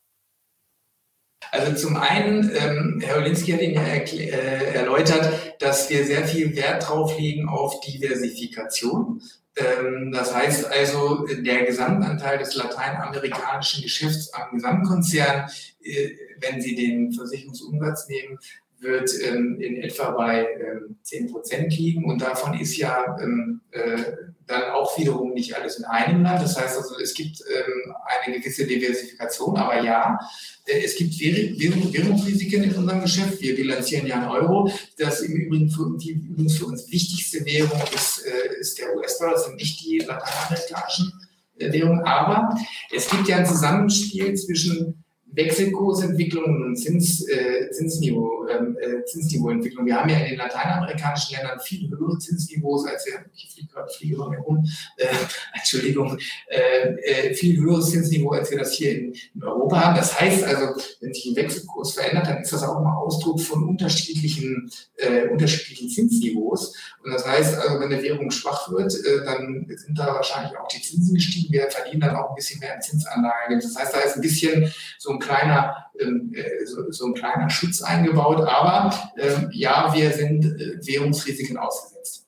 Also 1.49 1.73
zum 1.73 1.97
einen, 1.97 2.51
ähm, 2.55 3.01
Herr 3.03 3.17
Olinski 3.17 3.51
hat 3.51 3.61
Ihnen 3.61 3.73
ja 3.73 3.81
äh, 3.81 4.73
erläutert, 4.73 5.55
dass 5.59 5.89
wir 5.89 6.05
sehr 6.05 6.25
viel 6.25 6.55
Wert 6.55 6.87
drauf 6.87 7.17
legen 7.17 7.49
auf 7.49 7.81
Diversifikation. 7.81 9.21
Ähm, 9.55 10.11
das 10.11 10.33
heißt 10.33 10.65
also, 10.65 11.25
der 11.27 11.65
Gesamtanteil 11.65 12.37
des 12.37 12.55
lateinamerikanischen 12.55 13.83
Geschäfts 13.83 14.33
am 14.33 14.55
Gesamtkonzern, 14.55 15.49
äh, 15.83 16.09
wenn 16.39 16.61
Sie 16.61 16.75
den 16.75 17.11
Versicherungsumsatz 17.11 18.07
nehmen, 18.07 18.37
wird 18.79 19.11
ähm, 19.23 19.59
in 19.59 19.77
etwa 19.77 20.11
bei 20.11 20.47
ähm, 20.59 20.97
10 21.03 21.31
Prozent 21.31 21.77
liegen. 21.77 22.05
Und 22.05 22.21
davon 22.21 22.59
ist 22.59 22.77
ja 22.77 23.17
ähm, 23.21 23.61
äh, 23.71 24.03
dann 24.51 24.71
auch 24.71 24.97
wiederum 24.97 25.33
nicht 25.33 25.55
alles 25.55 25.77
in 25.77 25.85
einem 25.85 26.23
Land. 26.23 26.43
Das 26.43 26.59
heißt 26.59 26.77
also, 26.77 26.99
es 26.99 27.13
gibt 27.13 27.41
ähm, 27.41 27.95
eine 28.25 28.39
gewisse 28.39 28.67
Diversifikation. 28.67 29.57
Aber 29.57 29.81
ja, 29.81 30.19
äh, 30.65 30.83
es 30.83 30.95
gibt 30.95 31.19
Währung, 31.19 31.93
Währungsrisiken 31.93 32.63
in 32.63 32.75
unserem 32.75 33.01
Geschäft. 33.01 33.41
Wir 33.41 33.55
bilanzieren 33.55 34.07
ja 34.07 34.15
einen 34.15 34.29
Euro. 34.29 34.71
Das 34.97 35.21
im 35.21 35.33
Übrigen 35.33 35.69
für, 35.69 35.97
die 35.97 36.11
übrigens 36.11 36.57
für 36.57 36.65
uns 36.65 36.91
wichtigste 36.91 37.45
Währung 37.45 37.81
ist, 37.95 38.25
äh, 38.25 38.59
ist 38.59 38.77
der 38.77 38.95
US-Dollar. 38.95 39.33
Das 39.33 39.45
sind 39.45 39.55
nicht 39.55 39.83
die 39.83 39.99
lateinamerikanischen 39.99 41.13
äh, 41.57 41.71
Währungen. 41.71 42.03
Aber 42.03 42.55
es 42.93 43.09
gibt 43.09 43.27
ja 43.27 43.37
ein 43.37 43.45
Zusammenspiel 43.45 44.33
zwischen 44.35 45.00
Wechselkursentwicklung 45.33 46.61
und 46.63 46.75
Zins, 46.75 47.27
äh, 47.27 47.69
Zinsniveau, 47.71 48.47
ähm, 48.47 48.77
äh, 48.81 49.03
Zinsniveauentwicklung. 49.05 49.85
Wir 49.85 49.95
haben 49.95 50.09
ja 50.09 50.17
in 50.19 50.31
den 50.31 50.37
lateinamerikanischen 50.37 51.37
Ländern 51.37 51.59
viel 51.59 51.89
höhere 51.89 52.17
Zinsniveaus 52.17 52.85
als 52.85 53.05
wir, 53.05 53.25
ich 53.33 53.49
fliege 53.53 53.69
gerade 53.71 53.89
fliege 53.89 54.15
über 54.15 54.29
mir 54.29 54.39
rum, 54.39 54.65
äh, 54.97 55.07
Entschuldigung, 55.53 56.17
äh, 56.47 57.29
äh, 57.29 57.33
viel 57.33 57.59
höheres 57.61 57.91
Zinsniveau, 57.91 58.31
als 58.31 58.51
wir 58.51 58.59
das 58.59 58.73
hier 58.73 58.91
in, 58.91 59.13
in, 59.35 59.43
Europa 59.43 59.85
haben. 59.85 59.95
Das 59.95 60.19
heißt 60.19 60.43
also, 60.43 60.81
wenn 60.99 61.13
sich 61.13 61.27
ein 61.27 61.35
Wechselkurs 61.35 61.93
verändert, 61.93 62.27
dann 62.27 62.41
ist 62.41 62.51
das 62.51 62.63
auch 62.63 62.79
immer 62.79 62.97
Ausdruck 62.97 63.39
von 63.39 63.67
unterschiedlichen, 63.67 64.69
äh, 64.97 65.27
unterschiedlichen 65.29 65.89
Zinsniveaus. 65.89 66.75
Und 67.03 67.11
das 67.11 67.25
heißt 67.25 67.55
also, 67.55 67.79
wenn 67.79 67.91
eine 67.91 68.03
Währung 68.03 68.29
schwach 68.31 68.69
wird, 68.71 68.93
dann 69.25 69.65
sind 69.67 69.97
da 69.97 70.07
wahrscheinlich 70.07 70.57
auch 70.57 70.67
die 70.67 70.81
Zinsen 70.81 71.15
gestiegen. 71.15 71.51
Wir 71.51 71.69
verdienen 71.69 72.01
dann 72.01 72.15
auch 72.15 72.29
ein 72.29 72.35
bisschen 72.35 72.59
mehr 72.59 72.75
in 72.75 72.81
Zinsanlagen. 72.81 73.59
Das 73.59 73.75
heißt, 73.75 73.93
da 73.93 73.99
ist 74.01 74.15
ein 74.15 74.21
bisschen 74.21 74.71
so 74.99 75.11
ein 75.11 75.19
kleiner, 75.21 75.85
ähm, 75.99 76.33
äh, 76.35 76.65
so, 76.65 76.91
so, 76.91 77.05
ein 77.05 77.13
kleiner 77.13 77.49
Schutz 77.49 77.81
eingebaut. 77.81 78.41
Aber 78.41 78.93
ähm, 79.17 79.49
ja, 79.53 79.93
wir 79.93 80.11
sind 80.11 80.45
äh, 80.45 80.85
Währungsrisiken 80.85 81.57
ausgesetzt. 81.57 82.27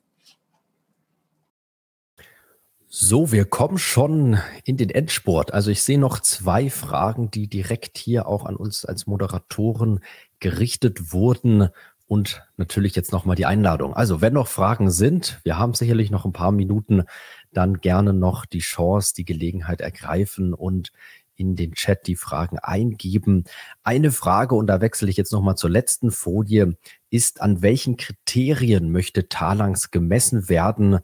So, 2.87 3.31
wir 3.31 3.45
kommen 3.45 3.79
schon 3.79 4.37
in 4.65 4.77
den 4.77 4.91
Endsport. 4.91 5.51
Also 5.51 5.71
ich 5.71 5.81
sehe 5.81 5.97
noch 5.97 6.19
zwei 6.19 6.69
Fragen, 6.69 7.31
die 7.31 7.47
direkt 7.47 7.97
hier 7.97 8.27
auch 8.27 8.45
an 8.45 8.55
uns 8.55 8.85
als 8.85 9.07
Moderatoren 9.07 9.99
gerichtet 10.39 11.11
wurden 11.11 11.69
und 12.05 12.43
natürlich 12.57 12.95
jetzt 12.95 13.11
nochmal 13.11 13.35
die 13.35 13.47
Einladung. 13.47 13.95
Also 13.95 14.21
wenn 14.21 14.33
noch 14.33 14.47
Fragen 14.47 14.91
sind, 14.91 15.39
wir 15.43 15.57
haben 15.57 15.73
sicherlich 15.73 16.11
noch 16.11 16.25
ein 16.25 16.33
paar 16.33 16.51
Minuten, 16.51 17.05
dann 17.51 17.81
gerne 17.81 18.13
noch 18.13 18.45
die 18.45 18.59
Chance, 18.59 19.15
die 19.15 19.25
Gelegenheit 19.25 19.81
ergreifen 19.81 20.53
und 20.53 20.91
in 21.35 21.55
den 21.55 21.73
Chat 21.73 22.07
die 22.07 22.15
Fragen 22.15 22.59
eingeben. 22.59 23.45
Eine 23.83 24.11
Frage, 24.11 24.55
und 24.55 24.67
da 24.67 24.81
wechsle 24.81 25.09
ich 25.09 25.17
jetzt 25.17 25.31
nochmal 25.31 25.55
zur 25.55 25.69
letzten 25.69 26.11
Folie, 26.11 26.77
ist, 27.09 27.41
an 27.41 27.61
welchen 27.61 27.97
Kriterien 27.97 28.91
möchte 28.91 29.27
Talangs 29.29 29.91
gemessen 29.91 30.49
werden? 30.49 30.99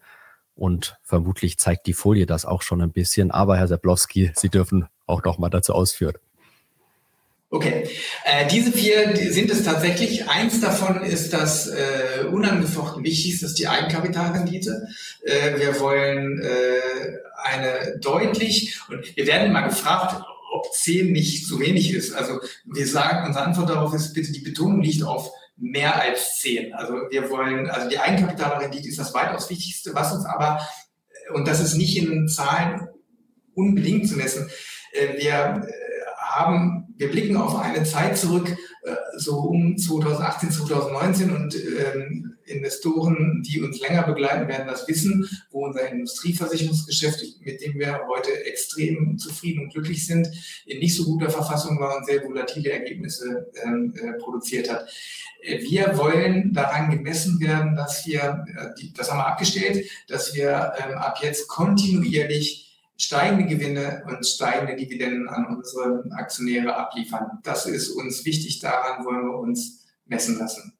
Und 0.55 0.97
vermutlich 1.03 1.57
zeigt 1.57 1.87
die 1.87 1.93
Folie 1.93 2.25
das 2.25 2.45
auch 2.45 2.61
schon 2.61 2.81
ein 2.81 2.91
bisschen. 2.91 3.31
Aber 3.31 3.57
Herr 3.57 3.67
Seplowski, 3.67 4.31
Sie 4.35 4.49
dürfen 4.49 4.87
auch 5.05 5.23
nochmal 5.23 5.49
dazu 5.49 5.73
ausführen. 5.73 6.15
Okay, 7.51 7.89
äh, 8.25 8.47
diese 8.47 8.71
vier 8.71 9.15
sind 9.31 9.49
es 9.49 9.63
tatsächlich. 9.63 10.29
Eins 10.29 10.61
davon 10.61 11.01
ist 11.01 11.33
das 11.33 11.67
äh, 11.67 12.25
unangefochten 12.31 13.03
wichtigste, 13.03 13.47
ist 13.47 13.57
die 13.57 13.67
Eigenkapitalrendite. 13.67 14.87
Äh, 15.23 15.59
wir 15.59 15.79
wollen 15.79 16.39
äh, 16.39 17.17
eine 17.43 17.97
deutlich, 17.99 18.79
und 18.87 19.15
wir 19.15 19.25
werden 19.25 19.49
immer 19.49 19.63
gefragt, 19.63 20.23
ob 20.53 20.71
10 20.71 21.11
nicht 21.11 21.47
zu 21.47 21.59
wenig 21.59 21.91
ist. 21.91 22.13
Also 22.13 22.39
wir 22.65 22.85
sagen, 22.85 23.25
unsere 23.25 23.45
Antwort 23.45 23.69
darauf 23.69 23.95
ist 23.95 24.13
bitte, 24.13 24.31
die 24.31 24.41
Betonung 24.41 24.81
liegt 24.81 25.01
auf 25.03 25.31
mehr 25.57 25.99
als 25.99 26.39
10. 26.41 26.75
Also 26.75 26.93
wir 27.09 27.31
wollen, 27.31 27.67
also 27.67 27.89
die 27.89 27.97
Eigenkapitalrendite 27.97 28.87
ist 28.87 28.99
das 28.99 29.15
weitaus 29.15 29.49
Wichtigste, 29.49 29.95
was 29.95 30.13
uns 30.13 30.25
aber, 30.25 30.59
und 31.33 31.47
das 31.47 31.61
ist 31.61 31.73
nicht 31.75 31.97
in 31.97 32.27
Zahlen 32.27 32.87
unbedingt 33.55 34.07
zu 34.07 34.15
messen, 34.15 34.49
äh, 34.93 35.19
wir 35.19 35.67
äh, 35.67 35.71
haben 36.17 36.78
wir 36.99 37.09
blicken 37.09 37.37
auf 37.37 37.55
eine 37.55 37.83
Zeit 37.85 38.17
zurück, 38.17 38.57
äh, 38.83 38.95
so 39.15 39.37
um 39.37 39.77
2018, 39.77 40.51
2019 40.51 41.33
und 41.33 41.55
ähm, 41.55 42.37
Investoren, 42.43 43.41
die 43.41 43.61
uns 43.61 43.79
länger 43.79 44.03
begleiten, 44.03 44.49
werden 44.49 44.67
das 44.67 44.85
wissen, 44.87 45.27
wo 45.49 45.65
unser 45.65 45.87
Industrieversicherungsgeschäft, 45.87 47.23
mit 47.39 47.61
dem 47.61 47.79
wir 47.79 48.01
heute 48.09 48.45
extrem 48.45 49.17
zufrieden 49.17 49.63
und 49.63 49.73
glücklich 49.73 50.05
sind, 50.05 50.27
in 50.65 50.79
nicht 50.79 50.93
so 50.93 51.05
guter 51.05 51.29
Verfassung 51.29 51.79
war 51.79 51.97
und 51.97 52.05
sehr 52.05 52.21
volatile 52.21 52.71
Ergebnisse 52.71 53.49
ähm, 53.63 53.93
äh, 53.95 54.13
produziert 54.19 54.69
hat. 54.69 54.89
Äh, 55.41 55.61
wir 55.61 55.97
wollen 55.97 56.51
daran 56.51 56.91
gemessen 56.91 57.39
werden, 57.39 57.77
dass 57.77 58.05
wir, 58.05 58.43
das 58.97 59.09
haben 59.09 59.19
wir 59.19 59.27
abgestellt, 59.27 59.89
dass 60.09 60.33
wir 60.35 60.73
ähm, 60.83 60.97
ab 60.97 61.19
jetzt 61.21 61.47
kontinuierlich 61.47 62.68
steigende 62.99 63.45
Gewinne 63.45 64.03
und 64.07 64.25
steigende 64.25 64.75
Dividenden 64.75 65.29
an 65.29 65.55
unsere 65.55 66.03
Aktionäre 66.11 66.75
abliefern. 66.75 67.39
Das 67.43 67.65
ist 67.65 67.89
uns 67.89 68.25
wichtig, 68.25 68.59
daran 68.59 69.05
wollen 69.05 69.25
wir 69.25 69.39
uns 69.39 69.87
messen 70.05 70.37
lassen. 70.37 70.73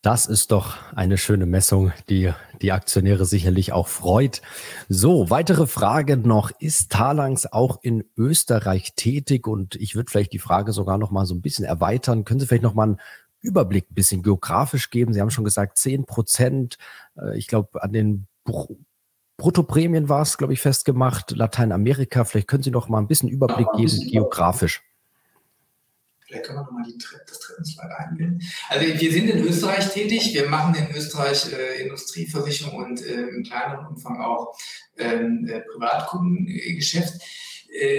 Das 0.00 0.26
ist 0.26 0.52
doch 0.52 0.76
eine 0.94 1.18
schöne 1.18 1.44
Messung, 1.44 1.92
die 2.08 2.32
die 2.62 2.70
Aktionäre 2.70 3.24
sicherlich 3.24 3.72
auch 3.72 3.88
freut. 3.88 4.42
So, 4.88 5.28
weitere 5.28 5.66
Frage 5.66 6.16
noch. 6.16 6.52
Ist 6.60 6.92
Talangs 6.92 7.46
auch 7.46 7.80
in 7.82 8.04
Österreich 8.16 8.94
tätig? 8.94 9.48
Und 9.48 9.74
ich 9.74 9.96
würde 9.96 10.08
vielleicht 10.08 10.32
die 10.32 10.38
Frage 10.38 10.72
sogar 10.72 10.98
noch 10.98 11.10
mal 11.10 11.26
so 11.26 11.34
ein 11.34 11.42
bisschen 11.42 11.64
erweitern. 11.64 12.24
Können 12.24 12.38
Sie 12.38 12.46
vielleicht 12.46 12.62
noch 12.62 12.74
mal 12.74 12.84
einen 12.84 13.00
Überblick 13.40 13.90
ein 13.90 13.94
bisschen 13.94 14.22
geografisch 14.22 14.90
geben? 14.90 15.12
Sie 15.12 15.20
haben 15.20 15.32
schon 15.32 15.44
gesagt, 15.44 15.78
10 15.78 16.06
Prozent. 16.06 16.78
Äh, 17.20 17.36
ich 17.36 17.48
glaube, 17.48 17.82
an 17.82 17.92
den 17.92 18.28
Bruttoprämien 19.38 20.08
war 20.08 20.22
es, 20.22 20.36
glaube 20.36 20.52
ich, 20.52 20.60
festgemacht. 20.60 21.30
Lateinamerika, 21.30 22.24
vielleicht 22.24 22.48
können 22.48 22.64
Sie 22.64 22.72
noch 22.72 22.88
mal 22.88 22.98
ein 22.98 23.06
bisschen 23.06 23.28
Überblick 23.28 23.68
geben, 23.76 24.10
geografisch. 24.10 24.82
Vielleicht 26.26 26.44
können 26.44 26.58
wir 26.58 26.64
noch 26.64 26.72
mal 26.72 26.82
die, 26.82 26.98
das 27.26 27.38
Treppenslide 27.38 27.98
einblenden. 27.98 28.42
Also 28.68 29.00
wir 29.00 29.12
sind 29.12 29.30
in 29.30 29.44
Österreich 29.46 29.88
tätig. 29.90 30.34
Wir 30.34 30.48
machen 30.48 30.74
in 30.74 30.94
Österreich 30.94 31.52
äh, 31.52 31.82
Industrieversicherung 31.82 32.84
und 32.84 33.00
äh, 33.00 33.28
im 33.28 33.44
kleineren 33.44 33.86
Umfang 33.86 34.20
auch 34.20 34.58
ähm, 34.98 35.48
äh, 35.48 35.60
Privatkundengeschäft. 35.60 37.14
Äh, 37.14 37.47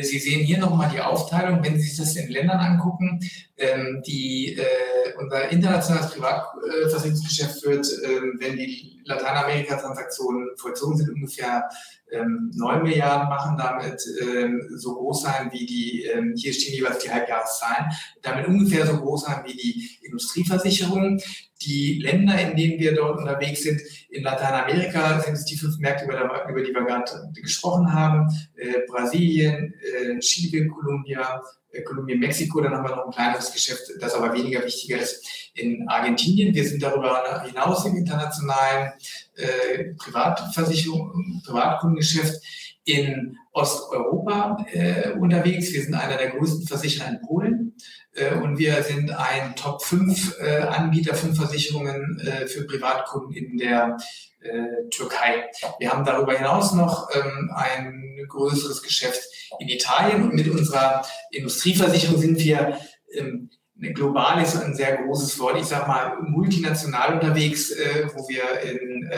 Sie 0.02 0.18
sehen 0.18 0.44
hier 0.44 0.58
nochmal 0.58 0.90
die 0.92 1.00
Aufteilung, 1.00 1.64
wenn 1.64 1.76
Sie 1.78 1.88
sich 1.88 1.98
das 1.98 2.16
in 2.16 2.30
Ländern 2.30 2.60
angucken. 2.60 3.20
Ähm, 3.58 4.02
die, 4.06 4.58
äh, 4.58 5.14
unser 5.20 5.50
internationales 5.50 6.12
Privatversicherungsgeschäft 6.12 7.64
wird, 7.66 7.86
äh, 7.86 8.22
wenn 8.40 8.58
die 8.58 9.02
Lateinamerika-Transaktionen 9.06 10.50
vollzogen 10.58 10.98
sind, 10.98 11.10
ungefähr 11.10 11.70
ähm, 12.12 12.52
9 12.56 12.84
Milliarden 12.84 13.30
machen, 13.30 13.58
damit 13.58 14.02
ähm, 14.22 14.62
so 14.76 14.96
groß 14.96 15.24
sein 15.24 15.50
wie 15.52 15.66
die, 15.66 16.06
ähm, 16.06 16.34
hier 16.36 16.54
stehen 16.54 16.76
jeweils 16.76 17.00
die 17.00 17.12
Halbjahreszahlen, 17.12 17.92
damit 18.22 18.48
ungefähr 18.48 18.86
so 18.86 18.98
groß 18.98 19.26
sein 19.26 19.44
wie 19.46 19.56
die 19.56 20.00
Industrieversicherung. 20.04 21.20
Die 21.62 22.00
Länder, 22.00 22.40
in 22.40 22.56
denen 22.56 22.80
wir 22.80 22.96
dort 22.96 23.20
unterwegs 23.20 23.64
sind, 23.64 23.82
in 24.10 24.24
Lateinamerika 24.24 25.20
sind 25.20 25.34
es 25.34 25.46
die 25.46 25.58
fünf 25.58 25.78
Märkte, 25.80 26.06
über, 26.06 26.64
die 26.64 26.74
wir 26.74 26.86
gerade 26.86 27.32
gesprochen 27.34 27.92
haben. 27.92 28.30
Äh, 28.56 28.86
Brasilien, 28.88 29.74
äh, 29.74 30.20
Chile, 30.20 30.68
Kolumbia, 30.68 31.42
äh, 31.72 31.82
Kolumbien, 31.82 32.20
Mexiko. 32.20 32.62
Dann 32.62 32.74
haben 32.74 32.88
wir 32.88 32.96
noch 32.96 33.08
ein 33.08 33.12
kleineres 33.12 33.52
Geschäft, 33.52 33.92
das 34.00 34.14
aber 34.14 34.34
weniger 34.34 34.64
wichtiger 34.64 35.00
ist, 35.00 35.52
in 35.56 35.88
Argentinien. 35.90 36.56
Wir 36.56 36.66
sind 36.66 36.82
darüber 36.82 37.44
hinaus 37.44 37.86
im 37.86 37.98
internationalen 37.98 38.94
äh, 39.36 39.94
Privatversicherung, 39.98 41.42
Privatkundengeschäft 41.46 42.42
in 42.90 43.38
Osteuropa 43.52 44.66
äh, 44.72 45.12
unterwegs. 45.12 45.72
Wir 45.74 45.82
sind 45.84 45.94
einer 45.94 46.18
der 46.18 46.30
größten 46.30 46.68
Versicherer 46.68 47.10
in 47.10 47.22
Polen 47.22 47.76
äh, 48.14 48.36
und 48.36 48.58
wir 48.58 48.82
sind 48.84 49.12
ein 49.12 49.56
Top 49.56 49.84
5 49.84 50.40
äh, 50.40 50.58
Anbieter 50.62 51.14
von 51.16 51.36
Versicherungen 51.36 52.20
äh, 52.20 52.48
für 52.48 52.66
Privatkunden 52.66 53.34
in 53.34 53.58
der 53.58 53.98
äh, 54.42 54.90
Türkei. 54.90 55.50
Wir 55.80 55.92
haben 55.92 56.06
darüber 56.06 56.34
hinaus 56.34 56.74
noch 56.74 57.10
ähm, 57.14 57.52
ein 57.56 58.26
größeres 58.28 58.82
Geschäft 58.82 59.22
in 59.60 59.68
Italien 59.68 60.24
und 60.24 60.36
mit 60.36 60.48
unserer 60.48 61.06
Industrieversicherung 61.32 62.18
sind 62.18 62.40
wir 62.40 62.78
ähm, 63.14 63.50
global 63.94 64.42
ist 64.44 64.58
ein 64.58 64.76
sehr 64.76 64.98
großes 64.98 65.40
Wort, 65.40 65.58
ich 65.58 65.66
sage 65.66 65.88
mal 65.88 66.18
multinational 66.22 67.14
unterwegs, 67.14 67.72
äh, 67.72 68.08
wo 68.14 68.28
wir 68.28 68.44
in 68.62 69.10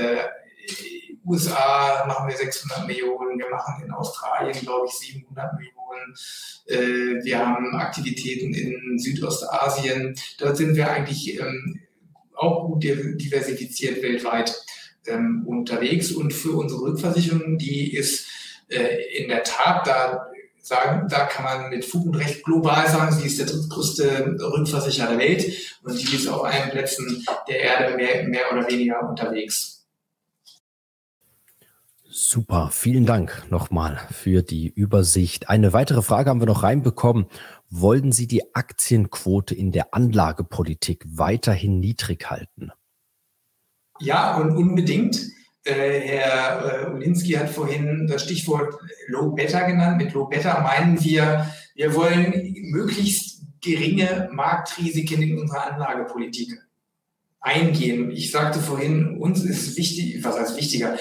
USA 1.25 2.05
machen 2.07 2.27
wir 2.27 2.35
600 2.35 2.87
Millionen, 2.87 3.37
wir 3.37 3.49
machen 3.49 3.83
in 3.83 3.91
Australien, 3.91 4.59
glaube 4.59 4.87
ich, 4.87 4.93
700 4.93 5.53
Millionen. 5.53 6.15
Äh, 6.67 7.23
wir 7.23 7.45
haben 7.45 7.75
Aktivitäten 7.75 8.53
in 8.53 8.97
Südostasien. 8.97 10.15
Dort 10.39 10.57
sind 10.57 10.75
wir 10.75 10.89
eigentlich 10.89 11.39
ähm, 11.39 11.79
auch 12.35 12.67
gut 12.67 12.83
diversifiziert 12.83 14.01
weltweit 14.01 14.55
ähm, 15.07 15.43
unterwegs. 15.45 16.11
Und 16.11 16.33
für 16.33 16.53
unsere 16.53 16.81
Rückversicherung, 16.81 17.57
die 17.57 17.95
ist 17.95 18.27
äh, 18.69 19.21
in 19.21 19.29
der 19.29 19.43
Tat 19.43 19.85
da 19.85 20.27
sagen, 20.61 21.07
da 21.09 21.25
kann 21.25 21.43
man 21.43 21.69
mit 21.69 21.85
Fug 21.85 22.05
und 22.05 22.15
Recht 22.15 22.43
global 22.43 22.87
sagen, 22.87 23.11
sie 23.11 23.25
ist 23.25 23.39
der 23.39 23.47
drittgrößte 23.47 24.37
Rückversicherer 24.39 25.09
der 25.09 25.17
Welt 25.17 25.77
und 25.83 25.99
die 25.99 26.15
ist 26.15 26.27
auf 26.27 26.43
allen 26.43 26.69
Plätzen 26.69 27.25
der 27.47 27.59
Erde 27.59 27.95
mehr, 27.95 28.27
mehr 28.27 28.51
oder 28.51 28.69
weniger 28.69 29.07
unterwegs. 29.07 29.80
Super, 32.13 32.71
vielen 32.73 33.05
Dank 33.05 33.49
nochmal 33.51 33.97
für 34.11 34.41
die 34.43 34.67
Übersicht. 34.67 35.47
Eine 35.47 35.71
weitere 35.71 36.01
Frage 36.01 36.29
haben 36.29 36.41
wir 36.41 36.45
noch 36.45 36.61
reinbekommen. 36.61 37.27
Wollen 37.69 38.11
Sie 38.11 38.27
die 38.27 38.53
Aktienquote 38.53 39.55
in 39.55 39.71
der 39.71 39.93
Anlagepolitik 39.93 41.05
weiterhin 41.07 41.79
niedrig 41.79 42.29
halten? 42.29 42.71
Ja, 44.01 44.35
und 44.35 44.57
unbedingt. 44.57 45.21
Äh, 45.63 46.01
Herr 46.01 46.89
äh, 46.89 46.91
Ulinski 46.91 47.31
hat 47.31 47.49
vorhin 47.49 48.07
das 48.07 48.23
Stichwort 48.23 48.75
Low 49.07 49.31
Beta 49.31 49.65
genannt. 49.65 49.97
Mit 49.97 50.11
Low 50.11 50.25
Beta 50.25 50.59
meinen 50.59 51.01
wir, 51.01 51.47
wir 51.75 51.95
wollen 51.95 52.53
möglichst 52.71 53.41
geringe 53.61 54.27
Marktrisiken 54.33 55.21
in 55.21 55.39
unserer 55.39 55.71
Anlagepolitik 55.71 56.59
eingehen. 57.39 58.11
Ich 58.11 58.31
sagte 58.31 58.59
vorhin, 58.59 59.17
uns 59.17 59.45
ist 59.45 59.77
wichtig, 59.77 60.21
was 60.25 60.37
heißt 60.37 60.57
wichtiger? 60.57 60.97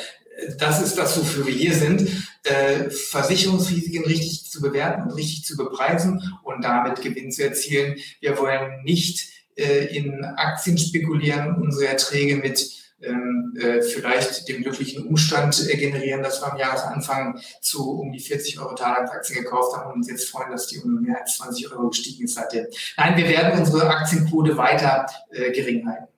Das 0.59 0.83
ist 0.83 0.97
das, 0.97 1.19
wofür 1.19 1.47
wir 1.47 1.55
hier 1.55 1.75
sind, 1.75 2.09
äh, 2.45 2.91
Versicherungsrisiken 2.91 4.05
richtig 4.05 4.51
zu 4.51 4.61
bewerten 4.61 5.03
und 5.03 5.17
richtig 5.17 5.45
zu 5.45 5.57
bepreisen 5.57 6.39
und 6.43 6.65
damit 6.65 7.01
Gewinn 7.03 7.31
zu 7.31 7.45
erzielen. 7.45 7.97
Wir 8.21 8.39
wollen 8.39 8.83
nicht 8.85 9.29
äh, 9.57 9.97
in 9.97 10.25
Aktien 10.25 10.79
spekulieren, 10.79 11.57
unsere 11.57 11.89
Erträge 11.89 12.37
mit 12.37 12.81
ähm, 13.03 13.55
äh, 13.59 13.81
vielleicht 13.81 14.47
dem 14.49 14.63
glücklichen 14.63 15.07
Umstand 15.07 15.69
äh, 15.69 15.77
generieren, 15.77 16.23
dass 16.23 16.43
wir 16.43 16.53
am 16.53 16.59
Jahresanfang 16.59 17.41
zu 17.63 17.99
um 17.99 18.13
die 18.13 18.21
40 18.21 18.61
Euro 18.61 18.75
Talandaktien 18.75 19.43
gekauft 19.43 19.75
haben 19.75 19.93
und 19.93 19.97
uns 19.99 20.11
jetzt 20.11 20.29
freuen, 20.29 20.51
dass 20.51 20.67
die 20.67 20.79
um 20.81 21.01
mehr 21.01 21.19
als 21.19 21.39
20 21.39 21.73
Euro 21.73 21.89
gestiegen 21.89 22.25
ist 22.25 22.35
seitdem. 22.35 22.67
Nein, 22.99 23.17
wir 23.17 23.29
werden 23.29 23.59
unsere 23.59 23.89
Aktienquote 23.89 24.57
weiter 24.57 25.07
äh, 25.31 25.51
gering 25.51 25.87
halten. 25.87 26.10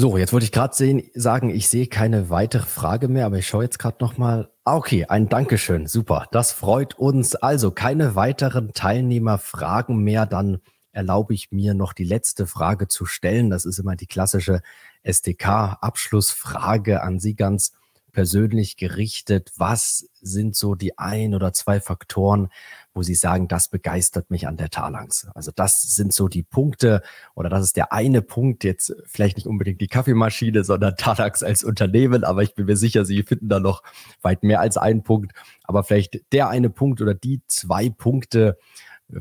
So, 0.00 0.16
jetzt 0.16 0.32
wollte 0.32 0.44
ich 0.44 0.52
gerade 0.52 1.02
sagen, 1.14 1.50
ich 1.50 1.68
sehe 1.68 1.88
keine 1.88 2.30
weitere 2.30 2.64
Frage 2.64 3.08
mehr, 3.08 3.26
aber 3.26 3.38
ich 3.38 3.48
schaue 3.48 3.64
jetzt 3.64 3.80
gerade 3.80 3.96
nochmal. 3.98 4.48
Ah, 4.62 4.76
okay, 4.76 5.06
ein 5.06 5.28
Dankeschön. 5.28 5.88
Super, 5.88 6.28
das 6.30 6.52
freut 6.52 6.96
uns. 6.96 7.34
Also 7.34 7.72
keine 7.72 8.14
weiteren 8.14 8.72
Teilnehmerfragen 8.72 9.98
mehr. 9.98 10.24
Dann 10.24 10.60
erlaube 10.92 11.34
ich 11.34 11.50
mir 11.50 11.74
noch 11.74 11.94
die 11.94 12.04
letzte 12.04 12.46
Frage 12.46 12.86
zu 12.86 13.06
stellen. 13.06 13.50
Das 13.50 13.64
ist 13.64 13.80
immer 13.80 13.96
die 13.96 14.06
klassische 14.06 14.60
SDK-Abschlussfrage 15.02 17.02
an 17.02 17.18
Sie 17.18 17.34
ganz 17.34 17.72
persönlich 18.12 18.76
gerichtet. 18.76 19.52
Was 19.56 20.08
sind 20.20 20.56
so 20.56 20.74
die 20.74 20.98
ein 20.98 21.34
oder 21.34 21.52
zwei 21.52 21.80
Faktoren, 21.80 22.48
wo 22.94 23.02
Sie 23.02 23.14
sagen, 23.14 23.48
das 23.48 23.68
begeistert 23.68 24.30
mich 24.30 24.48
an 24.48 24.56
der 24.56 24.70
Talangs. 24.70 25.28
Also 25.34 25.52
das 25.54 25.82
sind 25.82 26.12
so 26.12 26.28
die 26.28 26.42
Punkte 26.42 27.02
oder 27.34 27.48
das 27.48 27.64
ist 27.64 27.76
der 27.76 27.92
eine 27.92 28.22
Punkt, 28.22 28.64
jetzt 28.64 28.94
vielleicht 29.04 29.36
nicht 29.36 29.46
unbedingt 29.46 29.80
die 29.80 29.86
Kaffeemaschine, 29.86 30.64
sondern 30.64 30.96
Talangs 30.96 31.42
als 31.42 31.62
Unternehmen, 31.62 32.24
aber 32.24 32.42
ich 32.42 32.54
bin 32.54 32.66
mir 32.66 32.76
sicher, 32.76 33.04
Sie 33.04 33.22
finden 33.22 33.48
da 33.48 33.60
noch 33.60 33.82
weit 34.20 34.42
mehr 34.42 34.60
als 34.60 34.76
einen 34.76 35.04
Punkt, 35.04 35.32
aber 35.64 35.84
vielleicht 35.84 36.20
der 36.32 36.48
eine 36.48 36.70
Punkt 36.70 37.00
oder 37.00 37.14
die 37.14 37.42
zwei 37.46 37.88
Punkte, 37.88 38.58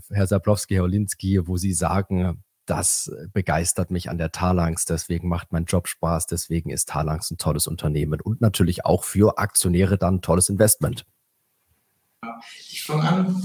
Herr 0.09 0.27
Sablowski, 0.27 0.75
Herr 0.75 0.83
Olinski, 0.83 1.47
wo 1.47 1.57
Sie 1.57 1.73
sagen, 1.73 2.43
das 2.70 3.11
begeistert 3.34 3.91
mich 3.91 4.09
an 4.09 4.18
der 4.18 4.32
Talangs, 4.32 4.86
deswegen 4.86 5.28
macht 5.28 5.51
mein 5.51 5.65
Job 5.65 5.88
Spaß, 5.88 6.28
deswegen 6.28 6.70
ist 6.70 6.89
Talangs 6.89 7.32
ein 7.32 7.38
tolles 7.38 7.68
Unternehmen 7.68 8.22
und 8.22 8.41
natürlich 8.41 8.86
auch 8.86 9.03
für 9.03 9.38
Aktionäre 9.38 9.97
dann 9.97 10.15
ein 10.15 10.22
tolles 10.22 10.49
Investment. 10.49 11.05
Ich 12.70 12.84
fange 12.84 13.03
an. 13.03 13.41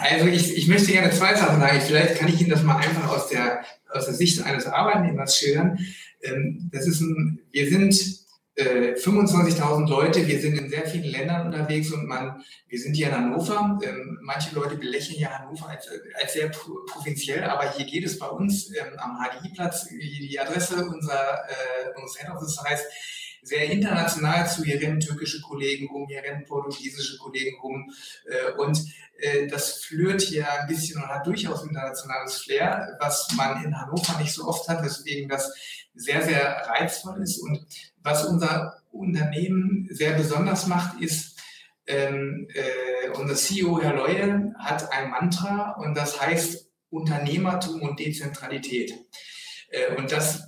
Also 0.00 0.26
ich, 0.26 0.56
ich 0.56 0.68
möchte 0.68 0.92
gerne 0.92 1.10
zwei 1.10 1.34
Sachen 1.34 1.60
sagen. 1.60 1.80
Vielleicht 1.80 2.16
kann 2.16 2.28
ich 2.28 2.40
Ihnen 2.40 2.50
das 2.50 2.62
mal 2.62 2.76
einfach 2.76 3.08
aus 3.10 3.28
der, 3.28 3.62
aus 3.90 4.06
der 4.06 4.14
Sicht 4.14 4.42
eines 4.42 4.66
Arbeitnehmers 4.66 5.36
schildern. 5.36 5.78
Ähm, 6.22 6.70
das 6.72 6.86
ist 6.86 7.00
ein, 7.00 7.40
wir 7.50 7.68
sind 7.68 8.22
äh, 8.54 8.94
25.000 8.94 9.88
Leute, 9.88 10.26
wir 10.26 10.40
sind 10.40 10.58
in 10.58 10.68
sehr 10.68 10.86
vielen 10.86 11.10
Ländern 11.10 11.46
unterwegs 11.46 11.90
und 11.90 12.06
man, 12.06 12.44
wir 12.68 12.78
sind 12.78 12.94
hier 12.94 13.08
in 13.08 13.16
Hannover. 13.16 13.78
Ähm, 13.82 14.18
manche 14.22 14.54
Leute 14.54 14.76
belächeln 14.76 15.18
ja 15.18 15.30
Hannover 15.30 15.68
als, 15.68 15.88
als 16.20 16.32
sehr 16.32 16.48
provinziell, 16.50 17.44
aber 17.44 17.70
hier 17.72 17.86
geht 17.86 18.04
es 18.04 18.18
bei 18.18 18.28
uns 18.28 18.70
ähm, 18.76 18.98
am 18.98 19.18
HDI-Platz, 19.18 19.88
die 19.88 20.38
Adresse 20.38 20.84
unserer, 20.84 21.44
äh, 21.48 22.00
unseres 22.00 22.18
Head 22.18 22.30
Office 22.30 22.62
heißt, 22.62 22.84
sehr 23.42 23.70
international 23.70 24.48
zu. 24.48 24.62
Hier 24.62 24.80
rennen 24.80 25.00
türkische 25.00 25.40
Kollegen 25.40 25.88
rum, 25.88 26.06
hier 26.06 26.22
rennen 26.22 26.44
portugiesische 26.44 27.18
Kollegen 27.18 27.58
rum. 27.60 27.92
Äh, 28.26 28.52
und 28.52 28.78
äh, 29.18 29.48
das 29.48 29.84
flöht 29.84 30.22
hier 30.22 30.50
ein 30.52 30.68
bisschen 30.68 31.02
und 31.02 31.08
hat 31.08 31.26
durchaus 31.26 31.64
internationales 31.64 32.38
Flair, 32.38 32.96
was 33.00 33.28
man 33.36 33.64
in 33.64 33.78
Hannover 33.78 34.18
nicht 34.18 34.32
so 34.32 34.46
oft 34.46 34.68
hat, 34.68 34.84
weswegen 34.84 35.28
das 35.28 35.52
sehr, 35.94 36.22
sehr 36.22 36.62
reizvoll 36.68 37.20
ist. 37.22 37.38
Und 37.38 37.66
was 38.02 38.24
unser 38.24 38.82
Unternehmen 38.90 39.88
sehr 39.90 40.12
besonders 40.12 40.66
macht, 40.66 41.00
ist, 41.00 41.40
ähm, 41.86 42.48
äh, 42.54 43.10
unser 43.18 43.34
CEO, 43.34 43.80
Herr 43.80 43.94
Leue, 43.94 44.54
hat 44.58 44.92
ein 44.92 45.10
Mantra 45.10 45.72
und 45.72 45.96
das 45.96 46.20
heißt 46.20 46.68
Unternehmertum 46.90 47.82
und 47.82 47.98
Dezentralität. 47.98 48.92
Äh, 49.68 49.96
und 49.96 50.12
das 50.12 50.44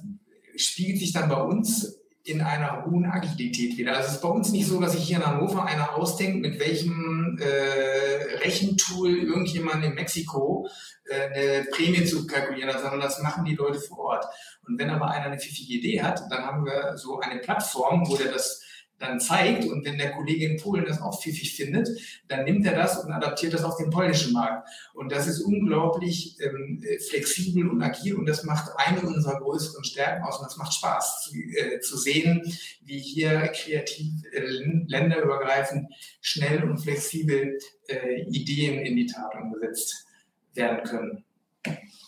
spiegelt 0.57 0.99
sich 0.99 1.13
dann 1.13 1.29
bei 1.29 1.41
uns 1.41 1.99
in 2.25 2.41
einer 2.41 2.87
hohen 2.87 3.05
Agilität 3.05 3.77
wieder. 3.77 3.95
Also 3.97 4.09
es 4.09 4.15
ist 4.15 4.23
bei 4.23 4.29
uns 4.29 4.51
nicht 4.51 4.67
so, 4.67 4.81
dass 4.81 4.93
sich 4.93 5.05
hier 5.05 5.19
in 5.19 5.27
Hannover 5.27 5.67
einer 5.67 5.95
ausdenkt, 5.95 6.41
mit 6.41 6.59
welchem 6.59 7.39
äh, 7.39 8.39
Rechentool 8.39 9.15
irgendjemand 9.15 9.85
in 9.85 9.95
Mexiko 9.95 10.67
äh, 11.05 11.29
eine 11.29 11.65
Prämie 11.65 12.05
zu 12.05 12.27
kalkulieren 12.27 12.73
hat, 12.73 12.81
sondern 12.81 13.01
das 13.01 13.21
machen 13.21 13.45
die 13.45 13.55
Leute 13.55 13.79
vor 13.79 13.99
Ort. 13.99 14.25
Und 14.67 14.79
wenn 14.79 14.91
aber 14.91 15.11
einer 15.11 15.27
eine 15.27 15.39
pfiffige 15.39 15.75
Idee 15.75 16.03
hat, 16.03 16.23
dann 16.31 16.45
haben 16.45 16.65
wir 16.65 16.97
so 16.97 17.21
eine 17.21 17.41
Plattform, 17.41 18.09
wo 18.09 18.17
der 18.17 18.33
das 18.33 18.63
dann 18.99 19.21
zeigt 19.21 19.65
und 19.67 19.85
wenn 19.85 19.99
der 19.99 20.13
Kollege 20.13 20.47
in 20.47 20.57
Polen 20.57 20.85
das 20.87 21.01
auch 21.01 21.21
pfiffig 21.21 21.55
findet, 21.57 21.89
dann 22.29 22.45
nimmt 22.45 22.65
er 22.65 22.75
das 22.75 23.03
und 23.05 23.13
adaptiert 23.13 23.53
das 23.53 23.65
auf 23.65 23.77
den 23.77 23.91
polnischen 23.91 24.33
Markt. 24.33 24.69
Und 24.95 25.11
das 25.11 25.27
ist 25.27 25.41
unglaublich 25.41 26.37
ähm, 26.41 26.83
flexibel 27.09 27.69
und 27.69 27.83
agil 27.83 28.15
und 28.15 28.27
das 28.27 28.45
macht 28.45 28.71
eine 28.77 29.01
unserer 29.01 29.41
größeren 29.41 29.85
Stärken 29.85 30.25
aus 30.25 30.39
und 30.39 30.47
das 30.47 30.57
macht 30.57 30.75
Spaß 30.75 31.23
zu, 31.25 31.37
äh, 31.37 31.81
zu 31.81 31.97
sehen, 31.97 32.43
wie 32.83 32.99
hier 32.99 33.49
kreativ 33.49 34.25
äh, 34.33 34.41
länderübergreifend 34.87 35.93
schnell 36.21 36.63
und 36.65 36.79
flexibel 36.79 37.59
äh, 37.89 38.23
Ideen 38.31 38.85
in 38.87 38.97
die 38.97 39.07
Tat 39.07 39.35
umgesetzt 39.35 40.07
werden 40.55 40.85
können. 40.85 41.25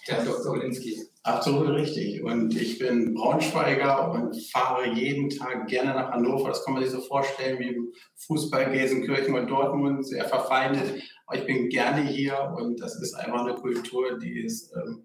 Herr 0.09 0.25
Dr. 0.25 0.53
Olinski. 0.53 1.03
Absolut 1.23 1.71
richtig. 1.71 2.23
Und 2.23 2.55
ich 2.55 2.79
bin 2.79 3.15
Braunschweiger 3.15 4.13
und 4.13 4.37
fahre 4.53 4.89
jeden 4.93 5.29
Tag 5.29 5.67
gerne 5.67 5.95
nach 5.95 6.13
Hannover. 6.13 6.51
Das 6.51 6.65
kann 6.65 6.75
man 6.75 6.85
sich 6.85 6.93
so 6.93 7.01
vorstellen 7.01 7.59
wie 7.59 7.69
im 7.69 7.93
Fußball 8.27 8.71
Gelsenkirchen 8.71 9.35
und 9.35 9.49
Dortmund, 9.49 10.07
sehr 10.07 10.25
verfeindet. 10.27 11.03
Aber 11.27 11.39
ich 11.39 11.47
bin 11.47 11.69
gerne 11.69 12.03
hier 12.03 12.55
und 12.57 12.81
das 12.81 13.01
ist 13.03 13.15
einfach 13.15 13.45
eine 13.45 13.55
Kultur, 13.55 14.19
die 14.19 14.45
ist 14.45 14.73
ähm, 14.77 15.05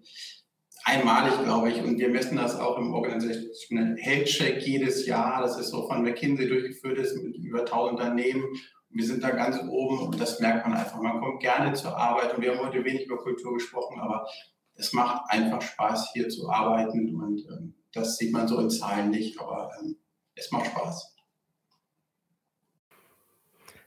einmalig, 0.84 1.42
glaube 1.42 1.70
ich. 1.70 1.82
Und 1.82 1.98
wir 1.98 2.08
messen 2.08 2.36
das 2.36 2.58
auch 2.58 2.78
im 2.78 2.94
Organisational 2.94 3.96
Health 3.98 4.26
Check 4.26 4.62
jedes 4.62 5.06
Jahr. 5.06 5.42
Das 5.42 5.58
ist 5.58 5.70
so 5.70 5.88
von 5.88 6.02
McKinsey 6.02 6.46
durchgeführt 6.46 6.98
ist 6.98 7.16
mit 7.16 7.36
über 7.36 7.60
1000 7.60 7.98
Unternehmen. 7.98 8.44
Und 8.44 8.98
wir 8.98 9.06
sind 9.06 9.24
da 9.24 9.30
ganz 9.30 9.58
oben 9.68 10.06
und 10.06 10.20
das 10.20 10.38
merkt 10.38 10.66
man 10.66 10.76
einfach. 10.76 11.00
Man 11.00 11.20
kommt 11.20 11.40
gerne 11.40 11.72
zur 11.72 11.96
Arbeit 11.96 12.34
und 12.34 12.42
wir 12.42 12.52
haben 12.52 12.64
heute 12.64 12.84
wenig 12.84 13.06
über 13.06 13.16
Kultur 13.16 13.54
gesprochen, 13.54 13.98
aber 14.00 14.26
es 14.74 14.92
macht 14.92 15.30
einfach 15.30 15.62
Spaß, 15.62 16.10
hier 16.12 16.28
zu 16.28 16.50
arbeiten 16.50 17.14
und 17.14 17.40
ähm, 17.50 17.74
das 17.92 18.16
sieht 18.16 18.32
man 18.32 18.48
so 18.48 18.58
in 18.60 18.70
Zahlen 18.70 19.10
nicht, 19.10 19.38
aber 19.40 19.70
ähm, 19.80 19.96
es 20.34 20.50
macht 20.50 20.66
Spaß. 20.66 21.14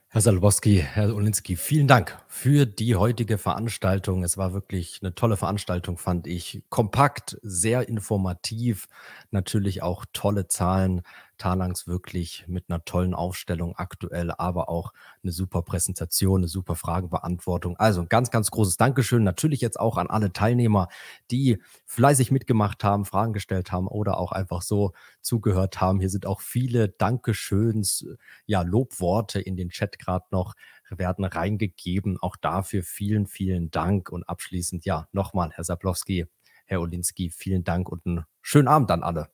Herr 0.08 0.20
Salbowski, 0.20 0.78
Herr 0.78 1.14
Olinski, 1.14 1.56
vielen 1.56 1.88
Dank 1.88 2.16
für 2.38 2.66
die 2.66 2.96
heutige 2.96 3.38
Veranstaltung. 3.38 4.22
Es 4.22 4.36
war 4.36 4.52
wirklich 4.52 4.98
eine 5.00 5.14
tolle 5.14 5.38
Veranstaltung, 5.38 5.96
fand 5.96 6.26
ich. 6.26 6.62
Kompakt, 6.68 7.38
sehr 7.40 7.88
informativ, 7.88 8.88
natürlich 9.30 9.82
auch 9.82 10.04
tolle 10.12 10.46
Zahlen. 10.46 11.00
Talangs 11.38 11.86
wirklich 11.86 12.44
mit 12.48 12.64
einer 12.68 12.84
tollen 12.84 13.14
Aufstellung 13.14 13.76
aktuell, 13.76 14.30
aber 14.30 14.68
auch 14.68 14.92
eine 15.22 15.32
super 15.32 15.62
Präsentation, 15.62 16.40
eine 16.40 16.48
super 16.48 16.76
Fragenbeantwortung. 16.76 17.76
Also 17.76 18.00
ein 18.00 18.08
ganz, 18.08 18.30
ganz 18.30 18.50
großes 18.50 18.76
Dankeschön. 18.76 19.22
Natürlich 19.22 19.60
jetzt 19.60 19.78
auch 19.78 19.98
an 19.98 20.08
alle 20.08 20.32
Teilnehmer, 20.32 20.88
die 21.30 21.62
fleißig 21.84 22.30
mitgemacht 22.30 22.84
haben, 22.84 23.04
Fragen 23.04 23.32
gestellt 23.32 23.72
haben 23.72 23.86
oder 23.88 24.18
auch 24.18 24.32
einfach 24.32 24.62
so 24.62 24.92
zugehört 25.20 25.80
haben. 25.80 26.00
Hier 26.00 26.10
sind 26.10 26.26
auch 26.26 26.40
viele 26.40 26.88
Dankeschöns, 26.88 28.06
ja, 28.46 28.62
Lobworte 28.62 29.40
in 29.40 29.56
den 29.56 29.70
Chat 29.70 29.98
gerade 29.98 30.26
noch 30.30 30.54
werden 30.90 31.24
reingegeben. 31.24 32.18
Auch 32.20 32.36
dafür 32.36 32.82
vielen, 32.82 33.26
vielen 33.26 33.70
Dank. 33.70 34.10
Und 34.10 34.28
abschließend, 34.28 34.84
ja, 34.84 35.08
nochmal, 35.12 35.50
Herr 35.52 35.64
Sablowski, 35.64 36.26
Herr 36.66 36.80
Olinski, 36.80 37.30
vielen 37.30 37.64
Dank 37.64 37.88
und 37.88 38.06
einen 38.06 38.24
schönen 38.42 38.68
Abend 38.68 38.90
an 38.90 39.02
alle. 39.02 39.28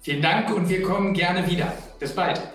Vielen 0.00 0.20
Dank 0.20 0.50
und 0.54 0.68
wir 0.68 0.82
kommen 0.82 1.14
gerne 1.14 1.50
wieder. 1.50 1.72
Bis 1.98 2.14
bald. 2.14 2.53